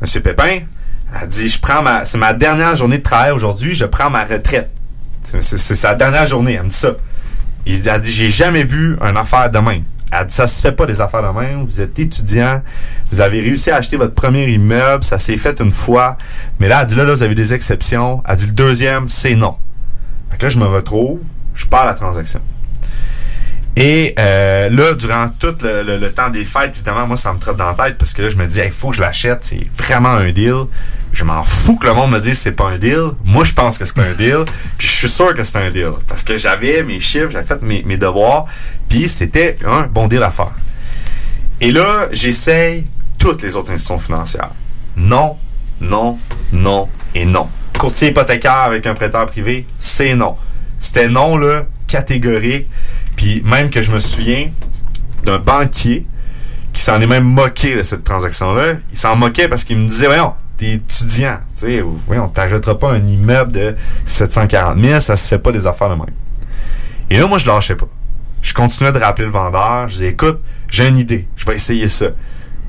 Monsieur 0.00 0.20
Pépin, 0.20 0.60
elle 1.20 1.28
dit, 1.28 1.48
je 1.48 1.58
prends 1.58 1.82
ma, 1.82 2.04
c'est 2.04 2.18
ma 2.18 2.32
dernière 2.32 2.76
journée 2.76 2.98
de 2.98 3.02
travail 3.02 3.32
aujourd'hui, 3.32 3.74
je 3.74 3.86
prends 3.86 4.08
ma 4.08 4.24
retraite. 4.24 4.70
C'est, 5.24 5.40
sa 5.74 5.96
dernière 5.96 6.26
journée, 6.26 6.52
elle 6.52 6.62
me 6.62 6.68
dit 6.68 6.74
ça. 6.76 6.90
Il 7.66 7.86
Elle 7.88 8.00
dit, 8.00 8.12
j'ai 8.12 8.30
jamais 8.30 8.62
vu 8.62 8.96
une 9.02 9.16
affaire 9.16 9.50
de 9.50 9.58
même. 9.58 9.82
Elle 10.10 10.26
dit, 10.26 10.34
ça 10.34 10.46
se 10.46 10.60
fait 10.60 10.72
pas 10.72 10.86
des 10.86 11.00
affaires 11.00 11.22
de 11.22 11.38
même. 11.38 11.64
Vous 11.64 11.80
êtes 11.80 11.98
étudiant, 11.98 12.62
vous 13.10 13.20
avez 13.20 13.40
réussi 13.40 13.70
à 13.70 13.76
acheter 13.76 13.96
votre 13.96 14.14
premier 14.14 14.46
immeuble, 14.48 15.04
ça 15.04 15.18
s'est 15.18 15.36
fait 15.36 15.60
une 15.60 15.70
fois. 15.70 16.16
Mais 16.60 16.68
là, 16.68 16.80
elle 16.80 16.86
dit, 16.86 16.94
là, 16.94 17.04
là, 17.04 17.14
vous 17.14 17.22
avez 17.22 17.34
des 17.34 17.52
exceptions. 17.52 18.22
Elle 18.26 18.36
dit, 18.36 18.46
le 18.46 18.52
deuxième, 18.52 19.08
c'est 19.08 19.34
non. 19.34 19.56
Fait 20.30 20.38
que 20.38 20.42
là, 20.44 20.48
je 20.48 20.58
me 20.58 20.66
retrouve, 20.66 21.20
je 21.54 21.66
pars 21.66 21.82
à 21.82 21.86
la 21.86 21.94
transaction. 21.94 22.40
Et 23.80 24.12
euh, 24.18 24.68
là, 24.70 24.94
durant 24.94 25.28
tout 25.28 25.54
le, 25.62 26.08
temps 26.08 26.30
des 26.30 26.44
fêtes, 26.44 26.74
évidemment, 26.74 27.06
moi, 27.06 27.16
ça 27.16 27.32
me 27.32 27.38
trotte 27.38 27.58
dans 27.58 27.70
la 27.70 27.74
tête 27.74 27.96
parce 27.96 28.12
que 28.12 28.22
là, 28.22 28.28
je 28.28 28.34
me 28.34 28.44
dis, 28.44 28.58
il 28.58 28.72
faut 28.72 28.90
que 28.90 28.96
je 28.96 29.00
l'achète, 29.00 29.44
c'est 29.44 29.64
vraiment 29.78 30.08
un 30.08 30.32
deal. 30.32 30.64
Je 31.12 31.22
m'en 31.22 31.44
fous 31.44 31.76
que 31.76 31.86
le 31.86 31.94
monde 31.94 32.10
me 32.10 32.18
dise 32.18 32.32
que 32.32 32.38
c'est 32.38 32.52
pas 32.52 32.70
un 32.70 32.78
deal. 32.78 33.10
Moi, 33.22 33.44
je 33.44 33.52
pense 33.52 33.78
que 33.78 33.84
c'est 33.84 34.00
un 34.00 34.14
deal. 34.14 34.44
Puis 34.78 34.88
je 34.88 34.92
suis 34.92 35.08
sûr 35.08 35.32
que 35.32 35.44
c'est 35.44 35.58
un 35.58 35.70
deal. 35.70 35.92
Parce 36.08 36.24
que 36.24 36.36
j'avais 36.36 36.82
mes 36.82 36.98
chiffres, 36.98 37.30
j'avais 37.30 37.46
fait 37.46 37.62
mes, 37.62 37.84
mes 37.84 37.96
devoirs. 37.96 38.46
Puis 38.88 39.08
c'était 39.08 39.56
un 39.64 39.82
bon 39.82 40.08
deal 40.08 40.24
à 40.24 40.32
faire. 40.32 40.50
Et 41.60 41.70
là, 41.70 42.08
j'essaye 42.10 42.84
toutes 43.16 43.42
les 43.42 43.54
autres 43.54 43.70
institutions 43.70 44.00
financières. 44.00 44.50
Non, 44.96 45.36
non, 45.80 46.18
non 46.52 46.88
et 47.14 47.24
non. 47.24 47.48
Courtier 47.78 48.08
hypothécaire 48.08 48.56
avec 48.56 48.88
un 48.88 48.94
prêteur 48.94 49.24
privé, 49.26 49.66
c'est 49.78 50.16
non. 50.16 50.34
C'était 50.80 51.08
non, 51.08 51.36
là, 51.36 51.64
catégorique. 51.86 52.68
Puis 53.18 53.42
même 53.44 53.68
que 53.68 53.82
je 53.82 53.90
me 53.90 53.98
souviens 53.98 54.52
d'un 55.24 55.40
banquier 55.40 56.06
qui 56.72 56.80
s'en 56.80 57.00
est 57.00 57.06
même 57.08 57.24
moqué 57.24 57.74
de 57.74 57.82
cette 57.82 58.04
transaction-là. 58.04 58.74
Il 58.92 58.96
s'en 58.96 59.16
moquait 59.16 59.48
parce 59.48 59.64
qu'il 59.64 59.76
me 59.76 59.88
disait, 59.88 60.06
voyons, 60.06 60.34
t'es 60.56 60.74
étudiant, 60.74 61.38
tu 61.56 61.66
sais, 61.66 61.84
voyons, 62.06 62.28
t'achèteras 62.28 62.76
pas 62.76 62.92
un 62.92 63.04
immeuble 63.04 63.50
de 63.50 63.74
740 64.04 64.78
000, 64.78 65.00
ça 65.00 65.16
se 65.16 65.26
fait 65.26 65.40
pas 65.40 65.50
des 65.50 65.66
affaires 65.66 65.88
de 65.88 65.94
même. 65.96 66.06
Et 67.10 67.18
là, 67.18 67.26
moi, 67.26 67.38
je 67.38 67.48
lâchais 67.48 67.74
pas. 67.74 67.88
Je 68.40 68.54
continuais 68.54 68.92
de 68.92 68.98
rappeler 68.98 69.24
le 69.24 69.32
vendeur. 69.32 69.88
Je 69.88 69.94
disais, 69.94 70.08
écoute, 70.10 70.40
j'ai 70.68 70.86
une 70.86 70.98
idée, 70.98 71.26
je 71.34 71.44
vais 71.44 71.56
essayer 71.56 71.88
ça. 71.88 72.04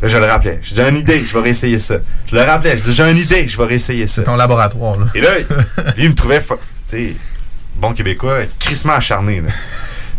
Là, 0.01 0.07
je 0.07 0.17
le 0.17 0.25
rappelais. 0.25 0.57
Je 0.63 0.69
disais, 0.69 0.83
j'ai 0.83 0.89
une 0.89 0.97
idée, 0.97 1.23
je 1.23 1.31
vais 1.31 1.43
réessayer 1.43 1.77
ça. 1.77 1.97
Je 2.25 2.35
le 2.35 2.41
rappelais. 2.41 2.75
Je 2.75 2.81
disais, 2.85 3.03
j'ai 3.03 3.11
une 3.11 3.17
idée, 3.17 3.47
je 3.47 3.55
vais 3.55 3.65
réessayer 3.65 4.07
ça. 4.07 4.23
Ton 4.23 4.35
laboratoire, 4.35 4.97
là. 4.97 5.05
Et 5.13 5.21
là, 5.21 5.29
lui, 5.95 6.05
il 6.05 6.09
me 6.09 6.15
trouvait, 6.15 6.41
tu 6.41 6.55
sais, 6.87 7.15
bon 7.75 7.93
québécois, 7.93 8.39
crissement 8.57 8.93
acharné. 8.93 9.41
là. 9.41 9.49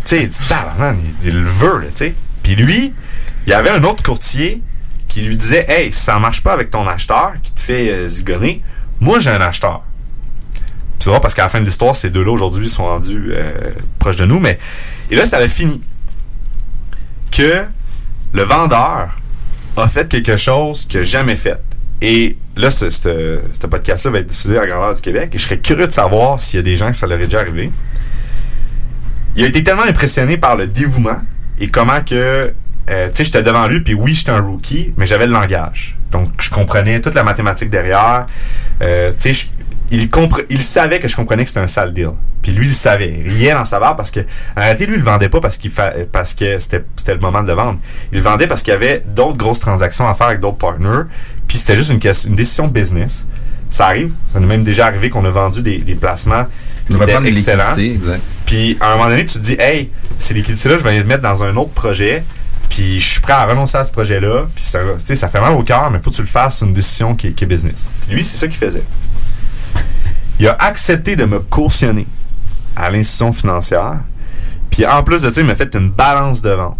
Sais, 0.04 0.22
il 0.22 0.28
dit, 0.28 0.38
tabarnak, 0.48 0.96
il 1.20 1.26
il 1.28 1.42
le 1.42 1.48
veut, 1.48 1.82
tu 1.88 1.92
sais. 1.96 2.14
Puis 2.42 2.54
lui, 2.56 2.92
il 3.46 3.50
y 3.50 3.52
avait 3.52 3.70
un 3.70 3.84
autre 3.84 4.02
courtier 4.02 4.62
qui 5.08 5.22
lui 5.22 5.36
disait, 5.36 5.66
hey, 5.68 5.92
si 5.92 6.00
ça 6.00 6.18
marche 6.18 6.42
pas 6.42 6.52
avec 6.52 6.70
ton 6.70 6.86
acheteur 6.86 7.32
qui 7.42 7.52
te 7.52 7.60
fait 7.60 7.90
euh, 7.90 8.08
zigonner, 8.08 8.62
moi 9.00 9.18
j'ai 9.18 9.30
un 9.30 9.40
acheteur. 9.40 9.82
Puis 10.54 10.98
c'est 11.00 11.10
drôle 11.10 11.20
parce 11.20 11.34
qu'à 11.34 11.42
la 11.42 11.48
fin 11.48 11.60
de 11.60 11.64
l'histoire, 11.64 11.94
ces 11.96 12.10
deux-là 12.10 12.30
aujourd'hui 12.32 12.68
sont 12.68 12.84
rendus 12.84 13.30
euh, 13.30 13.72
proches 13.98 14.16
de 14.16 14.26
nous, 14.26 14.38
mais 14.38 14.58
et 15.10 15.16
là, 15.16 15.26
ça 15.26 15.38
a 15.38 15.48
fini 15.48 15.82
que 17.32 17.64
le 18.32 18.42
vendeur 18.42 19.16
a 19.76 19.88
fait 19.88 20.08
quelque 20.08 20.36
chose 20.36 20.86
qu'il 20.86 21.00
n'a 21.00 21.06
jamais 21.06 21.36
fait. 21.36 21.58
Et 22.02 22.36
là, 22.56 22.70
ce, 22.70 22.88
ce- 22.90 23.66
podcast-là 23.66 24.10
va 24.10 24.18
être 24.20 24.26
diffusé 24.26 24.58
à 24.58 24.66
grandeur 24.66 24.94
du 24.94 25.00
Québec. 25.00 25.30
Et 25.34 25.38
je 25.38 25.42
serais 25.44 25.58
curieux 25.58 25.86
de 25.86 25.92
savoir 25.92 26.38
s'il 26.40 26.56
y 26.56 26.60
a 26.60 26.62
des 26.62 26.76
gens 26.76 26.90
que 26.90 26.96
ça 26.96 27.06
leur 27.06 27.18
est 27.20 27.24
déjà 27.24 27.40
arrivé. 27.40 27.70
Il 29.36 29.44
a 29.44 29.46
été 29.46 29.62
tellement 29.62 29.82
impressionné 29.84 30.36
par 30.36 30.56
le 30.56 30.66
dévouement 30.66 31.18
et 31.58 31.68
comment 31.68 32.00
que, 32.02 32.52
euh, 32.90 33.08
tu 33.08 33.16
sais, 33.16 33.24
j'étais 33.24 33.42
devant 33.42 33.66
lui, 33.68 33.80
puis 33.80 33.94
oui, 33.94 34.14
j'étais 34.14 34.30
un 34.32 34.40
rookie, 34.40 34.92
mais 34.96 35.06
j'avais 35.06 35.26
le 35.26 35.32
langage. 35.32 35.96
Donc, 36.10 36.28
je 36.40 36.50
comprenais 36.50 37.00
toute 37.00 37.14
la 37.14 37.22
mathématique 37.22 37.70
derrière. 37.70 38.26
Euh, 38.82 39.12
tu 39.18 39.32
sais, 39.34 39.46
il, 39.92 40.08
il 40.50 40.58
savait 40.60 40.98
que 41.00 41.08
je 41.08 41.16
comprenais 41.16 41.44
que 41.44 41.48
c'était 41.50 41.60
un 41.60 41.66
sale 41.66 41.92
deal. 41.92 42.10
Puis 42.42 42.52
lui, 42.52 42.66
il 42.68 42.72
savait. 42.74 43.20
Rien 43.24 43.60
en 43.60 43.64
savoir 43.64 43.96
parce 43.96 44.10
que, 44.10 44.20
en 44.56 44.60
réalité, 44.60 44.86
lui, 44.86 44.94
il 44.94 45.00
le 45.00 45.04
vendait 45.04 45.28
pas 45.28 45.40
parce 45.40 45.58
qu'il 45.58 45.70
fa- 45.70 45.92
parce 46.10 46.32
que 46.34 46.58
c'était, 46.58 46.84
c'était 46.96 47.14
le 47.14 47.20
moment 47.20 47.42
de 47.42 47.48
le 47.48 47.52
vendre. 47.54 47.78
Il 48.12 48.18
le 48.18 48.24
vendait 48.24 48.46
parce 48.46 48.62
qu'il 48.62 48.72
y 48.72 48.76
avait 48.76 49.02
d'autres 49.06 49.36
grosses 49.36 49.60
transactions 49.60 50.08
à 50.08 50.14
faire 50.14 50.28
avec 50.28 50.40
d'autres 50.40 50.56
partners. 50.56 51.02
Puis 51.46 51.58
c'était 51.58 51.76
juste 51.76 51.90
une, 51.90 51.98
ques- 52.00 52.24
une 52.26 52.34
décision 52.34 52.66
de 52.66 52.72
business. 52.72 53.26
Ça 53.68 53.86
arrive. 53.86 54.12
Ça 54.32 54.40
nous 54.40 54.46
est 54.46 54.48
même 54.48 54.64
déjà 54.64 54.86
arrivé 54.86 55.10
qu'on 55.10 55.24
a 55.26 55.30
vendu 55.30 55.60
des, 55.62 55.78
des 55.78 55.94
placements 55.94 56.46
qui 56.86 56.92
étaient 57.04 57.12
excellents. 57.38 57.74
exact. 57.94 58.22
Puis 58.50 58.76
à 58.80 58.88
un 58.92 58.96
moment 58.96 59.08
donné, 59.10 59.24
tu 59.24 59.34
te 59.38 59.42
dis, 59.44 59.56
hey, 59.60 59.90
ces 60.18 60.34
liquidités-là, 60.34 60.76
je 60.76 60.82
vais 60.82 60.90
les 60.98 61.04
mettre 61.04 61.22
dans 61.22 61.44
un 61.44 61.54
autre 61.54 61.70
projet. 61.70 62.24
Puis 62.68 62.98
je 62.98 63.08
suis 63.12 63.20
prêt 63.20 63.32
à 63.32 63.46
renoncer 63.46 63.76
à 63.78 63.84
ce 63.84 63.92
projet-là. 63.92 64.48
Puis 64.52 64.64
ça, 64.64 64.80
ça 64.98 65.28
fait 65.28 65.40
mal 65.40 65.52
au 65.54 65.62
cœur, 65.62 65.88
mais 65.92 66.00
faut 66.00 66.10
que 66.10 66.16
tu 66.16 66.22
le 66.22 66.26
fasses 66.26 66.56
sur 66.58 66.66
une 66.66 66.72
décision 66.74 67.14
qui, 67.14 67.28
est- 67.28 67.32
qui 67.32 67.44
est 67.44 67.46
business. 67.46 67.86
Puis 68.06 68.16
lui, 68.16 68.24
c'est 68.24 68.36
ça 68.36 68.48
qu'il 68.48 68.56
faisait. 68.58 68.82
Il 70.40 70.48
a 70.48 70.56
accepté 70.58 71.14
de 71.14 71.26
me 71.26 71.38
cautionner 71.38 72.06
à 72.74 72.90
l'institution 72.90 73.32
financière. 73.32 73.98
Puis 74.68 74.84
en 74.84 75.04
plus 75.04 75.22
de 75.22 75.30
ça, 75.32 75.40
il 75.40 75.46
m'a 75.46 75.54
fait 75.54 75.72
une 75.76 75.90
balance 75.90 76.42
de 76.42 76.50
vente. 76.50 76.76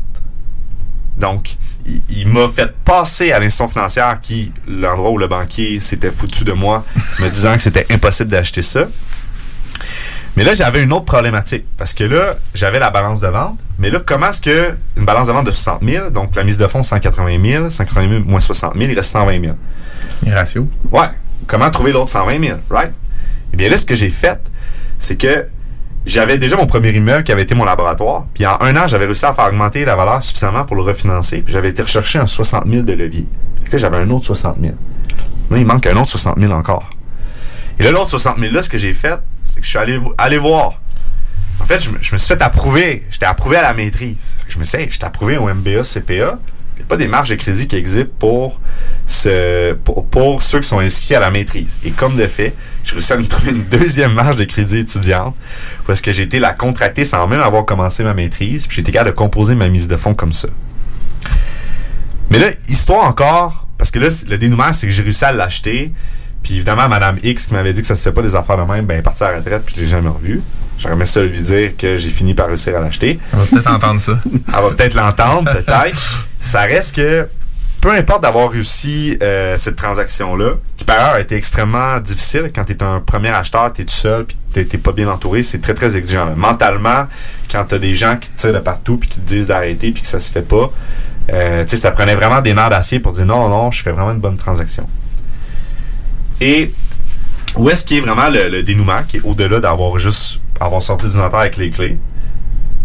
Donc, 1.18 1.57
il, 1.87 2.01
il 2.09 2.27
m'a 2.27 2.49
fait 2.49 2.73
passer 2.85 3.31
à 3.31 3.39
l'institution 3.39 3.68
financière 3.68 4.18
qui, 4.21 4.53
l'endroit 4.66 5.11
où 5.11 5.18
le 5.18 5.29
banquier 5.29 5.79
s'était 5.79 6.11
foutu 6.11 6.43
de 6.43 6.53
moi, 6.53 6.85
me 7.21 7.29
disant 7.29 7.55
que 7.57 7.62
c'était 7.62 7.87
impossible 7.93 8.31
d'acheter 8.31 8.62
ça. 8.62 8.87
Mais 10.37 10.45
là, 10.45 10.55
j'avais 10.55 10.83
une 10.83 10.93
autre 10.93 11.05
problématique. 11.05 11.64
Parce 11.76 11.93
que 11.93 12.05
là, 12.05 12.37
j'avais 12.55 12.78
la 12.78 12.91
balance 12.91 13.20
de 13.20 13.28
vente. 13.28 13.59
Mais 13.78 13.91
là, 13.91 14.01
comment 14.05 14.28
est-ce 14.28 14.41
que 14.41 14.74
une 14.97 15.05
balance 15.05 15.26
de 15.26 15.33
vente 15.33 15.47
de 15.47 15.51
60 15.51 15.83
000, 15.83 16.11
donc 16.11 16.35
la 16.37 16.45
mise 16.45 16.59
de 16.59 16.66
fonds 16.66 16.83
180 16.83 17.39
000, 17.45 17.70
180 17.70 18.09
000 18.09 18.24
moins 18.24 18.41
60 18.41 18.74
000, 18.76 18.91
il 18.91 18.95
reste 18.95 19.11
120 19.11 19.43
000. 19.43 19.55
Les 20.22 20.35
ratios. 20.35 20.66
Ouais. 20.91 21.09
Comment 21.47 21.70
trouver 21.70 21.93
l'autre 21.93 22.11
120 22.11 22.41
000, 22.41 22.59
right? 22.70 22.93
Eh 23.53 23.57
bien 23.57 23.68
là, 23.68 23.76
ce 23.76 23.85
que 23.85 23.95
j'ai 23.95 24.11
fait, 24.11 24.39
c'est 24.99 25.16
que 25.16 25.47
j'avais 26.07 26.39
déjà 26.39 26.57
mon 26.57 26.66
premier 26.66 26.91
immeuble 26.91 27.24
qui 27.24 27.33
avait 27.33 27.43
été 27.43 27.55
mon 27.55 27.64
laboratoire. 27.64 28.26
Puis 28.33 28.47
en 28.47 28.57
un 28.61 28.76
an, 28.76 28.87
j'avais 28.87 29.07
réussi 29.07 29.26
à 29.26 29.35
faire 29.35 29.47
augmenter 29.47 29.85
la 29.85 29.97
valeur 29.97 30.22
suffisamment 30.22 30.64
pour 30.64 30.76
le 30.76 30.83
refinancer. 30.83 31.43
Puis 31.43 31.53
j'avais 31.53 31.70
été 31.70 31.83
rechercher 31.83 32.18
un 32.18 32.26
60 32.26 32.66
000 32.66 32.83
de 32.85 32.93
levier. 32.93 33.26
Fait 33.64 33.70
que 33.70 33.78
j'avais 33.78 33.97
un 33.97 34.09
autre 34.11 34.26
60 34.26 34.57
000. 34.61 34.74
Là, 35.51 35.59
il 35.59 35.66
manque 35.66 35.87
un 35.87 35.97
autre 35.97 36.11
60 36.11 36.39
000 36.39 36.53
encore. 36.53 36.89
Et 37.78 37.83
là, 37.83 37.91
l'autre 37.91 38.11
60 38.11 38.39
000 38.39 38.53
là, 38.53 38.62
ce 38.62 38.70
que 38.70 38.78
j'ai 38.78 38.93
fait, 38.93 39.18
c'est 39.43 39.61
que 39.61 39.64
je 39.66 39.70
suis 39.70 39.78
allé, 39.78 40.38
voir. 40.38 40.80
En 41.61 41.64
fait, 41.66 41.80
je, 41.82 41.91
me- 41.91 41.99
je 42.01 42.12
me 42.12 42.18
suis 42.18 42.28
fait 42.28 42.43
approuver. 42.43 43.07
J'étais 43.11 43.26
approuvé 43.26 43.57
à 43.57 43.62
la 43.62 43.74
maîtrise. 43.74 44.38
Je 44.49 44.59
me 44.59 44.64
suis 44.64 44.78
dit, 44.78 44.84
hey, 44.84 44.91
j'étais 44.91 45.05
approuvé 45.05 45.36
au 45.36 45.53
MBA, 45.53 45.82
CPA. 45.84 46.38
Il 46.76 46.82
n'y 46.84 46.86
a 46.86 46.88
pas 46.88 46.97
des 46.97 47.09
marges 47.09 47.28
de 47.28 47.34
crédit 47.34 47.66
qui 47.68 47.76
existent 47.76 48.11
pour, 48.18 48.59
ce, 49.05 49.74
pour, 49.74 50.07
pour 50.07 50.43
ceux 50.43 50.61
qui 50.61 50.68
sont 50.68 50.78
inscrits 50.78 51.14
à 51.14 51.20
la 51.20 51.30
maîtrise. 51.30 51.76
Et 51.84 51.91
comme 51.91 52.16
de 52.16 52.26
fait, 52.26 52.55
j'ai 52.84 52.93
réussi 52.93 53.12
à 53.12 53.18
me 53.18 53.26
trouver 53.26 53.51
une 53.51 53.64
deuxième 53.64 54.14
marge 54.14 54.36
de 54.36 54.45
crédit 54.45 54.78
étudiante 54.78 55.36
parce 55.86 56.01
que 56.01 56.11
j'ai 56.11 56.22
été 56.22 56.38
la 56.38 56.55
contracter 56.55 57.05
sans 57.05 57.26
même 57.26 57.41
avoir 57.41 57.66
commencé 57.66 58.03
ma 58.03 58.14
maîtrise. 58.14 58.66
Puis 58.66 58.76
j'ai 58.76 58.80
été 58.80 58.93
capable 58.93 59.11
de 59.11 59.16
composer 59.16 59.55
ma 59.55 59.68
mise 59.68 59.88
de 59.88 59.97
fonds 59.99 60.14
comme 60.14 60.32
ça. 60.32 60.49
Mais 62.30 62.38
là, 62.38 62.47
histoire 62.68 63.05
encore, 63.05 63.66
parce 63.76 63.91
que 63.91 63.99
là, 63.99 64.09
le 64.28 64.38
dénouement, 64.38 64.72
c'est 64.72 64.86
que 64.86 64.93
j'ai 64.93 65.03
réussi 65.03 65.24
à 65.24 65.32
l'acheter. 65.32 65.93
Puis 66.43 66.55
évidemment, 66.57 66.88
Madame 66.88 67.18
X 67.22 67.47
qui 67.47 67.55
m'avait 67.55 67.72
dit 67.72 67.80
que 67.80 67.86
ça 67.86 67.95
se 67.95 68.03
fait 68.03 68.12
pas 68.12 68.22
des 68.22 68.34
affaires 68.34 68.57
de 68.57 68.70
même, 68.70 68.86
ben, 68.86 68.95
elle 68.95 69.01
est 69.01 69.03
partie 69.03 69.24
à 69.24 69.32
la 69.32 69.38
retraite, 69.38 69.62
puis 69.64 69.74
je 69.76 69.80
l'ai 69.82 69.86
jamais 69.86 70.09
revu. 70.09 70.43
J'aurais 70.78 70.95
aimé 70.95 71.05
ça 71.05 71.22
lui 71.22 71.41
dire 71.41 71.76
que 71.76 71.97
j'ai 71.97 72.09
fini 72.09 72.32
par 72.32 72.47
réussir 72.47 72.76
à 72.76 72.80
l'acheter. 72.80 73.20
On 73.34 73.36
va 73.36 73.45
peut-être 73.45 73.70
entendre 73.70 74.01
ça. 74.01 74.18
Elle 74.24 74.62
va 74.62 74.70
peut-être 74.70 74.95
l'entendre, 74.95 75.51
peut-être. 75.53 76.26
Ça 76.41 76.62
reste 76.62 76.97
que, 76.97 77.28
peu 77.82 77.91
importe 77.91 78.22
d'avoir 78.22 78.51
réussi 78.51 79.18
euh, 79.22 79.59
cette 79.59 79.76
transaction-là, 79.76 80.53
qui 80.78 80.84
par 80.84 80.97
ailleurs 80.97 81.14
a 81.16 81.20
été 81.20 81.36
extrêmement 81.36 82.01
difficile 82.01 82.51
quand 82.55 82.64
tu 82.64 82.72
es 82.72 82.82
un 82.82 83.01
premier 83.01 83.28
acheteur, 83.28 83.70
tu 83.74 83.82
es 83.82 83.84
tout 83.84 83.93
seul, 83.93 84.24
puis 84.24 84.38
t'es 84.55 84.64
t'es 84.64 84.78
pas 84.78 84.93
bien 84.93 85.09
entouré, 85.09 85.43
c'est 85.43 85.61
très 85.61 85.74
très 85.74 85.99
exigeant. 85.99 86.34
Mentalement, 86.34 87.07
quand 87.51 87.64
tu 87.64 87.74
as 87.74 87.78
des 87.78 87.95
gens 87.95 88.16
qui 88.16 88.30
te 88.30 88.41
tirent 88.41 88.55
de 88.55 88.59
partout, 88.59 88.97
puis 88.97 89.09
qui 89.11 89.20
te 89.20 89.28
disent 89.28 89.49
d'arrêter, 89.49 89.91
puis 89.93 90.01
que 90.01 90.09
ça 90.09 90.18
se 90.18 90.30
fait 90.30 90.49
pas, 90.49 90.72
euh, 91.30 91.64
tu 91.64 91.70
sais, 91.70 91.76
ça 91.76 91.91
prenait 91.91 92.14
vraiment 92.14 92.41
des 92.41 92.55
nerfs 92.55 92.70
d'acier 92.70 93.01
pour 93.01 93.12
dire 93.12 93.26
non, 93.26 93.51
non, 93.51 93.70
je 93.70 93.82
fais 93.82 93.93
vraiment 93.93 94.12
une 94.12 94.20
bonne 94.20 94.38
transaction. 94.38 94.88
Et 96.41 96.72
où 97.57 97.68
est-ce 97.70 97.84
qu'il 97.84 97.99
est 97.99 98.01
vraiment 98.01 98.28
le, 98.28 98.49
le 98.49 98.62
dénouement, 98.62 99.03
qui 99.07 99.18
est 99.18 99.22
au-delà 99.24 99.61
d'avoir 99.61 99.99
juste 99.99 100.41
avoir 100.61 100.82
sorti 100.82 101.09
du 101.09 101.16
notaire 101.16 101.41
avec 101.41 101.57
les 101.57 101.70
clés? 101.70 101.99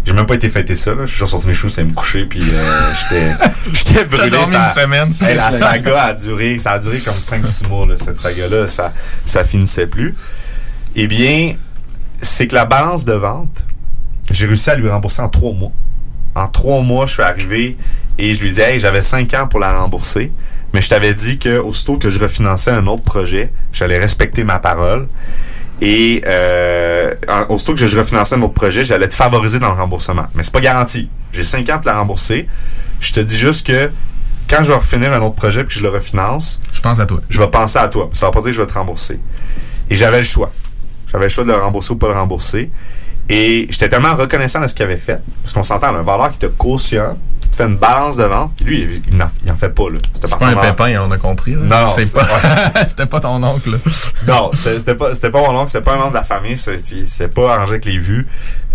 J'ai 0.06 0.14
même 0.14 0.28
pas 0.28 0.36
été 0.36 0.50
fêter 0.50 0.76
ça, 0.76 0.92
là. 0.94 1.02
Je 1.06 1.12
suis 1.12 1.18
juste 1.20 1.32
sorti 1.32 1.48
mes 1.48 1.54
choses, 1.54 1.74
c'est 1.74 1.84
me 1.84 1.92
coucher, 1.94 2.26
puis 2.26 2.42
euh, 2.54 2.94
j'étais 3.10 3.32
j'étais 3.74 4.06
brûlé. 4.06 4.30
dormi 4.30 4.54
ça- 4.54 4.68
une 4.76 4.82
semaine. 4.84 5.14
Hey, 5.22 5.36
la 5.36 5.52
saga 5.52 6.04
a 6.04 6.14
duré, 6.14 6.60
ça 6.60 6.74
a 6.74 6.80
duré 6.80 7.00
comme 7.00 7.14
5-6 7.16 7.68
mois, 7.68 7.88
là, 7.88 7.98
cette 7.98 8.20
saga-là. 8.20 8.68
Ça, 8.68 8.94
ça 9.26 9.44
finissait 9.44 9.88
plus. 9.88 10.14
Eh 10.96 11.08
bien, 11.08 11.54
c'est 12.22 12.46
que 12.48 12.54
la 12.56 12.66
balance 12.66 13.04
de 13.06 13.14
vente, 13.14 13.66
j'ai 14.30 14.46
réussi 14.46 14.70
à 14.70 14.76
lui 14.76 14.88
rembourser 14.90 15.22
en 15.24 15.30
3 15.30 15.54
mois. 15.54 15.72
En 16.36 16.48
3 16.48 16.82
mois, 16.84 17.06
je 17.08 17.14
suis 17.14 17.24
arrivé 17.24 17.76
et 18.20 18.34
je 18.36 18.42
lui 18.42 18.52
dis, 18.52 18.62
hey, 18.62 18.80
j'avais 18.80 19.02
5 19.02 19.34
ans 19.34 19.48
pour 19.48 19.60
la 19.60 19.74
rembourser. 19.80 20.32
Mais 20.76 20.82
je 20.82 20.90
t'avais 20.90 21.14
dit 21.14 21.40
que 21.40 21.58
aussitôt 21.58 21.98
que 21.98 22.10
je 22.10 22.20
refinançais 22.20 22.70
un 22.70 22.86
autre 22.88 23.04
projet, 23.04 23.50
j'allais 23.72 23.98
respecter 23.98 24.44
ma 24.44 24.60
parole. 24.60 25.08
Et 25.80 26.22
euh, 26.28 27.16
aussitôt 27.48 27.76
que 27.76 27.86
je 27.86 27.98
refinançais 27.98 28.36
un 28.36 28.42
autre 28.42 28.56
projet, 28.56 28.84
j'allais 28.84 29.08
te 29.08 29.14
favoriser 29.14 29.58
dans 29.58 29.70
le 29.70 29.80
remboursement. 29.80 30.26
Mais 30.36 30.44
c'est 30.44 30.52
pas 30.52 30.60
garanti. 30.60 31.10
J'ai 31.32 31.46
5 31.46 31.70
ans 31.70 31.78
pour 31.78 31.86
la 31.86 31.98
rembourser. 31.98 32.50
Je 33.00 33.14
te 33.14 33.22
dis 33.22 33.38
juste 33.38 33.66
que 33.66 33.90
quand 34.50 34.64
je 34.64 34.68
vais 34.74 34.78
refinir 34.78 35.14
un 35.14 35.22
autre 35.22 35.36
projet 35.36 35.64
puis 35.64 35.76
que 35.76 35.80
je 35.80 35.84
le 35.88 35.94
refinance, 35.94 36.60
je 36.74 36.82
pense 36.82 37.00
à 37.00 37.06
toi. 37.06 37.22
Je 37.30 37.40
vais 37.40 37.48
penser 37.48 37.80
à 37.80 37.88
toi. 37.88 38.10
Ça 38.12 38.26
va 38.26 38.34
pas 38.34 38.42
dire 38.42 38.50
que 38.50 38.56
je 38.58 38.62
vais 38.62 38.68
te 38.68 38.74
rembourser. 38.74 39.18
Et 39.90 39.96
j'avais 39.96 40.18
le 40.18 40.26
choix. 40.26 40.52
J'avais 41.10 41.24
le 41.24 41.30
choix 41.30 41.46
de 41.46 41.52
le 41.52 41.56
rembourser 41.56 41.94
ou 41.94 41.96
pas 41.96 42.10
le 42.10 42.16
rembourser. 42.16 42.70
Et 43.28 43.66
j'étais 43.72 43.90
tellement 43.90 44.14
reconnaissant 44.16 44.62
de 44.62 44.68
ce 44.68 44.76
qu'il 44.76 44.86
avait 44.86 44.98
fait. 44.98 45.20
Parce 45.42 45.54
qu'on 45.54 45.64
s'entend, 45.64 45.88
un 45.96 46.04
valeur 46.04 46.30
qui 46.30 46.38
te 46.38 46.46
cautionne, 46.46 47.18
qui 47.42 47.50
te 47.50 47.56
fait 47.56 47.64
une 47.66 47.78
balance 47.78 48.18
de 48.18 48.24
vente. 48.24 48.52
Puis 48.56 48.66
lui, 48.66 49.02
il 49.10 49.18
n'en 49.18 49.26
en 49.50 49.56
fait 49.56 49.70
pas. 49.70 49.90
là. 49.90 49.98
C'était 50.14 50.28
pas 50.36 50.48
un 50.48 50.56
pépin, 50.56 51.02
on 51.02 51.10
a 51.12 51.18
compris. 51.18 51.54
là. 51.56 51.62
Non, 51.62 51.86
non, 51.88 51.92
c'est 51.96 52.14
pas. 52.14 52.28
C'était 52.88 53.08
pas 53.08 53.20
ton 53.20 53.42
oncle. 53.42 53.72
là. 53.72 53.78
Non, 54.28 54.52
c'était 54.54 54.96
pas, 54.96 55.16
c'était 55.16 55.32
pas 55.32 55.42
mon 55.42 55.58
oncle, 55.60 55.70
c'était 55.70 55.84
pas 55.84 55.94
un 55.94 55.98
membre 55.98 56.12
de 56.12 56.18
la 56.18 56.24
famille, 56.24 56.56
c'est 56.58 57.34
pas 57.34 57.54
arrangé 57.56 57.72
avec 57.74 57.86
les 57.86 57.98
vues. 57.98 58.28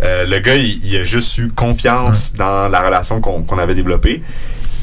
Euh, 0.02 0.24
le 0.26 0.38
gars, 0.40 0.56
il, 0.56 0.84
il 0.84 0.96
a 0.96 1.04
juste 1.04 1.38
eu 1.38 1.48
confiance 1.48 2.32
dans 2.34 2.68
la 2.68 2.80
relation 2.82 3.20
qu'on 3.20 3.42
qu'on 3.42 3.58
avait 3.58 3.74
développée. 3.74 4.22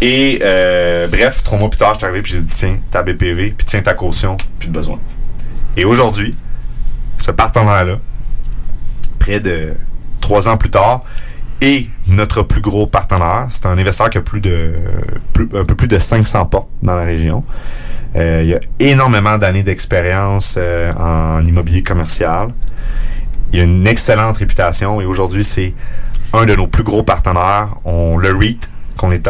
Et 0.02 0.40
euh, 0.44 1.08
bref, 1.08 1.44
trois 1.44 1.58
mois 1.58 1.70
plus 1.70 1.78
tard, 1.78 1.94
je 1.94 2.00
suis 2.00 2.06
arrivé 2.06 2.22
puis 2.22 2.34
j'ai 2.34 2.42
dit 2.42 2.54
tiens, 2.54 2.78
ta 2.92 3.02
BPV, 3.02 3.56
puis 3.58 3.66
tiens 3.66 3.82
ta 3.82 3.96
caution, 3.96 4.38
plus 4.60 4.68
de 4.68 4.74
besoin. 4.74 5.00
Et 5.76 5.86
aujourd'hui, 5.86 6.36
ce 7.18 7.32
partenaire-là, 7.32 7.98
près 9.20 9.40
de 9.40 9.74
trois 10.22 10.48
ans 10.50 10.58
plus 10.58 10.70
tard, 10.70 11.02
est 11.62 11.88
notre 12.08 12.44
plus 12.44 12.62
gros 12.62 12.86
partenaire. 12.88 13.48
C'est 13.50 13.66
un 13.66 13.72
investisseur 13.78 14.10
qui 14.10 14.18
a 14.18 14.22
plus 14.22 14.42
de 14.42 14.74
plus- 15.34 15.50
un 15.56 15.66
peu 15.66 15.76
plus 15.76 15.88
de 15.88 15.98
500 15.98 16.46
portes 16.46 16.70
dans 16.84 16.96
la 16.96 17.04
région. 17.04 17.44
Euh, 18.16 18.42
il 18.44 18.50
y 18.50 18.54
a 18.54 18.60
énormément 18.80 19.38
d'années 19.38 19.64
d'expérience 19.64 20.56
euh, 20.58 20.92
en 20.94 21.44
immobilier 21.46 21.82
commercial. 21.84 22.50
Il 23.54 23.60
a 23.60 23.64
une 23.64 23.88
excellente 23.88 24.38
réputation 24.38 25.02
et 25.02 25.06
aujourd'hui, 25.06 25.44
c'est 25.44 25.74
un 26.34 26.46
de 26.46 26.56
nos 26.56 26.68
plus 26.68 26.84
gros 26.84 27.04
partenaires. 27.04 27.70
On 27.86 28.18
le 28.18 28.36
REIT, 28.36 28.60
qu'on 28.98 29.12
est 29.12 29.28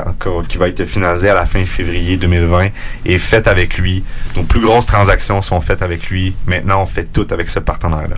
qui 0.47 0.57
va 0.57 0.67
être 0.69 0.85
finalisé 0.85 1.29
à 1.29 1.33
la 1.33 1.45
fin 1.45 1.63
février 1.65 2.17
2020, 2.17 2.69
est 3.05 3.17
fait 3.17 3.47
avec 3.47 3.77
lui. 3.77 4.03
Nos 4.35 4.43
plus 4.43 4.61
grosses 4.61 4.85
transactions 4.87 5.41
sont 5.41 5.61
faites 5.61 5.81
avec 5.81 6.09
lui. 6.09 6.35
Maintenant, 6.45 6.81
on 6.81 6.85
fait 6.85 7.05
tout 7.11 7.27
avec 7.31 7.49
ce 7.49 7.59
partenaire-là. 7.59 8.15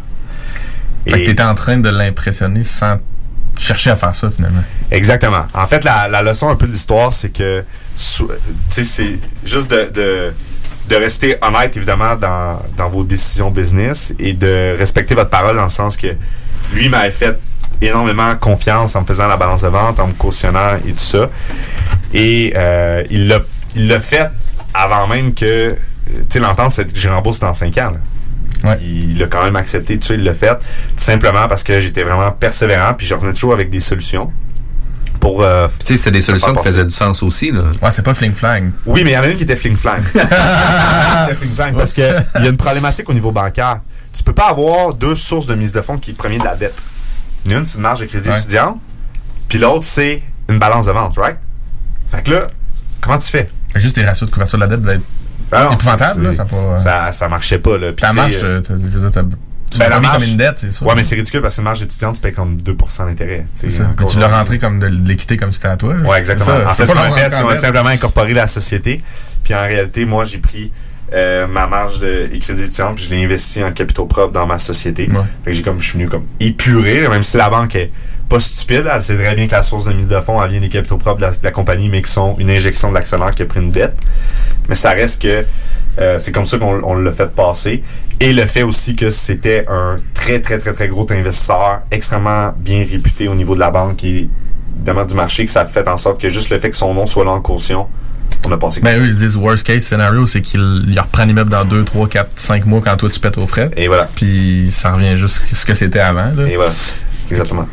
Fait 1.06 1.12
que 1.22 1.26
t'étais 1.26 1.44
en 1.44 1.56
train 1.56 1.78
de 1.78 1.90
l'impressionner 1.90 2.64
sans 2.64 2.98
chercher 3.58 3.90
à 3.92 3.96
faire 3.96 4.16
ça 4.16 4.30
finalement. 4.32 4.64
Exactement. 4.92 5.46
En 5.54 5.66
fait, 5.68 5.84
la, 5.84 6.08
la 6.08 6.22
leçon 6.22 6.50
un 6.50 6.56
peu 6.56 6.66
de 6.68 6.72
l'histoire, 6.72 7.12
c'est 7.14 7.30
que, 7.30 7.64
sou- 7.96 8.28
tu 8.30 8.34
sais, 8.70 8.84
c'est 8.84 9.20
juste 9.44 9.70
de, 9.72 9.90
de, 9.92 10.34
de 10.90 10.96
rester 10.96 11.36
honnête, 11.42 11.76
évidemment, 11.78 12.16
dans, 12.16 12.62
dans 12.78 12.90
vos 12.90 13.04
décisions 13.04 13.52
business 13.52 14.14
et 14.20 14.34
de 14.34 14.76
respecter 14.78 15.14
votre 15.16 15.30
parole 15.30 15.56
dans 15.56 15.64
le 15.64 15.70
sens 15.70 15.98
que 15.98 16.08
lui 16.74 16.90
m'avait 16.90 17.12
fait 17.12 17.38
énormément 17.82 18.36
confiance 18.38 18.96
en 18.96 19.02
me 19.02 19.06
faisant 19.06 19.28
la 19.28 19.38
balance 19.38 19.62
de 19.62 19.68
vente, 19.68 20.00
en 20.00 20.08
me 20.08 20.14
cautionnant 20.14 20.76
et 20.88 20.92
tout 20.92 21.00
ça. 21.00 21.30
Et 22.14 22.54
euh, 22.56 23.04
il 23.10 23.28
l'a 23.28 23.40
il 23.76 23.88
l'a 23.88 24.00
fait 24.00 24.28
avant 24.74 25.08
même 25.08 25.34
que 25.34 25.72
tu 25.72 25.76
sais 26.30 26.40
l'entente 26.40 26.72
c'est 26.72 26.92
que 26.92 26.98
j'ai 27.00 27.10
remboursé 27.10 27.42
dans 27.42 27.54
5 27.54 27.78
ans. 27.78 27.92
là. 27.92 28.00
Il 28.82 29.18
l'a 29.20 29.28
quand 29.28 29.44
même 29.44 29.56
accepté, 29.56 29.98
tout 29.98 30.08
ça, 30.08 30.14
il 30.16 30.24
l'a 30.24 30.34
fait. 30.34 30.50
Tout 30.58 30.64
simplement 30.98 31.48
parce 31.48 31.64
que 31.64 31.80
j'étais 31.80 32.04
vraiment 32.04 32.32
persévérant, 32.32 32.94
puis 32.94 33.08
je 33.08 33.16
revenais 33.16 33.34
toujours 33.34 33.54
avec 33.54 33.70
des 33.70 33.80
solutions. 33.80 34.32
Pour, 35.20 35.44
euh, 35.44 35.68
tu 35.80 35.86
sais, 35.88 35.98
c'était 35.98 36.12
des 36.12 36.22
solutions 36.22 36.54
qui 36.56 36.64
faisaient 36.64 36.86
du 36.86 36.92
sens 36.92 37.22
aussi. 37.24 37.52
Là. 37.52 37.64
Ouais, 37.82 37.92
c'est 37.92 38.04
pas 38.04 38.14
fling 38.14 38.34
flang. 38.34 38.72
Oui, 38.86 39.04
mais 39.04 39.12
il 39.12 39.14
y 39.14 39.18
en 39.18 39.22
a 39.24 39.28
une 39.28 39.36
qui 39.36 39.44
était 39.44 39.56
fling 39.58 39.76
flang. 39.76 40.02
Fling 41.38 41.54
flang 41.56 41.74
parce 41.76 41.92
qu'il 41.94 42.04
y 42.06 42.46
a 42.46 42.50
une 42.50 42.56
problématique 42.58 43.10
au 43.10 43.14
niveau 43.14 43.32
bancaire. 43.32 43.82
Tu 44.14 44.24
peux 44.24 44.34
pas 44.34 44.48
avoir 44.50 44.94
deux 44.94 45.16
sources 45.16 45.46
de 45.46 45.56
mise 45.56 45.74
de 45.74 45.82
fonds 45.82 45.98
qui 45.98 46.14
proviennent 46.14 46.40
de 46.42 46.46
la 46.46 46.56
dette. 46.56 46.76
Une, 47.50 47.66
c'est 47.66 47.76
une 47.76 47.82
marge 47.82 48.00
de 48.02 48.06
crédit 48.06 48.30
Ouais. 48.30 48.40
étudiant, 48.40 48.80
puis 49.48 49.60
l'autre, 49.60 49.84
c'est 49.86 50.22
une 50.50 50.58
balance 50.60 50.86
de 50.86 50.92
vente, 50.92 51.16
right? 51.18 51.38
Fait 52.08 52.22
que 52.24 52.32
là, 52.32 52.48
comment 53.02 53.18
tu 53.18 53.30
fais? 53.30 53.50
Fait 53.70 53.74
que 53.76 53.80
juste 53.80 53.96
tes 53.96 54.06
ratios 54.06 54.30
de 54.30 54.34
couverture 54.34 54.58
de 54.58 54.64
la 54.64 54.70
dette 54.70 54.82
doivent 54.82 54.96
être 54.96 55.04
Ah 55.52 55.64
non, 55.66 55.72
épouvantables, 55.74 56.14
c'est- 56.16 56.22
là. 56.28 56.34
Ça, 56.34 56.46
pas, 56.46 56.56
euh, 56.56 56.78
ça, 56.80 57.12
ça 57.12 57.28
marchait 57.28 57.60
pas, 57.60 57.78
là. 57.78 57.88
Sais, 57.98 58.14
marge, 58.14 58.36
euh, 58.44 58.62
je 58.68 58.74
veux 58.74 59.10
dire, 59.10 59.12
tu 59.72 59.78
ben, 59.78 59.88
la 59.90 60.00
marge- 60.00 60.18
comme 60.24 60.28
une 60.32 60.38
dette, 60.38 60.58
c'est 60.60 60.72
ça. 60.72 60.84
Ouais, 60.86 60.94
mais 60.96 61.04
c'est 61.04 61.16
ridicule 61.16 61.42
parce 61.42 61.56
que 61.58 61.62
marge 61.62 61.82
étudiante, 61.84 62.16
tu 62.16 62.22
payes 62.22 62.34
comme 62.34 62.58
2% 62.58 63.06
d'intérêt. 63.06 63.46
ça. 63.54 63.84
Mais 64.00 64.06
tu 64.06 64.18
l'as 64.20 64.28
rentré 64.28 64.58
comme 64.58 64.80
de 64.80 64.88
l'équité 64.88 65.38
comme 65.38 65.52
si 65.52 65.58
c'était 65.58 65.68
à 65.68 65.78
toi. 65.78 65.94
Ouais, 65.96 66.18
exactement. 66.20 66.46
Ça. 66.48 66.70
En 66.70 66.74
fait, 66.74 66.86
ce 66.88 66.92
qu'on 66.92 66.98
a 67.00 67.12
fait, 67.12 67.30
c'est 67.30 67.42
qu'on 67.42 67.50
a 67.50 67.56
simplement 67.58 67.90
incorporé 67.90 68.34
la 68.34 68.48
société. 68.48 69.00
Puis 69.44 69.54
en 69.54 69.62
réalité, 69.62 70.06
moi, 70.06 70.24
j'ai 70.26 70.40
pris 70.40 70.72
euh, 71.14 71.48
ma 71.48 71.66
marge 71.68 72.00
de 72.00 72.30
les 72.32 72.38
crédits 72.40 72.64
étudiants, 72.64 72.94
puis 72.94 73.04
je 73.06 73.10
l'ai 73.10 73.24
investi 73.24 73.64
en 73.64 73.72
capitaux 73.72 74.06
propres 74.06 74.32
dans 74.32 74.46
ma 74.46 74.60
société. 74.60 75.08
Fait 75.44 75.52
que 75.52 75.58
j'ai 75.58 75.62
comme 75.64 75.80
je 75.82 75.86
suis 75.86 75.98
venu 75.98 76.08
comme 76.10 76.26
épuré, 76.40 77.08
même 77.08 77.24
si 77.24 77.38
la 77.38 77.50
banque 77.50 77.76
est 77.76 77.92
pas 78.30 78.40
stupide, 78.40 78.90
elle 78.94 79.02
sait 79.02 79.16
très 79.16 79.36
bien 79.36 79.48
que 79.48 79.52
la 79.52 79.64
source 79.64 79.86
de 79.86 79.94
mise 79.94 80.08
de 80.08 80.22
fonds, 80.22 80.42
elle 80.42 80.52
vient 80.52 80.60
des 80.60 80.70
capitaux 80.70 80.98
propres 80.98 81.18
de 81.18 81.26
la, 81.26 81.32
de 81.32 81.38
la 81.44 81.52
compagnie, 81.52 81.90
mais 81.90 82.02
qui 82.02 82.12
sont 82.12 82.36
une 82.38 82.50
injection 82.50 82.90
de 82.90 82.94
l'actionnaire 82.94 83.34
qui 83.34 83.42
a 83.42 83.46
pris 83.46 83.60
une 83.60 83.72
dette. 83.72 83.98
Mais 84.68 84.76
ça 84.76 84.92
reste 84.92 85.22
que 85.22 85.46
euh, 86.00 86.18
c'est 86.20 86.32
comme 86.32 86.46
ça 86.46 86.58
qu'on 86.58 86.82
on 86.84 86.96
l'a 86.96 87.12
fait 87.12 87.32
passer. 87.32 87.84
Et 88.20 88.34
le 88.34 88.46
fait 88.46 88.64
aussi 88.64 88.96
que 88.96 89.10
c'était 89.10 89.66
un 89.68 89.98
très, 90.14 90.40
très, 90.42 90.58
très, 90.58 90.74
très 90.74 90.88
gros 90.88 91.08
investisseur, 91.12 91.82
extrêmement 91.90 92.54
bien 92.58 92.86
réputé 92.90 93.28
au 93.28 93.36
niveau 93.36 93.56
de 93.56 93.60
la 93.60 93.72
banque 93.72 94.04
et 94.04 94.30
évidemment 94.78 95.06
du 95.06 95.16
marché, 95.16 95.46
que 95.46 95.52
ça 95.52 95.62
a 95.62 95.66
fait 95.66 95.88
en 95.88 95.98
sorte 95.98 96.22
que 96.22 96.30
juste 96.30 96.50
le 96.50 96.60
fait 96.60 96.70
que 96.70 96.76
son 96.76 96.94
nom 96.94 97.06
soit 97.06 97.26
là 97.26 97.32
en 97.32 97.42
caution, 97.42 97.88
on 98.46 98.52
a 98.52 98.58
passé. 98.58 98.82
Ben 98.82 99.02
eux, 99.02 99.06
ils 99.06 99.14
se 99.14 99.18
disent 99.18 99.36
worst 99.38 99.66
case 99.66 99.84
scenario, 99.84 100.26
c'est 100.26 100.42
qu'il 100.42 100.86
il 100.88 101.00
reprend 101.00 101.26
l'immeuble 101.26 101.50
dans 101.50 101.66
2, 101.66 101.84
3, 101.84 102.08
4, 102.08 102.30
5 102.36 102.66
mois 102.66 102.82
quand 102.84 102.96
toi 102.96 103.10
tu 103.10 103.20
pètes 103.20 103.38
aux 103.38 103.48
frais. 103.48 103.72
Et 103.76 103.88
voilà. 103.88 104.08
Puis 104.16 104.70
ça 104.72 104.94
revient 104.94 105.18
juste 105.18 105.42
ce 105.52 105.66
que 105.66 105.74
c'était 105.74 106.00
avant. 106.00 106.32
Là. 106.36 106.48
Et 106.48 106.56
voilà. 106.56 106.72
Exactement. 107.30 107.68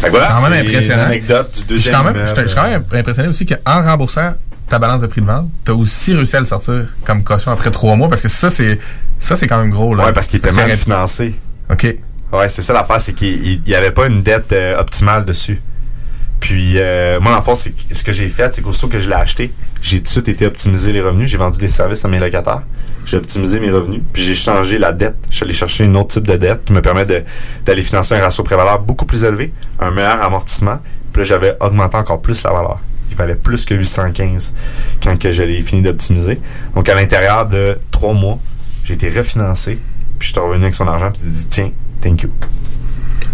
Fait 0.00 0.06
que 0.06 0.10
voilà, 0.10 0.28
C'est 0.28 0.34
quand 0.34 0.50
même 0.50 0.66
impressionnant. 0.66 1.02
anecdote 1.04 1.52
du 1.58 1.64
deuxième 1.64 1.94
quand 1.96 2.04
même, 2.04 2.14
immeuble. 2.16 2.32
je 2.42 2.46
suis 2.46 2.56
quand 2.56 2.68
même 2.68 2.84
impressionné 2.92 3.28
aussi 3.28 3.46
qu'en 3.46 3.82
remboursant 3.82 4.32
ta 4.68 4.78
balance 4.78 5.00
de 5.02 5.06
prix 5.06 5.20
de 5.20 5.26
vente, 5.26 5.48
t'as 5.64 5.72
aussi 5.74 6.14
réussi 6.14 6.34
à 6.36 6.40
le 6.40 6.46
sortir 6.46 6.86
comme 7.04 7.22
caution 7.24 7.50
après 7.52 7.70
3 7.70 7.94
mois 7.96 8.08
parce 8.08 8.22
que 8.22 8.28
ça, 8.28 8.50
c'est 8.50 8.78
ça 9.18 9.36
c'est 9.36 9.46
quand 9.46 9.58
même 9.58 9.70
gros. 9.70 9.94
Là. 9.94 10.06
Ouais, 10.06 10.12
parce 10.12 10.28
qu'il 10.28 10.38
était 10.38 10.52
mal 10.52 10.70
financé. 10.76 11.34
OK. 11.70 11.94
Ouais, 12.32 12.48
c'est 12.48 12.62
ça 12.62 12.72
l'affaire, 12.72 13.00
c'est 13.00 13.12
qu'il 13.12 13.60
n'y 13.66 13.74
avait 13.74 13.90
pas 13.90 14.06
une 14.06 14.22
dette 14.22 14.52
euh, 14.52 14.78
optimale 14.80 15.24
dessus. 15.26 15.60
Puis, 16.40 16.72
euh, 16.76 17.20
moi, 17.20 17.40
c'est 17.54 17.70
que- 17.70 17.94
ce 17.94 18.02
que 18.02 18.10
j'ai 18.10 18.26
fait, 18.28 18.52
c'est 18.54 18.62
qu'aussitôt 18.62 18.88
que 18.88 18.98
je 18.98 19.08
l'ai 19.08 19.14
acheté, 19.14 19.52
j'ai 19.80 19.98
tout 19.98 20.04
de 20.04 20.08
suite 20.08 20.28
été 20.28 20.46
optimiser 20.46 20.92
les 20.92 21.00
revenus. 21.00 21.30
J'ai 21.30 21.36
vendu 21.36 21.58
des 21.58 21.68
services 21.68 22.04
à 22.04 22.08
mes 22.08 22.18
locataires. 22.18 22.62
J'ai 23.04 23.16
optimisé 23.16 23.58
mes 23.60 23.70
revenus. 23.70 24.00
Puis, 24.12 24.22
j'ai 24.22 24.34
changé 24.34 24.78
la 24.78 24.92
dette. 24.92 25.16
Je 25.30 25.36
suis 25.36 25.44
allé 25.44 25.52
chercher 25.52 25.84
une 25.84 25.96
autre 25.96 26.14
type 26.14 26.26
de 26.26 26.36
dette 26.36 26.64
qui 26.64 26.72
me 26.72 26.80
permet 26.80 27.04
d'aller 27.04 27.82
financer 27.82 28.14
un 28.14 28.20
ratio 28.20 28.44
prévaleur 28.44 28.80
beaucoup 28.80 29.06
plus 29.06 29.24
élevé, 29.24 29.52
un 29.80 29.90
meilleur 29.90 30.22
amortissement. 30.22 30.78
Puis 31.12 31.22
là, 31.22 31.26
j'avais 31.26 31.56
augmenté 31.60 31.96
encore 31.96 32.22
plus 32.22 32.42
la 32.44 32.52
valeur. 32.52 32.78
Il 33.10 33.16
valait 33.16 33.34
plus 33.34 33.64
que 33.64 33.74
815 33.74 34.54
quand 35.02 35.18
que 35.18 35.32
je 35.32 35.42
l'ai 35.42 35.60
fini 35.62 35.82
d'optimiser. 35.82 36.40
Donc, 36.74 36.88
à 36.88 36.94
l'intérieur 36.94 37.46
de 37.46 37.76
trois 37.90 38.14
mois, 38.14 38.38
j'ai 38.84 38.94
été 38.94 39.10
refinancé. 39.10 39.78
Puis, 40.18 40.28
je 40.28 40.32
suis 40.32 40.40
revenu 40.40 40.62
avec 40.62 40.74
son 40.74 40.86
argent. 40.86 41.10
Puis, 41.10 41.22
j'ai 41.24 41.30
dit, 41.30 41.46
tiens, 41.46 41.70
thank 42.00 42.22
you. 42.22 42.30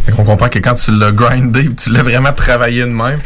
Fait 0.04 0.12
qu'on 0.12 0.24
comprend 0.24 0.48
que 0.48 0.58
quand 0.58 0.74
tu 0.74 0.90
l'as 0.98 1.12
grindé, 1.12 1.68
tu 1.74 1.90
l'as 1.90 2.02
vraiment 2.02 2.32
travaillé 2.32 2.80
de 2.80 2.86
même. 2.86 3.18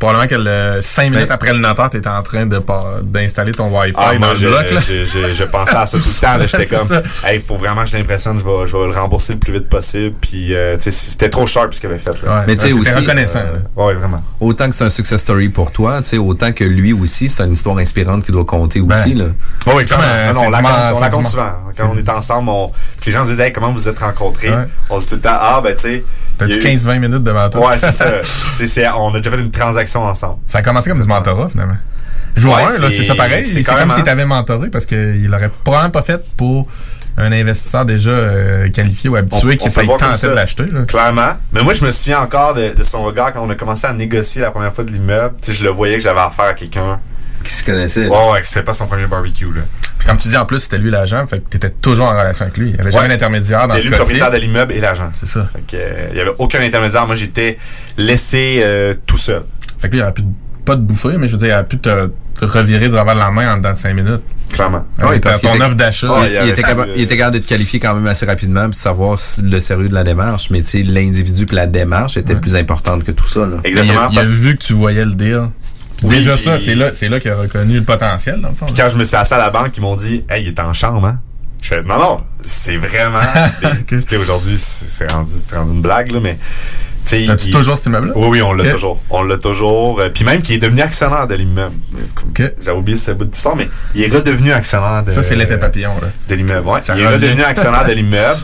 Probablement 0.00 0.26
que 0.26 0.34
le 0.34 0.80
5 0.82 1.10
minutes 1.10 1.28
Ben- 1.28 1.34
après 1.34 1.52
le 1.52 1.58
notaire, 1.60 1.88
tu 1.90 1.98
étais 1.98 2.08
en 2.08 2.22
train 2.22 2.46
de 2.46 2.58
pas- 2.58 2.96
d'installer 3.02 3.52
ton 3.52 3.68
Wi-Fi 3.68 3.94
Ah, 3.96 4.14
dans 4.14 4.18
moi, 4.18 4.28
le 4.30 4.34
je, 4.34 4.48
bloc. 4.48 4.70
Là. 4.72 4.80
je, 4.80 5.04
je, 5.04 5.34
je 5.34 5.44
pensais 5.44 5.76
à 5.76 5.86
ça 5.86 5.98
tout 5.98 6.04
le 6.04 6.20
temps. 6.20 6.38
J'étais 6.46 6.74
comme, 6.74 6.86
ça. 6.88 7.02
hey, 7.28 7.36
il 7.36 7.42
faut 7.42 7.56
vraiment 7.56 7.82
que 7.84 7.90
je 7.90 7.96
l'impressionne, 7.98 8.38
je 8.40 8.44
vais, 8.44 8.66
je 8.66 8.76
vais 8.76 8.86
le 8.86 8.92
rembourser 8.98 9.34
le 9.34 9.38
plus 9.38 9.52
vite 9.52 9.68
possible. 9.68 10.16
Puis, 10.20 10.54
euh, 10.56 10.76
tu 10.76 10.84
sais, 10.84 10.90
c'était 10.90 11.28
trop 11.28 11.46
sharp 11.46 11.72
ce 11.74 11.80
qu'il 11.80 11.90
avait 11.90 11.98
fait. 11.98 12.22
Là. 12.22 12.44
Mais 12.46 12.56
tu 12.56 12.62
sais 12.62 12.72
aussi. 12.72 12.90
Euh, 12.90 13.58
ouais, 13.76 13.94
vraiment. 13.94 14.24
Autant 14.40 14.68
que 14.68 14.74
c'est 14.74 14.84
un 14.84 14.90
success 14.90 15.20
story 15.20 15.48
pour 15.50 15.70
toi, 15.70 16.00
tu 16.02 16.08
sais, 16.08 16.18
autant 16.18 16.52
que 16.52 16.64
lui 16.64 16.92
aussi, 16.92 17.28
c'est 17.28 17.42
une 17.42 17.52
histoire 17.52 17.76
inspirante 17.78 18.24
qui 18.24 18.32
doit 18.32 18.44
compter 18.44 18.80
aussi. 18.80 19.14
Là. 19.14 19.26
Oh, 19.66 19.72
oui, 19.76 19.84
comme, 19.86 19.98
clairement. 19.98 20.04
euh, 20.06 20.32
Non, 20.32 20.40
on 20.46 20.50
la 20.50 20.62
compte, 20.62 20.70
on 20.70 20.76
la 20.76 20.92
c'est 20.94 21.00
compte 21.00 21.10
dimanche. 21.10 21.30
souvent. 21.30 21.50
Quand 21.76 21.90
on 21.94 21.98
est 21.98 22.08
ensemble, 22.08 22.48
on, 22.48 22.72
les 23.04 23.12
gens 23.12 23.20
nous 23.20 23.26
disent, 23.26 23.40
hey, 23.40 23.52
comment 23.52 23.70
vous 23.72 23.88
êtes 23.88 23.98
rencontrés? 23.98 24.48
Ouais. 24.50 24.64
On 24.88 24.96
se 24.98 25.02
dit 25.04 25.08
tout 25.10 25.16
le 25.16 25.20
temps, 25.22 25.36
ah, 25.38 25.60
ben, 25.62 25.74
tu 25.76 25.82
sais. 25.82 26.04
T'as-tu 26.40 26.52
il 26.60 26.64
y 26.64 26.66
a 26.66 26.72
eu- 26.72 26.76
15-20 26.76 26.98
minutes 26.98 27.22
devant 27.22 27.48
toi? 27.48 27.68
Ouais, 27.70 27.78
c'est 27.78 27.92
ça. 27.92 28.96
On 28.98 29.14
a 29.14 29.18
déjà 29.20 29.30
fait 29.30 29.40
une 29.40 29.50
transaction 29.50 30.02
ensemble. 30.02 30.38
Ça 30.46 30.58
a 30.58 30.62
commencé 30.62 30.90
comme 30.90 31.00
du 31.00 31.06
mentorat, 31.06 31.48
finalement. 31.48 31.76
Jour 32.36 32.54
Ouais, 32.54 32.62
1, 32.62 32.78
là, 32.82 32.90
c'est- 32.90 33.04
ça 33.04 33.14
pareil. 33.14 33.42
c'est 33.44 33.62
comme 33.62 33.90
si 33.90 34.02
t'avais 34.02 34.24
mentoré 34.26 34.68
parce 34.70 34.86
qu'il 34.86 35.28
aurait 35.34 35.50
probablement 35.64 35.90
pas 35.90 36.02
fait 36.02 36.20
pour 36.36 36.66
un 37.18 37.32
investisseur 37.32 37.84
déjà 37.84 38.10
euh, 38.10 38.68
qualifié 38.70 39.10
ou 39.10 39.16
habitué 39.16 39.56
qui 39.56 39.68
voir 39.68 39.86
comme 39.86 39.98
tentait 39.98 40.16
ça. 40.16 40.28
de 40.28 40.32
l'acheter. 40.34 40.64
là. 40.66 40.84
Clairement. 40.86 41.32
Mais 41.52 41.62
moi, 41.62 41.72
je 41.74 41.84
me 41.84 41.90
souviens 41.90 42.20
encore 42.20 42.54
de, 42.54 42.72
de 42.72 42.84
son 42.84 43.02
regard 43.02 43.32
quand 43.32 43.44
on 43.44 43.50
a 43.50 43.54
commencé 43.56 43.86
à 43.86 43.92
négocier 43.92 44.40
la 44.40 44.50
première 44.52 44.72
fois 44.72 44.84
de 44.84 44.92
l'immeuble. 44.92 45.34
Tu 45.42 45.50
sais, 45.52 45.58
je 45.58 45.64
le 45.64 45.70
voyais 45.70 45.96
que 45.96 46.02
j'avais 46.02 46.20
affaire 46.20 46.46
à 46.46 46.54
quelqu'un. 46.54 47.00
Qui 47.42 47.50
se 47.52 47.64
connaissait. 47.64 48.06
Ouais, 48.06 48.30
ouais, 48.32 48.40
que 48.40 48.46
c'était 48.46 48.62
pas 48.62 48.72
son 48.74 48.86
premier 48.86 49.06
barbecue, 49.06 49.46
là. 49.52 49.62
Puis 50.00 50.08
comme 50.08 50.16
tu 50.16 50.28
dis, 50.28 50.36
en 50.36 50.46
plus, 50.46 50.58
c'était 50.60 50.78
lui 50.78 50.90
l'agent, 50.90 51.24
fait 51.28 51.36
que 51.44 51.48
t'étais 51.50 51.70
toujours 51.70 52.06
en 52.06 52.10
relation 52.18 52.46
avec 52.46 52.56
lui. 52.56 52.70
Il 52.70 52.76
y 52.76 52.80
avait 52.80 52.90
jamais 52.90 53.04
Ouais. 53.04 53.08
d'intermédiaire 53.10 53.68
dans 53.68 53.74
C'était 53.74 53.80
ce 53.82 53.84
lui 53.84 53.90
le 53.92 53.96
propriétaire 53.98 54.30
de 54.32 54.36
l'immeuble 54.38 54.72
et 54.72 54.80
l'agent. 54.80 55.10
C'est 55.12 55.26
ça. 55.28 55.46
Fait 55.52 55.60
que, 55.60 55.76
euh, 55.76 56.08
il 56.12 56.16
y 56.16 56.20
avait 56.20 56.32
aucun 56.38 56.60
intermédiaire. 56.62 57.06
Moi, 57.06 57.14
j'étais 57.14 57.56
laissé 57.98 58.60
euh, 58.62 58.94
tout 59.06 59.16
seul. 59.18 59.42
Fait 59.78 59.88
que 59.88 59.92
lui, 59.92 59.98
il 60.00 60.02
aurait 60.02 60.12
pu 60.12 60.22
pas 60.64 60.74
te 60.74 60.80
bouffer, 60.80 61.16
mais 61.18 61.26
je 61.28 61.32
veux 61.32 61.38
dire, 61.38 61.48
il 61.48 61.52
aurait 61.52 61.64
pu 61.66 61.78
te, 61.78 62.10
te 62.38 62.44
revirer 62.44 62.88
de 62.88 62.94
la 62.94 63.30
main 63.30 63.54
en 63.54 63.56
dedans 63.58 63.72
de 63.72 63.78
5 63.78 63.94
minutes. 63.94 64.22
Clairement. 64.52 64.84
Ah 64.98 65.06
oui, 65.10 65.20
parce 65.20 65.40
ton 65.40 65.60
offre 65.60 65.74
d'achat. 65.76 66.08
il, 66.26 66.46
il 66.46 66.50
était 66.50 66.62
capable, 66.62 66.88
il 66.96 67.02
était 67.02 67.16
capable 67.16 67.36
de 67.38 67.42
te 67.42 67.48
qualifier 67.48 67.78
quand 67.78 67.94
même 67.94 68.06
assez 68.06 68.26
rapidement 68.26 68.62
puis 68.62 68.70
de 68.70 68.74
savoir 68.82 69.18
si- 69.18 69.42
le 69.42 69.60
sérieux 69.60 69.88
de 69.88 69.94
la 69.94 70.02
démarche. 70.02 70.50
Mais 70.50 70.60
tu 70.62 70.66
sais, 70.66 70.82
l'individu 70.82 71.46
puis 71.46 71.54
la 71.56 71.66
démarche 71.66 72.16
était 72.16 72.34
plus 72.34 72.56
importante 72.56 73.04
que 73.04 73.12
tout 73.12 73.28
ça. 73.28 73.40
Là. 73.40 73.58
Il 73.64 73.78
a, 73.78 74.08
il 74.10 74.18
a 74.18 74.22
vu 74.22 74.56
que 74.56 74.64
tu 74.64 74.72
voyais 74.74 75.04
le 75.04 75.14
deal. 75.14 75.42
Oui, 76.02 76.16
Déjà 76.16 76.36
ça, 76.36 76.58
c'est 76.58 76.74
là, 76.74 76.90
c'est 76.94 77.08
là 77.08 77.20
qu'il 77.20 77.30
a 77.30 77.36
reconnu 77.36 77.74
le 77.78 77.84
potentiel, 77.84 78.40
dans 78.40 78.48
le 78.48 78.54
fond. 78.54 78.66
Puis 78.66 78.74
quand 78.74 78.88
je 78.88 78.96
me 78.96 79.04
suis 79.04 79.16
assis 79.16 79.34
à 79.34 79.38
la 79.38 79.50
banque, 79.50 79.76
ils 79.76 79.80
m'ont 79.82 79.96
dit 79.96 80.24
Hey, 80.30 80.42
il 80.44 80.48
est 80.48 80.58
en 80.60 80.72
chambre, 80.72 81.06
hein? 81.06 81.18
Je 81.62 81.68
fais 81.68 81.82
Non, 81.82 81.98
non, 81.98 82.20
c'est 82.44 82.76
vraiment. 82.78 83.20
Tu 83.86 84.00
sais, 84.00 84.16
aujourd'hui, 84.16 84.56
c'est 84.56 85.10
rendu, 85.12 85.32
c'est 85.36 85.56
rendu 85.56 85.72
une 85.72 85.82
blague, 85.82 86.10
là, 86.12 86.20
mais. 86.22 86.38
T'as-tu 87.04 87.46
il- 87.48 87.50
toujours 87.50 87.76
cet 87.76 87.86
immeuble-là? 87.86 88.12
Oui, 88.14 88.28
oui, 88.28 88.42
on 88.42 88.52
l'a 88.52 88.70
toujours. 88.70 89.00
On 89.10 89.22
l'a 89.22 89.36
toujours. 89.38 90.00
Euh, 90.00 90.10
Puis 90.10 90.22
même 90.24 90.42
qu'il 90.42 90.54
est 90.54 90.58
devenu 90.58 90.80
actionnaire 90.82 91.26
de 91.26 91.34
l'immeuble. 91.34 91.74
J'avais 92.62 92.78
oublié 92.78 92.96
ce 92.96 93.10
bout 93.12 93.24
d'histoire, 93.24 93.56
mais 93.56 93.68
il 93.94 94.02
est 94.02 94.08
redevenu 94.14 94.52
actionnaire 94.52 95.02
de 95.02 95.10
Ça, 95.10 95.22
c'est 95.22 95.34
l'effet 95.34 95.58
papillon, 95.58 95.92
là. 96.00 96.08
de 96.28 96.34
l'immeuble. 96.34 96.68
Ouais. 96.68 96.78
Il 96.94 97.00
est 97.00 97.06
redevenu 97.06 97.42
actionnaire 97.42 97.84
de 97.86 97.92
l'immeuble. 97.94 98.38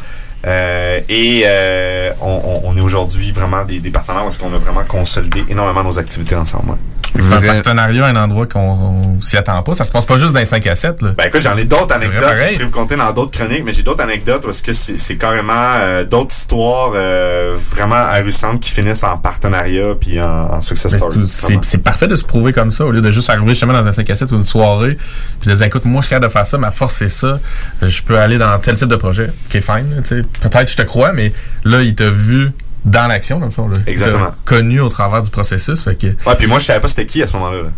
Euh, 0.47 1.01
et 1.09 1.43
euh, 1.47 2.11
on, 2.21 2.41
on- 2.65 2.71
on 2.71 2.77
est 2.77 2.81
aujourd'hui 2.81 3.33
vraiment 3.33 3.65
des, 3.65 3.79
des 3.81 3.91
partenaires 3.91 4.23
parce 4.23 4.37
qu'on 4.39 4.53
a 4.55 4.59
vraiment 4.59 4.85
consolidé 4.85 5.45
énormément 5.49 5.83
nos 5.85 5.99
activités 5.99 6.37
ensemble. 6.37 6.71
ouais. 6.71 6.77
C'est 7.23 7.33
un 7.35 7.41
partenariat 7.41 8.07
à 8.07 8.09
un 8.09 8.17
endroit 8.17 8.47
qu'on 8.47 8.61
on 8.61 9.21
s'y 9.21 9.37
attend 9.37 9.63
pas. 9.63 9.75
Ça 9.75 9.85
se 9.85 9.93
passe 9.93 10.07
pas 10.07 10.19
juste 10.19 10.33
dans 10.33 10.41
les 10.41 10.45
5 10.47 10.67
à 10.67 10.77
7. 10.77 11.03
Là. 11.03 11.11
Ben 11.17 11.25
écoute, 11.27 11.41
j'en 11.41 11.57
ai 11.57 11.65
d'autres 11.65 11.87
C'est 11.89 11.97
vrai, 11.97 12.07
anecdotes. 12.07 12.23
pareil. 12.29 12.55
Je 12.55 12.59
peux 12.59 12.65
vous 12.65 12.71
compter 12.71 12.97
dans 12.97 13.13
d'autres 13.13 13.31
chroniques, 13.39 13.63
mais 13.65 13.73
j'ai 13.73 13.83
d'autres 13.83 14.03
anecdotes 14.03 14.43
parce 14.43 14.61
que 14.61 14.73
c'est 14.73 14.97
c'est 14.97 15.17
carrément 15.17 15.53
euh, 15.55 16.05
d'autres 16.05 16.33
histoires 16.33 16.93
euh, 16.95 17.57
vraiment 17.71 17.97
ahurissantes 17.97 18.61
qui 18.61 18.71
finissent 18.71 19.05
en 19.05 19.17
partenariat 19.19 19.95
puis 20.01 20.21
en, 20.21 20.27
en 20.55 20.61
success 20.61 20.93
Mais 20.93 20.99
c'est 20.99 21.05
story. 21.05 21.21
tout- 21.21 21.27
C'est 21.27 21.59
c'est 21.65 21.79
parfait 21.79 22.07
de 22.09 22.17
se 22.17 22.25
prouver 22.25 22.53
comme 22.53 22.71
ça 22.71 22.85
au 22.85 22.91
lieu 22.91 23.01
de 23.01 23.11
juste 23.11 23.31
arriver 23.31 23.49
justement 23.51 23.73
dans 23.73 23.87
un 23.87 23.93
5 23.93 24.09
à 24.11 24.17
7 24.17 24.31
ou 24.33 24.37
une 24.37 24.43
soirée 24.45 24.97
puis 25.41 25.51
de 25.51 25.55
dire 25.55 25.67
écoute 25.67 25.85
moi 25.85 26.01
je 26.03 26.07
suis 26.07 26.11
capable 26.11 26.27
de 26.27 26.33
faire 26.33 26.47
ça 26.47 26.59
ma 26.59 26.71
force 26.71 26.97
c'est 26.97 27.09
ça 27.09 27.39
Euh, 27.83 27.89
je 27.89 28.03
peux 28.03 28.19
aller 28.19 28.39
dans 28.39 28.57
tel 28.59 28.75
type 28.77 28.89
de 28.89 28.97
projet 28.97 29.31
qui 29.49 29.59
est 29.59 29.61
fine 29.61 29.91
là, 29.95 30.03
tu 30.03 30.09
sais. 30.09 30.23
peut-être 30.41 30.71
je 30.71 30.77
te 30.77 30.83
crois 30.83 31.13
mais 31.13 31.33
là 31.65 31.83
il 31.83 31.95
t'a 31.95 32.09
vu 32.09 32.53
dans 32.87 33.07
l'action 33.09 33.39
dans 33.39 33.47
le 33.47 33.51
fond 33.53 33.69
là. 33.69 33.77
Exactement. 33.87 34.31
connu 34.47 34.81
au 34.81 34.89
travers 34.89 35.21
du 35.23 35.31
processus 35.31 35.85
fait 35.85 35.95
que 35.97 36.07
Ouais, 36.07 36.35
puis 36.39 36.47
moi, 36.47 36.59
je 36.59 36.65
savais 36.65 36.81
pas 36.81 36.89
c'était 36.89 37.05
qui 37.07 37.23
à 37.23 37.27
ce 37.27 37.35
moment-là. 37.35 37.59
là. 37.65 37.69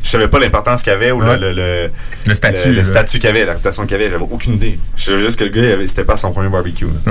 Je 0.00 0.10
savais 0.10 0.28
pas 0.28 0.38
l'importance 0.38 0.84
qu'il 0.84 0.92
y 0.92 0.94
avait 0.96 1.10
ou 1.10 1.20
le- 1.20 1.28
Ouais. 1.30 1.38
le, 1.38 1.52
le, 1.52 1.90
Le 2.28 2.34
statut, 2.34 2.68
Le, 2.68 2.74
le 2.76 2.84
statut 2.84 3.18
qu'il 3.18 3.26
y 3.26 3.30
avait, 3.30 3.44
la 3.44 3.52
réputation 3.52 3.82
qu'il 3.84 3.92
y 3.98 4.00
avait. 4.00 4.08
J'avais 4.10 4.22
aucune 4.30 4.54
idée. 4.54 4.78
Je 4.96 5.02
savais 5.02 5.18
juste 5.18 5.36
que 5.36 5.44
le 5.44 5.50
gars, 5.50 5.76
c'était 5.88 6.04
pas 6.04 6.16
son 6.16 6.30
premier 6.30 6.48
barbecue. 6.48 6.86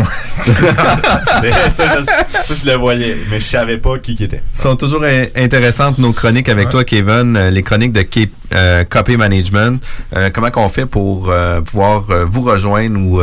ça, 1.69 1.85
je, 1.99 2.01
ça, 2.29 2.53
je 2.55 2.65
le 2.65 2.75
voyais, 2.75 3.17
mais 3.29 3.39
je 3.39 3.45
savais 3.45 3.77
pas 3.77 3.97
qui 3.99 4.15
qui 4.15 4.23
était. 4.23 4.41
sont 4.53 4.75
toujours 4.77 5.03
in- 5.03 5.25
intéressantes 5.35 5.97
nos 5.97 6.13
chroniques 6.13 6.49
avec 6.49 6.65
Ouais. 6.67 6.71
toi, 6.71 6.83
Kevin, 6.85 7.35
euh, 7.35 7.49
les 7.49 7.61
chroniques 7.63 7.93
de 7.93 8.01
K- 8.01 8.29
euh, 8.53 8.83
Copy 8.85 9.17
Management. 9.17 9.83
Euh, 10.15 10.29
comment 10.33 10.49
qu'on 10.51 10.69
fait 10.69 10.85
pour 10.85 11.29
euh, 11.29 11.61
pouvoir 11.61 12.05
euh, 12.09 12.25
vous 12.25 12.41
rejoindre 12.43 12.97
ou 12.99 13.21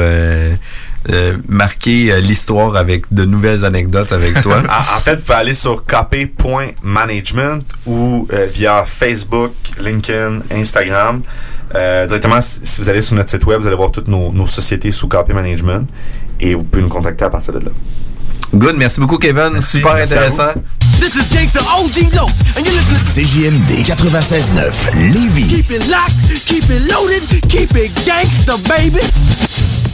euh, 1.11 1.37
marquer 1.49 2.13
euh, 2.13 2.21
l'histoire 2.21 2.77
avec 2.77 3.13
de 3.13 3.25
nouvelles 3.25 3.65
anecdotes 3.65 4.13
avec 4.13 4.41
toi. 4.43 4.63
en, 4.69 4.79
en 4.97 5.01
fait, 5.01 5.17
vous 5.17 5.23
pouvez 5.23 5.39
aller 5.39 5.55
sur 5.55 5.85
kp.management 5.85 7.63
ou 7.87 8.27
euh, 8.33 8.47
via 8.53 8.85
Facebook, 8.87 9.53
LinkedIn, 9.81 10.41
Instagram. 10.53 11.23
Euh, 11.75 12.07
directement, 12.07 12.41
si 12.41 12.81
vous 12.81 12.89
allez 12.89 13.03
sur 13.03 13.17
notre 13.17 13.31
site 13.31 13.45
web, 13.45 13.61
vous 13.61 13.67
allez 13.67 13.77
voir 13.77 13.91
toutes 13.91 14.09
nos, 14.09 14.33
nos 14.33 14.47
sociétés 14.47 14.93
sous 14.93 15.09
KP 15.09 15.33
Management 15.33 15.87
et 16.41 16.55
vous 16.55 16.63
pouvez 16.63 16.83
nous 16.83 16.89
contacter 16.89 17.25
à 17.25 17.31
partir 17.31 17.55
de 17.55 17.65
là. 17.65 17.71
Good, 18.53 18.77
merci 18.77 19.01
beaucoup 19.01 19.19
Kevin, 19.19 19.61
super 19.61 19.95
Merci 19.95 20.13
intéressant. 20.15 20.53
This 21.01 21.17
is 21.17 21.29
Gangsta 21.35 21.61
OG 21.61 22.15
Low, 22.15 22.29
and 22.57 22.65
you're 22.65 22.73
listening 22.73 23.25
CJMD 23.27 23.85
96.9 23.85 25.13
Lévis. 25.13 25.49
Keep 25.49 25.71
it 25.71 25.89
locked, 25.89 26.47
keep 26.47 26.65
it 26.71 26.83
loaded, 26.89 27.23
keep 27.49 27.75
it 27.77 27.91
gangsta, 28.07 28.57
baby. 28.69 29.94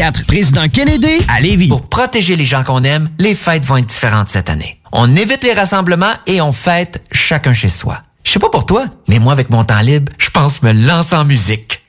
Président 0.27 0.67
Kennedy 0.67 1.23
à 1.27 1.39
Lévis. 1.39 1.67
Pour 1.67 1.83
protéger 1.83 2.35
les 2.35 2.45
gens 2.45 2.63
qu'on 2.63 2.83
aime, 2.83 3.09
les 3.19 3.35
fêtes 3.35 3.65
vont 3.65 3.77
être 3.77 3.85
différentes 3.85 4.29
cette 4.29 4.49
année. 4.49 4.79
On 4.91 5.15
évite 5.15 5.43
les 5.43 5.53
rassemblements 5.53 6.13
et 6.25 6.41
on 6.41 6.51
fête 6.51 7.05
chacun 7.11 7.53
chez 7.53 7.67
soi. 7.67 7.99
Je 8.23 8.31
sais 8.31 8.39
pas 8.39 8.49
pour 8.49 8.65
toi, 8.65 8.85
mais 9.07 9.19
moi 9.19 9.33
avec 9.33 9.49
mon 9.51 9.63
temps 9.63 9.79
libre, 9.81 10.11
je 10.17 10.29
pense 10.31 10.63
me 10.63 10.71
lancer 10.71 11.15
en 11.15 11.25
musique. 11.25 11.81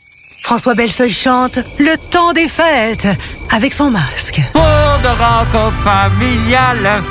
François 0.45 0.75
Bellefeuille 0.75 1.13
chante 1.13 1.59
Le 1.79 1.97
temps 2.11 2.33
des 2.35 2.49
fêtes 2.49 3.09
avec 3.51 3.73
son 3.73 3.91
masque. 3.91 4.43
Pour 4.53 4.63
de 4.63 5.09
rencontres 5.09 5.83
familiales. 5.83 7.03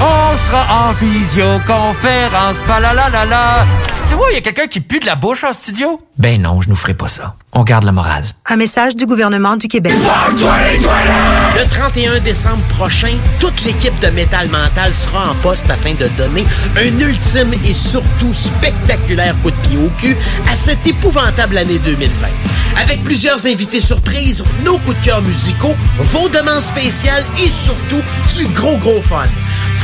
On 0.00 0.36
sera 0.36 0.88
en 0.88 0.92
visioconférence, 0.92 2.56
fa 2.66 2.80
la 2.80 2.92
la 2.92 3.08
la 3.08 3.24
la. 3.24 3.66
Tu 4.08 4.14
vois, 4.14 4.26
il 4.30 4.34
y 4.34 4.38
a 4.38 4.40
quelqu'un 4.42 4.66
qui 4.66 4.80
pue 4.80 5.00
de 5.00 5.06
la 5.06 5.14
bouche 5.14 5.42
en 5.44 5.52
studio? 5.52 6.00
Ben 6.18 6.40
non, 6.40 6.60
je 6.60 6.68
nous 6.68 6.76
ferai 6.76 6.94
pas 6.94 7.08
ça. 7.08 7.34
On 7.52 7.62
garde 7.62 7.84
la 7.84 7.92
morale. 7.92 8.24
Un 8.46 8.56
message 8.56 8.94
du 8.94 9.06
gouvernement 9.06 9.56
du 9.56 9.66
Québec. 9.66 9.94
Le 11.56 11.68
31 11.68 12.20
décembre 12.20 12.62
prochain, 12.68 13.16
toute 13.40 13.64
l'équipe 13.64 13.98
de 14.00 14.08
Métal 14.08 14.48
Mental 14.50 14.92
sera 14.92 15.30
en 15.30 15.34
poste 15.36 15.70
afin 15.70 15.94
de 15.94 16.08
donner 16.18 16.44
un 16.76 17.00
ultime 17.00 17.54
et 17.64 17.72
surtout 17.72 18.34
spectaculaire 18.34 19.34
coup 19.42 19.50
de 19.50 19.56
pied 19.68 19.78
au 19.78 19.88
cul 19.98 20.16
à 20.50 20.54
cette 20.54 20.86
épouvantable 20.86 21.56
année 21.56 21.78
2020. 21.78 22.28
Avec 22.82 23.02
plusieurs 23.02 23.46
invités 23.46 23.80
surprises, 23.80 24.44
nos 24.64 24.78
coups 24.80 24.98
de 25.00 25.04
cœur 25.06 25.22
musicaux, 25.22 25.74
vos 25.96 26.28
demandes 26.28 26.64
spéciales 26.64 27.24
et 27.38 27.48
surtout 27.48 28.02
du 28.36 28.46
gros 28.48 28.76
gros 28.76 29.00
fun. 29.00 29.24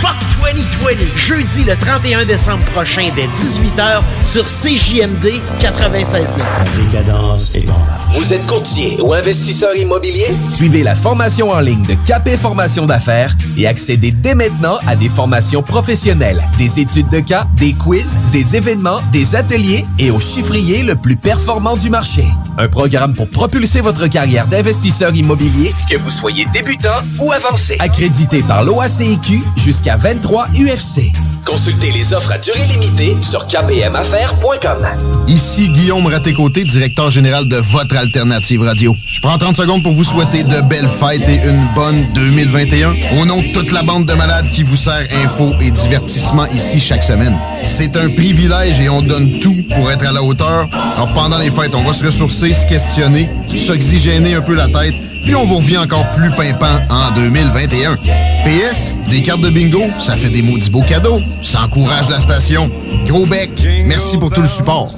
Fuck 0.03 0.16
2020, 0.40 1.16
jeudi 1.16 1.62
le 1.62 1.76
31 1.76 2.24
décembre 2.24 2.64
prochain 2.74 3.09
dès 3.14 3.26
18h 3.26 4.00
sur 4.24 4.44
CJMD 4.44 5.40
96.9. 5.61 6.90
décadence 6.90 7.55
est 7.55 7.70
en 7.70 7.78
marche. 7.78 8.03
Vous 8.14 8.32
êtes 8.32 8.44
courtier 8.48 9.00
ou 9.00 9.14
investisseur 9.14 9.74
immobilier? 9.76 10.26
Suivez 10.48 10.82
la 10.82 10.96
formation 10.96 11.50
en 11.50 11.61
ligne 11.61 11.84
de 11.86 11.94
Capé 12.05 12.36
Formation 12.36 12.84
d'affaires 12.84 13.36
et 13.57 13.68
accédez 13.68 14.11
dès 14.11 14.34
maintenant 14.34 14.76
à 14.88 14.96
des 14.96 15.09
formations 15.09 15.62
professionnelles, 15.62 16.42
des 16.59 16.80
études 16.80 17.09
de 17.11 17.20
cas, 17.20 17.46
des 17.57 17.72
quiz, 17.72 18.18
des 18.32 18.57
événements, 18.57 19.00
des 19.12 19.36
ateliers 19.36 19.86
et 20.00 20.11
au 20.11 20.18
chiffrier 20.18 20.82
le 20.82 20.96
plus 20.96 21.16
performant 21.16 21.76
du 21.76 21.90
marché. 21.90 22.24
Un 22.59 22.68
programme 22.68 23.14
pour 23.14 23.30
propulser 23.30 23.80
votre 23.80 24.09
carrière 24.09 24.48
d'investisseur 24.48 25.14
immobilier, 25.14 25.72
que 25.88 25.96
vous 25.96 26.11
soyez 26.11 26.44
débutant 26.53 26.88
ou 27.20 27.30
avancé. 27.30 27.76
Accrédité 27.78 28.42
par 28.42 28.64
l'OACIQ 28.64 29.42
jusqu'à 29.57 29.91
23 29.97 30.49
UFC. 30.55 31.12
Consultez 31.45 31.90
les 31.90 32.14
offres 32.14 32.32
à 32.32 32.38
durée 32.38 32.64
limitée 32.70 33.16
sur 33.20 33.47
kpmaffaires.com. 33.47 34.86
Ici 35.28 35.68
Guillaume 35.68 36.07
Raté-Côté, 36.07 36.64
directeur 36.64 37.11
général 37.11 37.49
de 37.49 37.57
votre 37.57 37.97
alternative 37.97 38.62
radio. 38.62 38.95
Je 39.07 39.20
prends 39.20 39.38
30 39.38 39.57
secondes 39.57 39.82
pour 39.82 39.93
vous 39.93 40.05
souhaiter 40.05 40.45
de 40.45 40.61
belles 40.62 40.88
fêtes 40.88 41.28
et 41.28 41.47
une 41.49 41.66
bonne 41.74 42.07
2021. 42.14 42.95
Au 43.20 43.26
nom 43.26 43.40
de 43.40 43.53
toute 43.53 43.72
la 43.72 43.82
bande 43.82 44.07
de 44.07 44.14
malades 44.14 44.47
qui 44.47 44.62
vous 44.62 44.76
sert 44.76 45.07
info 45.24 45.53
et 45.61 45.70
divertissement 45.70 46.47
ici 46.47 46.80
chaque 46.80 47.03
semaine. 47.03 47.36
C'est 47.62 47.97
un 47.97 48.09
privilège 48.09 48.80
et 48.80 48.88
on 48.88 49.03
donne 49.03 49.40
tout 49.40 49.57
pour 49.74 49.90
être 49.90 50.07
à 50.07 50.12
la 50.12 50.22
hauteur. 50.22 50.68
Alors 50.72 51.12
pendant 51.12 51.38
les 51.38 51.51
fêtes, 51.51 51.74
on 51.74 51.82
va 51.82 51.93
se 51.93 52.05
ressourcer, 52.05 52.55
se 52.55 52.66
questionner, 52.66 53.28
s'oxygéner 53.57 54.34
un 54.34 54.43
peu 54.43 54.55
la 54.55 54.68
tête, 54.68 54.95
puis 55.22 55.34
on 55.34 55.44
vous 55.44 55.56
revient 55.56 55.78
encore 55.78 56.06
plus 56.12 56.30
pimpant 56.30 56.78
en 56.90 57.12
2021. 57.14 57.96
PS, 58.44 58.96
des 59.08 59.22
cartes 59.22 59.40
de 59.40 59.50
bingo, 59.50 59.82
ça 60.00 60.16
fait 60.16 60.30
des 60.30 60.42
maudits 60.42 60.70
beaux 60.70 60.82
cadeaux. 60.82 61.20
Ça 61.42 61.62
encourage 61.62 62.08
la 62.08 62.20
station. 62.20 62.70
Gros 63.06 63.26
bec, 63.26 63.50
merci 63.86 64.18
pour 64.18 64.30
tout 64.30 64.42
le 64.42 64.48
support. 64.48 64.90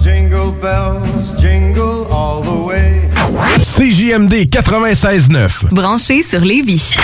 CJMD 3.64 4.46
96.9. 4.50 5.72
Branché 5.72 6.22
sur 6.22 6.40
Lévis. 6.40 6.94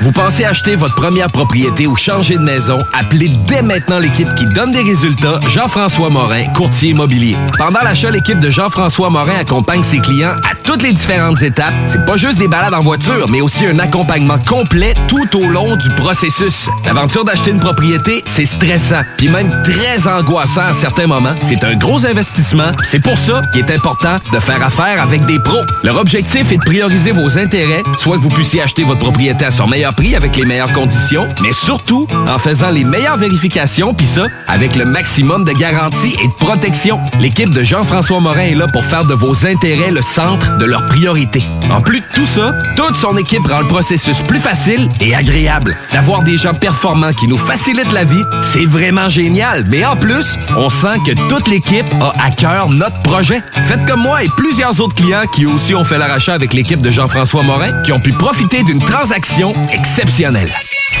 Vous 0.00 0.12
pensez 0.12 0.46
acheter 0.46 0.74
votre 0.74 0.94
première 0.94 1.26
propriété 1.26 1.86
ou 1.86 1.94
changer 1.94 2.38
de 2.38 2.42
maison? 2.42 2.78
Appelez 2.98 3.30
dès 3.46 3.60
maintenant 3.60 3.98
l'équipe 3.98 4.34
qui 4.34 4.46
donne 4.46 4.72
des 4.72 4.82
résultats, 4.82 5.38
Jean-François 5.50 6.08
Morin, 6.08 6.46
courtier 6.54 6.90
immobilier. 6.90 7.36
Pendant 7.58 7.82
l'achat, 7.84 8.10
l'équipe 8.10 8.38
de 8.38 8.48
Jean-François 8.48 9.10
Morin 9.10 9.36
accompagne 9.40 9.82
ses 9.82 9.98
clients 9.98 10.34
à 10.50 10.54
toutes 10.64 10.82
les 10.82 10.94
différentes 10.94 11.42
étapes. 11.42 11.74
C'est 11.86 12.04
pas 12.06 12.16
juste 12.16 12.38
des 12.38 12.48
balades 12.48 12.74
en 12.74 12.80
voiture, 12.80 13.26
mais 13.30 13.42
aussi 13.42 13.66
un 13.66 13.78
accompagnement 13.78 14.38
complet 14.38 14.94
tout 15.08 15.36
au 15.36 15.48
long 15.48 15.76
du 15.76 15.90
processus. 15.90 16.68
L'aventure 16.86 17.24
d'acheter 17.24 17.50
une 17.50 17.60
propriété, 17.60 18.22
c'est 18.24 18.46
stressant, 18.46 19.02
puis 19.18 19.28
même 19.28 19.50
très 19.62 20.08
angoissant 20.08 20.62
à 20.62 20.72
certains 20.72 21.06
moments. 21.06 21.34
C'est 21.42 21.62
un 21.62 21.74
gros 21.74 22.06
investissement. 22.06 22.72
C'est 22.84 23.00
pour 23.00 23.18
ça 23.18 23.42
qu'il 23.52 23.60
est 23.60 23.70
important 23.70 24.16
de 24.32 24.38
faire 24.38 24.64
affaire 24.64 25.02
avec 25.02 25.26
des 25.26 25.38
pros. 25.38 25.60
Leur 25.84 26.05
objectif 26.06 26.52
est 26.52 26.58
de 26.58 26.64
prioriser 26.64 27.10
vos 27.10 27.36
intérêts, 27.36 27.82
soit 27.96 28.16
que 28.16 28.22
vous 28.22 28.28
puissiez 28.28 28.62
acheter 28.62 28.84
votre 28.84 29.00
propriété 29.00 29.44
à 29.44 29.50
son 29.50 29.66
meilleur 29.66 29.92
prix 29.92 30.14
avec 30.14 30.36
les 30.36 30.44
meilleures 30.44 30.72
conditions, 30.72 31.26
mais 31.42 31.52
surtout 31.52 32.06
en 32.28 32.38
faisant 32.38 32.70
les 32.70 32.84
meilleures 32.84 33.16
vérifications, 33.16 33.92
puis 33.92 34.06
ça, 34.06 34.26
avec 34.46 34.76
le 34.76 34.84
maximum 34.84 35.42
de 35.42 35.50
garantie 35.50 36.14
et 36.22 36.28
de 36.28 36.32
protection. 36.34 37.00
L'équipe 37.18 37.50
de 37.50 37.64
Jean-François 37.64 38.20
Morin 38.20 38.42
est 38.42 38.54
là 38.54 38.68
pour 38.72 38.84
faire 38.84 39.04
de 39.04 39.14
vos 39.14 39.46
intérêts 39.46 39.90
le 39.90 40.00
centre 40.00 40.56
de 40.58 40.64
leurs 40.64 40.86
priorités. 40.86 41.42
En 41.72 41.80
plus 41.80 41.98
de 41.98 42.06
tout 42.14 42.26
ça, 42.26 42.54
toute 42.76 42.94
son 42.94 43.16
équipe 43.16 43.44
rend 43.48 43.62
le 43.62 43.66
processus 43.66 44.18
plus 44.28 44.38
facile 44.38 44.88
et 45.00 45.12
agréable. 45.12 45.76
D'avoir 45.92 46.22
des 46.22 46.36
gens 46.36 46.54
performants 46.54 47.14
qui 47.14 47.26
nous 47.26 47.36
facilitent 47.36 47.92
la 47.92 48.04
vie, 48.04 48.22
c'est 48.42 48.64
vraiment 48.64 49.08
génial. 49.08 49.64
Mais 49.68 49.84
en 49.84 49.96
plus, 49.96 50.38
on 50.56 50.70
sent 50.70 51.00
que 51.04 51.12
toute 51.28 51.48
l'équipe 51.48 51.92
a 52.00 52.12
à 52.24 52.30
cœur 52.30 52.70
notre 52.70 53.00
projet. 53.00 53.42
Faites 53.62 53.84
comme 53.86 54.02
moi 54.02 54.22
et 54.22 54.28
plusieurs 54.36 54.80
autres 54.80 54.94
clients 54.94 55.26
qui 55.34 55.46
aussi 55.46 55.74
ont 55.74 55.82
fait 55.82 55.95
l'arrachat 55.98 56.34
avec 56.34 56.52
l'équipe 56.52 56.80
de 56.80 56.90
Jean-François 56.90 57.42
Morin, 57.42 57.82
qui 57.82 57.92
ont 57.92 58.00
pu 58.00 58.12
profiter 58.12 58.62
d'une 58.62 58.78
transaction 58.78 59.52
exceptionnelle. 59.72 60.50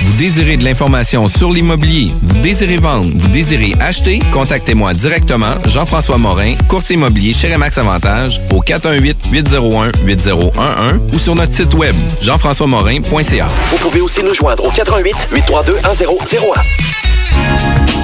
Vous 0.02 0.12
désirez 0.18 0.56
de 0.56 0.64
l'information 0.64 1.28
sur 1.28 1.52
l'immobilier, 1.52 2.10
vous 2.22 2.40
désirez 2.40 2.76
vendre, 2.76 3.08
vous 3.14 3.28
désirez 3.28 3.74
acheter, 3.80 4.20
contactez-moi 4.32 4.92
directement, 4.92 5.54
Jean-François 5.66 6.18
Morin, 6.18 6.54
courtier 6.68 6.96
immobilier 6.96 7.32
chez 7.32 7.52
Remax 7.52 7.78
Avantage, 7.78 8.40
au 8.52 8.62
418-801-8011 8.62 11.00
ou 11.12 11.18
sur 11.18 11.34
notre 11.34 11.54
site 11.54 11.74
web, 11.74 11.94
jean-françois-morin.ca. 12.20 13.48
Vous 13.70 13.78
pouvez 13.78 14.00
aussi 14.00 14.22
nous 14.22 14.34
joindre 14.34 14.64
au 14.64 14.70
88 14.70 15.28
832 15.32 15.74
1001. 15.74 17.95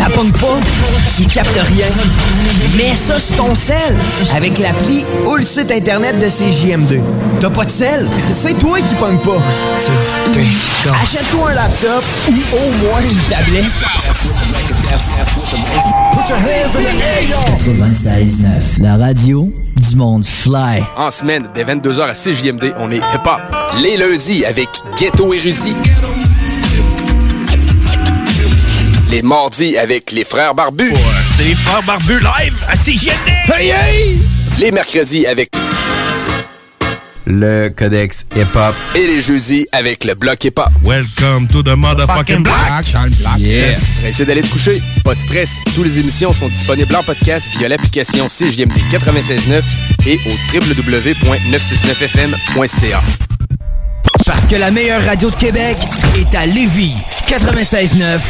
Ça 0.00 0.06
pogne 0.06 0.32
pas, 0.32 0.58
il 1.18 1.26
capte 1.26 1.60
rien. 1.74 1.88
Mets 2.74 2.94
ça 2.94 3.18
sur 3.18 3.36
ton 3.36 3.54
sel 3.54 3.94
avec 4.34 4.58
l'appli 4.58 5.04
ou 5.26 5.36
le 5.36 5.42
site 5.42 5.70
internet 5.70 6.18
de 6.18 6.24
CJM2. 6.24 7.02
T'as 7.38 7.50
pas 7.50 7.66
de 7.66 7.70
sel? 7.70 8.08
C'est 8.32 8.58
toi 8.58 8.78
qui 8.80 8.94
pogne 8.94 9.18
pas. 9.18 9.36
Achète-toi 11.02 11.50
un 11.50 11.54
laptop 11.54 12.02
ou 12.30 12.32
au 12.32 12.70
moins 12.82 13.02
une 13.02 13.18
tablette. 13.28 13.66
96.9, 17.66 18.82
la 18.82 18.96
radio 18.96 19.52
du 19.76 19.96
monde 19.96 20.24
fly. 20.24 20.82
En 20.96 21.10
semaine, 21.10 21.50
dès 21.54 21.64
22h 21.64 22.08
à 22.08 22.14
CJMD, 22.14 22.72
on 22.78 22.90
est 22.90 22.96
hip-hop. 22.96 23.42
Les 23.82 23.98
lundis 23.98 24.46
avec 24.46 24.70
Ghetto 24.98 25.34
Érudit. 25.34 25.76
Les 29.10 29.22
mardis 29.22 29.76
avec 29.76 30.12
les 30.12 30.24
frères 30.24 30.54
barbus. 30.54 30.92
C'est 31.36 31.42
les 31.44 31.54
frères 31.56 31.82
barbus 31.82 32.20
live 32.20 32.54
à 32.68 32.76
CJMD! 32.76 33.28
Hey, 33.58 33.70
hey! 33.70 34.18
Les 34.58 34.70
mercredis 34.70 35.26
avec 35.26 35.50
le 37.26 37.68
codex 37.70 38.24
hip-hop. 38.36 38.74
Et 38.94 39.06
les 39.06 39.20
jeudis 39.20 39.66
avec 39.72 40.04
le 40.04 40.14
bloc 40.14 40.42
hip-hop. 40.44 40.68
Welcome 40.84 41.48
to 41.48 41.60
the 41.62 41.74
motherfucking 41.76 42.42
block. 42.44 42.56
Yes. 43.38 44.04
Essayez 44.04 44.24
d'aller 44.26 44.42
te 44.42 44.48
coucher. 44.48 44.80
Pas 45.04 45.14
de 45.14 45.18
stress. 45.18 45.56
Toutes 45.74 45.84
les 45.86 45.98
émissions 45.98 46.32
sont 46.32 46.48
disponibles 46.48 46.94
en 46.94 47.02
podcast 47.02 47.48
via 47.58 47.68
l'application 47.68 48.28
CJMD 48.28 48.78
96.9 48.92 49.62
et 50.06 50.20
au 50.26 50.30
www.969fm.ca. 50.54 53.02
Parce 54.30 54.46
que 54.46 54.54
la 54.54 54.70
meilleure 54.70 55.04
radio 55.04 55.28
de 55.28 55.34
Québec 55.34 55.76
est 56.16 56.32
à 56.36 56.46
Lévis. 56.46 56.94
96.9. 57.26 58.20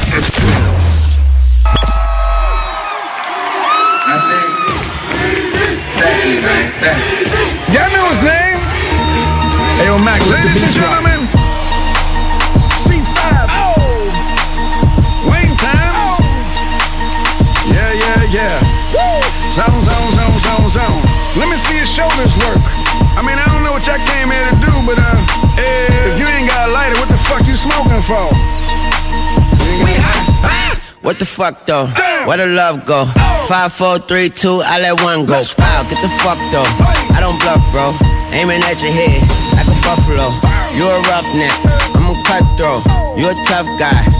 Y'all 7.69 7.91
know 7.91 8.07
his 8.09 8.23
name? 8.23 8.59
Hey, 9.77 9.89
yo, 9.89 9.99
Mac, 9.99 10.23
beat 10.23 10.73
drop. 10.73 10.89
gentlemen, 10.89 11.29
C5. 12.89 13.21
Oh! 13.51 13.77
Wing 15.29 15.55
time. 15.59 15.93
Oh! 15.93 16.17
Yeah, 17.67 17.93
yeah, 17.93 18.25
yeah. 18.33 18.57
Woo! 18.95 19.21
Zone, 19.53 19.85
zone, 19.85 20.13
zone, 20.13 20.33
zone, 20.41 20.71
zone. 20.71 21.03
Let 21.37 21.51
me 21.51 21.57
see 21.57 21.77
your 21.77 21.85
shoulders 21.85 22.39
work. 22.39 22.63
I 23.19 23.23
mean, 23.23 23.37
I 23.37 23.45
don't 23.53 23.63
know 23.63 23.73
what 23.73 23.87
y'all 23.87 24.01
came 24.07 24.31
here 24.31 24.41
to 24.41 24.57
do, 24.65 24.73
but 24.87 24.97
uh, 24.99 25.50
ain't 26.41 26.49
got 26.49 26.69
a 26.69 26.73
lighter, 26.73 26.97
what 26.97 27.09
the 27.09 27.21
fuck 27.29 27.45
you 27.47 27.57
smoking 27.57 28.01
for? 28.03 28.25
We 29.85 29.93
hot. 30.01 30.81
What 31.03 31.19
the 31.19 31.25
fuck 31.25 31.67
though? 31.67 31.87
Where 32.27 32.37
the 32.37 32.47
love 32.47 32.85
go? 32.85 33.05
Oh. 33.07 33.47
Five, 33.49 33.73
four, 33.73 33.99
three, 33.99 34.29
two, 34.29 34.61
I 34.65 34.81
let 34.81 35.01
one 35.03 35.27
go. 35.27 35.41
Wow, 35.59 35.83
get 35.89 36.01
the 36.01 36.13
fuck 36.21 36.41
though. 36.53 36.69
I 37.17 37.21
don't 37.21 37.37
bluff, 37.41 37.61
bro. 37.73 37.93
Aiming 38.33 38.63
at 38.65 38.81
your 38.81 38.93
head 38.93 39.21
like 39.57 39.69
a 39.69 39.77
buffalo. 39.85 40.29
You 40.77 40.89
a 40.89 40.97
roughneck, 41.09 41.57
I'm 41.97 42.09
a 42.09 42.17
cutthroat. 42.25 42.85
You 43.17 43.29
a 43.29 43.35
tough 43.49 43.69
guy. 43.79 44.20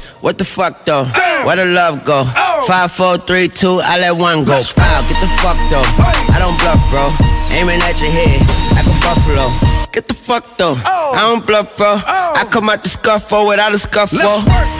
What 0.21 0.37
the 0.37 0.45
fuck 0.45 0.85
though? 0.85 1.05
Where 1.45 1.55
the 1.55 1.65
love 1.65 2.05
go? 2.05 2.23
Oh. 2.25 2.63
Five, 2.67 2.91
four, 2.91 3.17
three, 3.17 3.47
two, 3.47 3.81
I 3.83 3.99
let 3.99 4.15
one 4.15 4.45
go. 4.45 4.53
Wow, 4.77 5.01
get 5.09 5.19
the 5.19 5.27
fuck 5.41 5.57
though. 5.73 5.83
I 6.31 6.37
don't 6.37 6.57
bluff, 6.61 6.79
bro. 6.91 7.09
Aiming 7.57 7.81
at 7.81 7.99
your 7.99 8.11
head 8.11 8.60
like 8.75 8.87
a 8.87 8.95
buffalo. 9.03 9.47
Get 9.91 10.07
the 10.07 10.13
fuck 10.13 10.57
though. 10.57 10.79
I 10.85 11.27
don't 11.27 11.45
bluff, 11.45 11.75
bro. 11.77 11.99
I 11.99 12.47
come 12.49 12.69
out 12.69 12.83
the 12.83 12.89
scuffle 12.89 13.47
without 13.47 13.73
a 13.73 13.77
scuffle. 13.77 14.19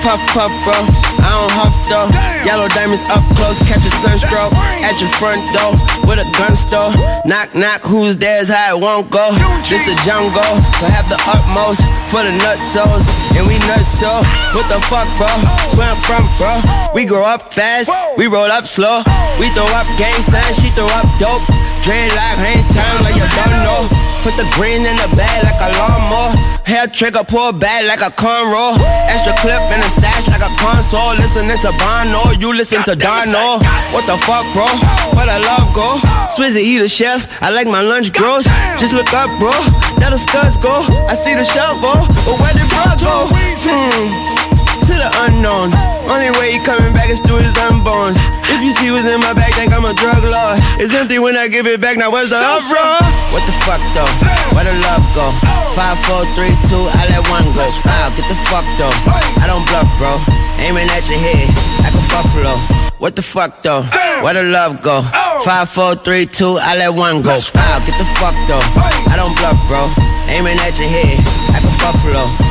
Puff, 0.02 0.22
puff, 0.32 0.52
bro. 0.64 0.78
I 1.20 1.30
don't 1.36 1.52
huff 1.52 1.76
though. 1.92 2.08
Yellow 2.48 2.68
diamonds 2.72 3.04
up 3.12 3.22
close, 3.36 3.60
catch 3.68 3.84
a 3.84 3.92
sunstroke. 4.00 4.56
At 4.82 4.96
your 5.04 5.12
front 5.20 5.44
door 5.52 5.76
with 6.08 6.24
a 6.24 6.28
gun 6.40 6.56
store. 6.56 6.96
Knock, 7.28 7.54
knock, 7.54 7.84
who's 7.84 8.16
there's 8.18 8.48
how 8.48 8.78
it 8.78 8.80
won't 8.80 9.12
go. 9.12 9.36
Just 9.68 9.84
the 9.86 9.96
jungle, 10.08 10.56
so 10.80 10.86
have 10.88 11.12
the 11.12 11.20
utmost 11.28 11.84
for 12.08 12.24
the 12.24 12.32
nutsos. 12.32 13.06
And 13.36 13.46
we 13.46 13.60
nuts 13.68 14.00
so. 14.00 14.10
What 14.56 14.66
the 14.72 14.80
fuck, 14.88 15.12
bro? 15.20 15.30
Where 15.76 15.92
I'm 15.92 16.00
from, 16.08 16.24
bro. 16.40 16.56
We 16.96 17.04
grow 17.04 17.28
up 17.28 17.54
fast, 17.54 17.92
we 18.18 18.28
roll 18.28 18.48
up 18.48 18.66
slow. 18.66 19.04
We 19.40 19.52
throw 19.52 19.68
up 19.76 19.88
gang 20.00 20.24
signs, 20.24 20.56
she 20.56 20.72
throw 20.72 20.88
up 20.88 21.08
dope. 21.20 21.44
Dreadlock, 21.84 22.38
hang 22.40 22.62
time 22.72 23.02
like 23.04 23.16
you 23.18 23.28
don't 23.36 23.60
know. 23.66 23.91
Put 24.22 24.38
the 24.38 24.46
green 24.54 24.86
in 24.86 24.96
the 25.02 25.10
bag 25.18 25.42
like 25.42 25.58
a 25.58 25.70
lawnmower. 25.82 26.38
Hair 26.62 26.88
trigger, 26.94 27.24
pull 27.26 27.52
back 27.52 27.86
like 27.90 28.02
a 28.06 28.14
cornrow. 28.14 28.78
Extra 29.10 29.34
clip 29.42 29.62
in 29.74 29.80
the 29.82 29.90
stash 29.90 30.28
like 30.30 30.46
a 30.46 30.52
console. 30.62 31.18
Listening 31.18 31.58
to 31.66 31.72
Bono, 31.82 32.38
you 32.38 32.54
listen 32.54 32.84
to 32.84 32.96
Dono. 32.96 33.58
What 33.90 34.06
the 34.06 34.18
fuck, 34.22 34.46
bro? 34.54 34.70
Where 35.18 35.26
the 35.26 35.42
love 35.42 35.74
go? 35.74 35.98
Swizzy, 36.38 36.62
he 36.62 36.78
the 36.78 36.88
chef. 36.88 37.42
I 37.42 37.50
like 37.50 37.66
my 37.66 37.82
lunch 37.82 38.14
gross. 38.14 38.46
Just 38.78 38.94
look 38.94 39.12
up, 39.12 39.30
bro. 39.40 39.52
That 39.98 40.14
the 40.14 40.18
scuds 40.18 40.58
go. 40.58 40.86
I 41.10 41.16
see 41.16 41.34
the 41.34 41.44
shovel, 41.44 42.06
but 42.22 42.40
where 42.40 42.54
did 42.54 42.70
bro 42.70 42.94
go? 43.02 43.26
Hmm 43.66 44.61
to 44.92 44.98
the 45.00 45.12
unknown. 45.24 45.72
Only 46.12 46.32
way 46.36 46.52
he 46.52 46.60
coming 46.68 46.92
back 46.92 47.08
is 47.08 47.24
through 47.24 47.40
his 47.40 47.56
unborns. 47.64 48.20
If 48.52 48.60
you 48.60 48.76
see 48.76 48.92
what's 48.92 49.08
in 49.08 49.24
my 49.24 49.32
bag, 49.32 49.56
think 49.56 49.72
I'm 49.72 49.88
a 49.88 49.96
drug 49.96 50.28
lord. 50.28 50.60
It's 50.76 50.92
empty 50.92 51.20
when 51.24 51.40
I 51.40 51.48
give 51.48 51.66
it 51.66 51.80
back. 51.80 51.96
Now 51.96 52.12
where's 52.12 52.36
the 52.36 52.40
uproar? 52.44 53.00
What 53.32 53.44
the 53.48 53.56
fuck 53.64 53.80
though? 53.96 54.12
Where 54.52 54.68
the 54.68 54.76
love 54.84 55.06
go? 55.16 55.32
Five, 55.72 55.96
four, 56.04 56.28
three, 56.36 56.52
two. 56.68 56.84
I 56.84 57.08
let 57.16 57.24
one 57.32 57.48
go. 57.56 57.64
Wow, 57.88 58.12
get 58.12 58.28
the 58.28 58.36
fuck 58.52 58.68
though. 58.76 58.92
I 59.40 59.48
don't 59.48 59.64
bluff, 59.72 59.88
bro. 59.96 60.12
Aiming 60.60 60.92
at 60.92 61.08
your 61.08 61.22
head 61.24 61.48
like 61.80 61.96
a 61.96 62.04
buffalo. 62.12 62.54
What 63.00 63.16
the 63.16 63.24
fuck 63.24 63.64
though? 63.64 63.88
Where 64.22 64.36
the 64.36 64.44
love 64.44 64.84
go? 64.84 65.02
Five, 65.48 65.70
four, 65.70 65.96
three, 65.96 66.28
two. 66.28 66.60
I 66.60 66.76
let 66.76 66.94
one 66.94 67.24
go. 67.24 67.40
Wow, 67.40 67.80
get 67.88 67.96
the 67.96 68.06
fuck 68.20 68.36
though. 68.52 68.62
I 69.08 69.16
don't 69.16 69.34
bluff, 69.40 69.58
bro. 69.72 69.88
Aiming 70.28 70.60
at 70.60 70.76
your 70.76 70.92
head 70.92 71.18
like 71.56 71.64
a 71.64 71.74
buffalo. 71.80 72.51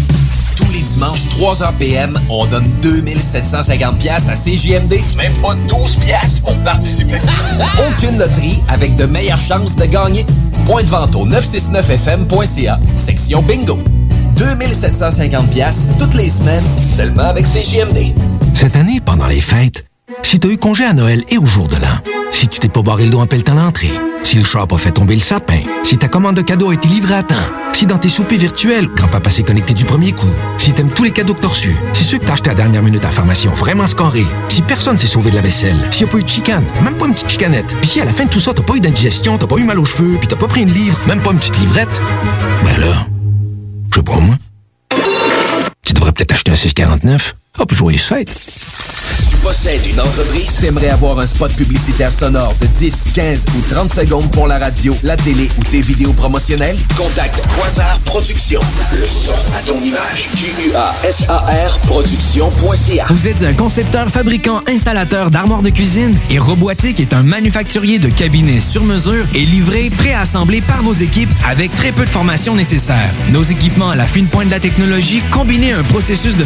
Tous 0.61 0.71
les 0.71 0.81
dimanches, 0.81 1.25
3h 1.39 1.73
PM, 1.79 2.17
on 2.29 2.45
donne 2.45 2.69
2750 2.81 3.97
pièces 3.97 4.29
à 4.29 4.33
CJMD. 4.33 4.93
Même 5.17 5.33
pas 5.41 5.55
12 5.67 5.97
pièces 5.97 6.39
pour 6.39 6.55
participer. 6.59 7.17
Aucune 7.89 8.17
loterie 8.17 8.61
avec 8.69 8.95
de 8.95 9.05
meilleures 9.05 9.37
chances 9.37 9.75
de 9.75 9.85
gagner. 9.85 10.25
Point 10.65 10.83
de 10.83 10.87
vente 10.87 11.15
au 11.15 11.27
969fm.ca, 11.27 12.79
section 12.95 13.41
bingo. 13.41 13.79
2750 14.35 15.49
pièces 15.49 15.89
toutes 15.99 16.13
les 16.13 16.29
semaines, 16.29 16.63
seulement 16.81 17.23
avec 17.23 17.45
CJMD. 17.45 18.13
Cette 18.53 18.75
année, 18.75 19.01
pendant 19.03 19.27
les 19.27 19.41
fêtes, 19.41 19.85
si 20.21 20.39
t'as 20.39 20.49
eu 20.49 20.57
congé 20.57 20.85
à 20.85 20.93
Noël 20.93 21.23
et 21.29 21.37
au 21.37 21.45
jour 21.45 21.67
de 21.67 21.75
l'an, 21.75 22.20
si 22.41 22.47
tu 22.47 22.59
t'es 22.59 22.69
pas 22.69 22.81
barré 22.81 23.05
le 23.05 23.11
dos 23.11 23.19
en 23.19 23.27
pelletant 23.27 23.53
l'entrée, 23.53 23.91
si 24.23 24.35
le 24.35 24.43
chat 24.43 24.65
a 24.67 24.77
fait 24.79 24.89
tomber 24.89 25.13
le 25.13 25.21
sapin, 25.21 25.59
si 25.83 25.99
ta 25.99 26.07
commande 26.07 26.35
de 26.35 26.41
cadeau 26.41 26.71
a 26.71 26.73
été 26.73 26.87
livrée 26.87 27.13
à 27.13 27.21
temps, 27.21 27.35
si 27.71 27.85
dans 27.85 27.99
tes 27.99 28.09
soupers 28.09 28.39
virtuels, 28.39 28.87
grand-papa 28.87 29.29
s'est 29.29 29.43
connecté 29.43 29.75
du 29.75 29.85
premier 29.85 30.11
coup, 30.11 30.31
si 30.57 30.73
t'aimes 30.73 30.89
tous 30.89 31.03
les 31.03 31.11
cadeaux 31.11 31.35
que 31.35 31.41
t'as 31.41 31.49
reçus, 31.49 31.75
si 31.93 32.03
ceux 32.03 32.17
que 32.17 32.25
t'as 32.25 32.33
à 32.33 32.47
la 32.47 32.53
dernière 32.55 32.81
minute 32.81 33.05
à 33.05 33.09
vraiment 33.09 33.85
scoré, 33.85 34.25
si 34.49 34.63
personne 34.63 34.97
s'est 34.97 35.05
sauvé 35.05 35.29
de 35.29 35.35
la 35.35 35.43
vaisselle, 35.43 35.77
s'il 35.91 36.07
y 36.07 36.09
a 36.09 36.11
pas 36.11 36.17
eu 36.17 36.23
de 36.23 36.29
chicane, 36.29 36.63
même 36.83 36.95
pas 36.95 37.05
une 37.05 37.13
petite 37.13 37.29
chicanette, 37.29 37.75
puis 37.79 37.91
si 37.91 38.01
à 38.01 38.05
la 38.05 38.11
fin 38.11 38.25
de 38.25 38.29
tout 38.31 38.39
ça, 38.39 38.55
t'as 38.55 38.63
pas 38.63 38.73
eu 38.73 38.79
d'indigestion, 38.79 39.37
t'as 39.37 39.45
pas 39.45 39.57
eu 39.57 39.63
mal 39.63 39.77
aux 39.77 39.85
cheveux, 39.85 40.17
puis 40.17 40.27
t'as 40.27 40.35
pas 40.35 40.47
pris 40.47 40.63
une 40.63 40.73
livre, 40.73 40.97
même 41.05 41.21
pas 41.21 41.33
une 41.33 41.37
petite 41.37 41.59
livrette, 41.59 42.01
ben 42.63 42.81
là, 42.83 43.07
je 43.93 43.99
sais 43.99 44.19
moi. 44.19 44.35
Tu 45.83 45.93
devrais 45.93 46.11
peut-être 46.11 46.31
acheter 46.31 46.51
un 46.51 46.55
649. 46.55 47.35
Hop, 47.59 47.73
joyeuse 47.73 48.01
fête. 48.01 48.33
Tu 49.29 49.35
possèdes 49.37 49.85
une 49.85 49.99
entreprise? 49.99 50.57
T'aimerais 50.61 50.89
avoir 50.89 51.19
un 51.19 51.25
spot 51.27 51.53
publicitaire 51.53 52.11
sonore 52.13 52.53
de 52.61 52.65
10, 52.65 53.05
15 53.13 53.45
ou 53.57 53.73
30 53.73 53.91
secondes 53.91 54.31
pour 54.31 54.47
la 54.47 54.57
radio, 54.57 54.95
la 55.03 55.15
télé 55.17 55.49
ou 55.57 55.63
tes 55.63 55.81
vidéos 55.81 56.13
promotionnelles? 56.13 56.77
Contacte 56.97 57.41
Quasar 57.55 57.99
Productions. 58.05 58.61
Le 58.93 59.05
son 59.05 59.33
à 59.55 59.61
ton 59.65 59.79
image. 59.83 60.29
Q-U-A-S-A-R 60.35 61.79
Productions.ca 61.87 63.05
Vous 63.09 63.27
êtes 63.27 63.43
un 63.43 63.53
concepteur, 63.53 64.09
fabricant, 64.09 64.61
installateur 64.67 65.29
d'armoires 65.29 65.61
de 65.61 65.69
cuisine 65.69 66.17
et 66.29 66.39
Robotique 66.39 66.99
est 66.99 67.13
un 67.13 67.23
manufacturier 67.23 67.99
de 67.99 68.09
cabinets 68.09 68.59
sur 68.61 68.83
mesure 68.83 69.25
et 69.35 69.45
livré, 69.45 69.89
préassemblé 69.89 70.61
par 70.61 70.83
vos 70.83 70.93
équipes 70.93 71.31
avec 71.47 71.73
très 71.75 71.91
peu 71.91 72.05
de 72.05 72.09
formation 72.09 72.55
nécessaire. 72.55 73.09
Nos 73.31 73.43
équipements 73.43 73.91
à 73.91 73.95
la 73.95 74.05
fine 74.05 74.27
pointe 74.27 74.47
de 74.47 74.51
la 74.51 74.59
technologie, 74.59 75.21
combinés 75.31 75.73
à 75.73 75.79
un 75.79 75.83
processus 75.83 76.37
de 76.37 76.45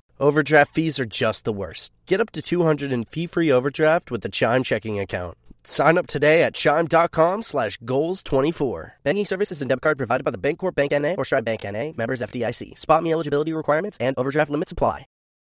Overdraft 0.21 0.75
fees 0.75 0.99
are 0.99 1.05
just 1.05 1.45
the 1.45 1.51
worst. 1.51 1.93
Get 2.05 2.21
up 2.21 2.29
to 2.33 2.43
200 2.43 2.91
in 2.93 3.05
fee-free 3.05 3.51
overdraft 3.51 4.11
with 4.11 4.21
the 4.21 4.29
Chime 4.29 4.61
checking 4.61 4.99
account. 4.99 5.35
Sign 5.63 5.97
up 5.97 6.05
today 6.05 6.43
at 6.43 6.53
chime.com 6.53 7.41
slash 7.41 7.79
goals24. 7.79 8.91
Banking 9.03 9.25
services 9.25 9.63
and 9.63 9.69
debit 9.69 9.81
card 9.81 9.97
provided 9.97 10.23
by 10.23 10.29
the 10.29 10.37
Bancorp 10.37 10.75
Bank 10.75 10.93
N.A. 10.93 11.15
or 11.15 11.25
Stride 11.25 11.43
Bank 11.43 11.65
N.A. 11.65 11.95
Members 11.97 12.21
FDIC. 12.21 12.77
Spot 12.77 13.01
me 13.01 13.11
eligibility 13.11 13.51
requirements 13.51 13.97
and 13.99 14.15
overdraft 14.15 14.51
limits 14.51 14.71
apply. 14.71 15.05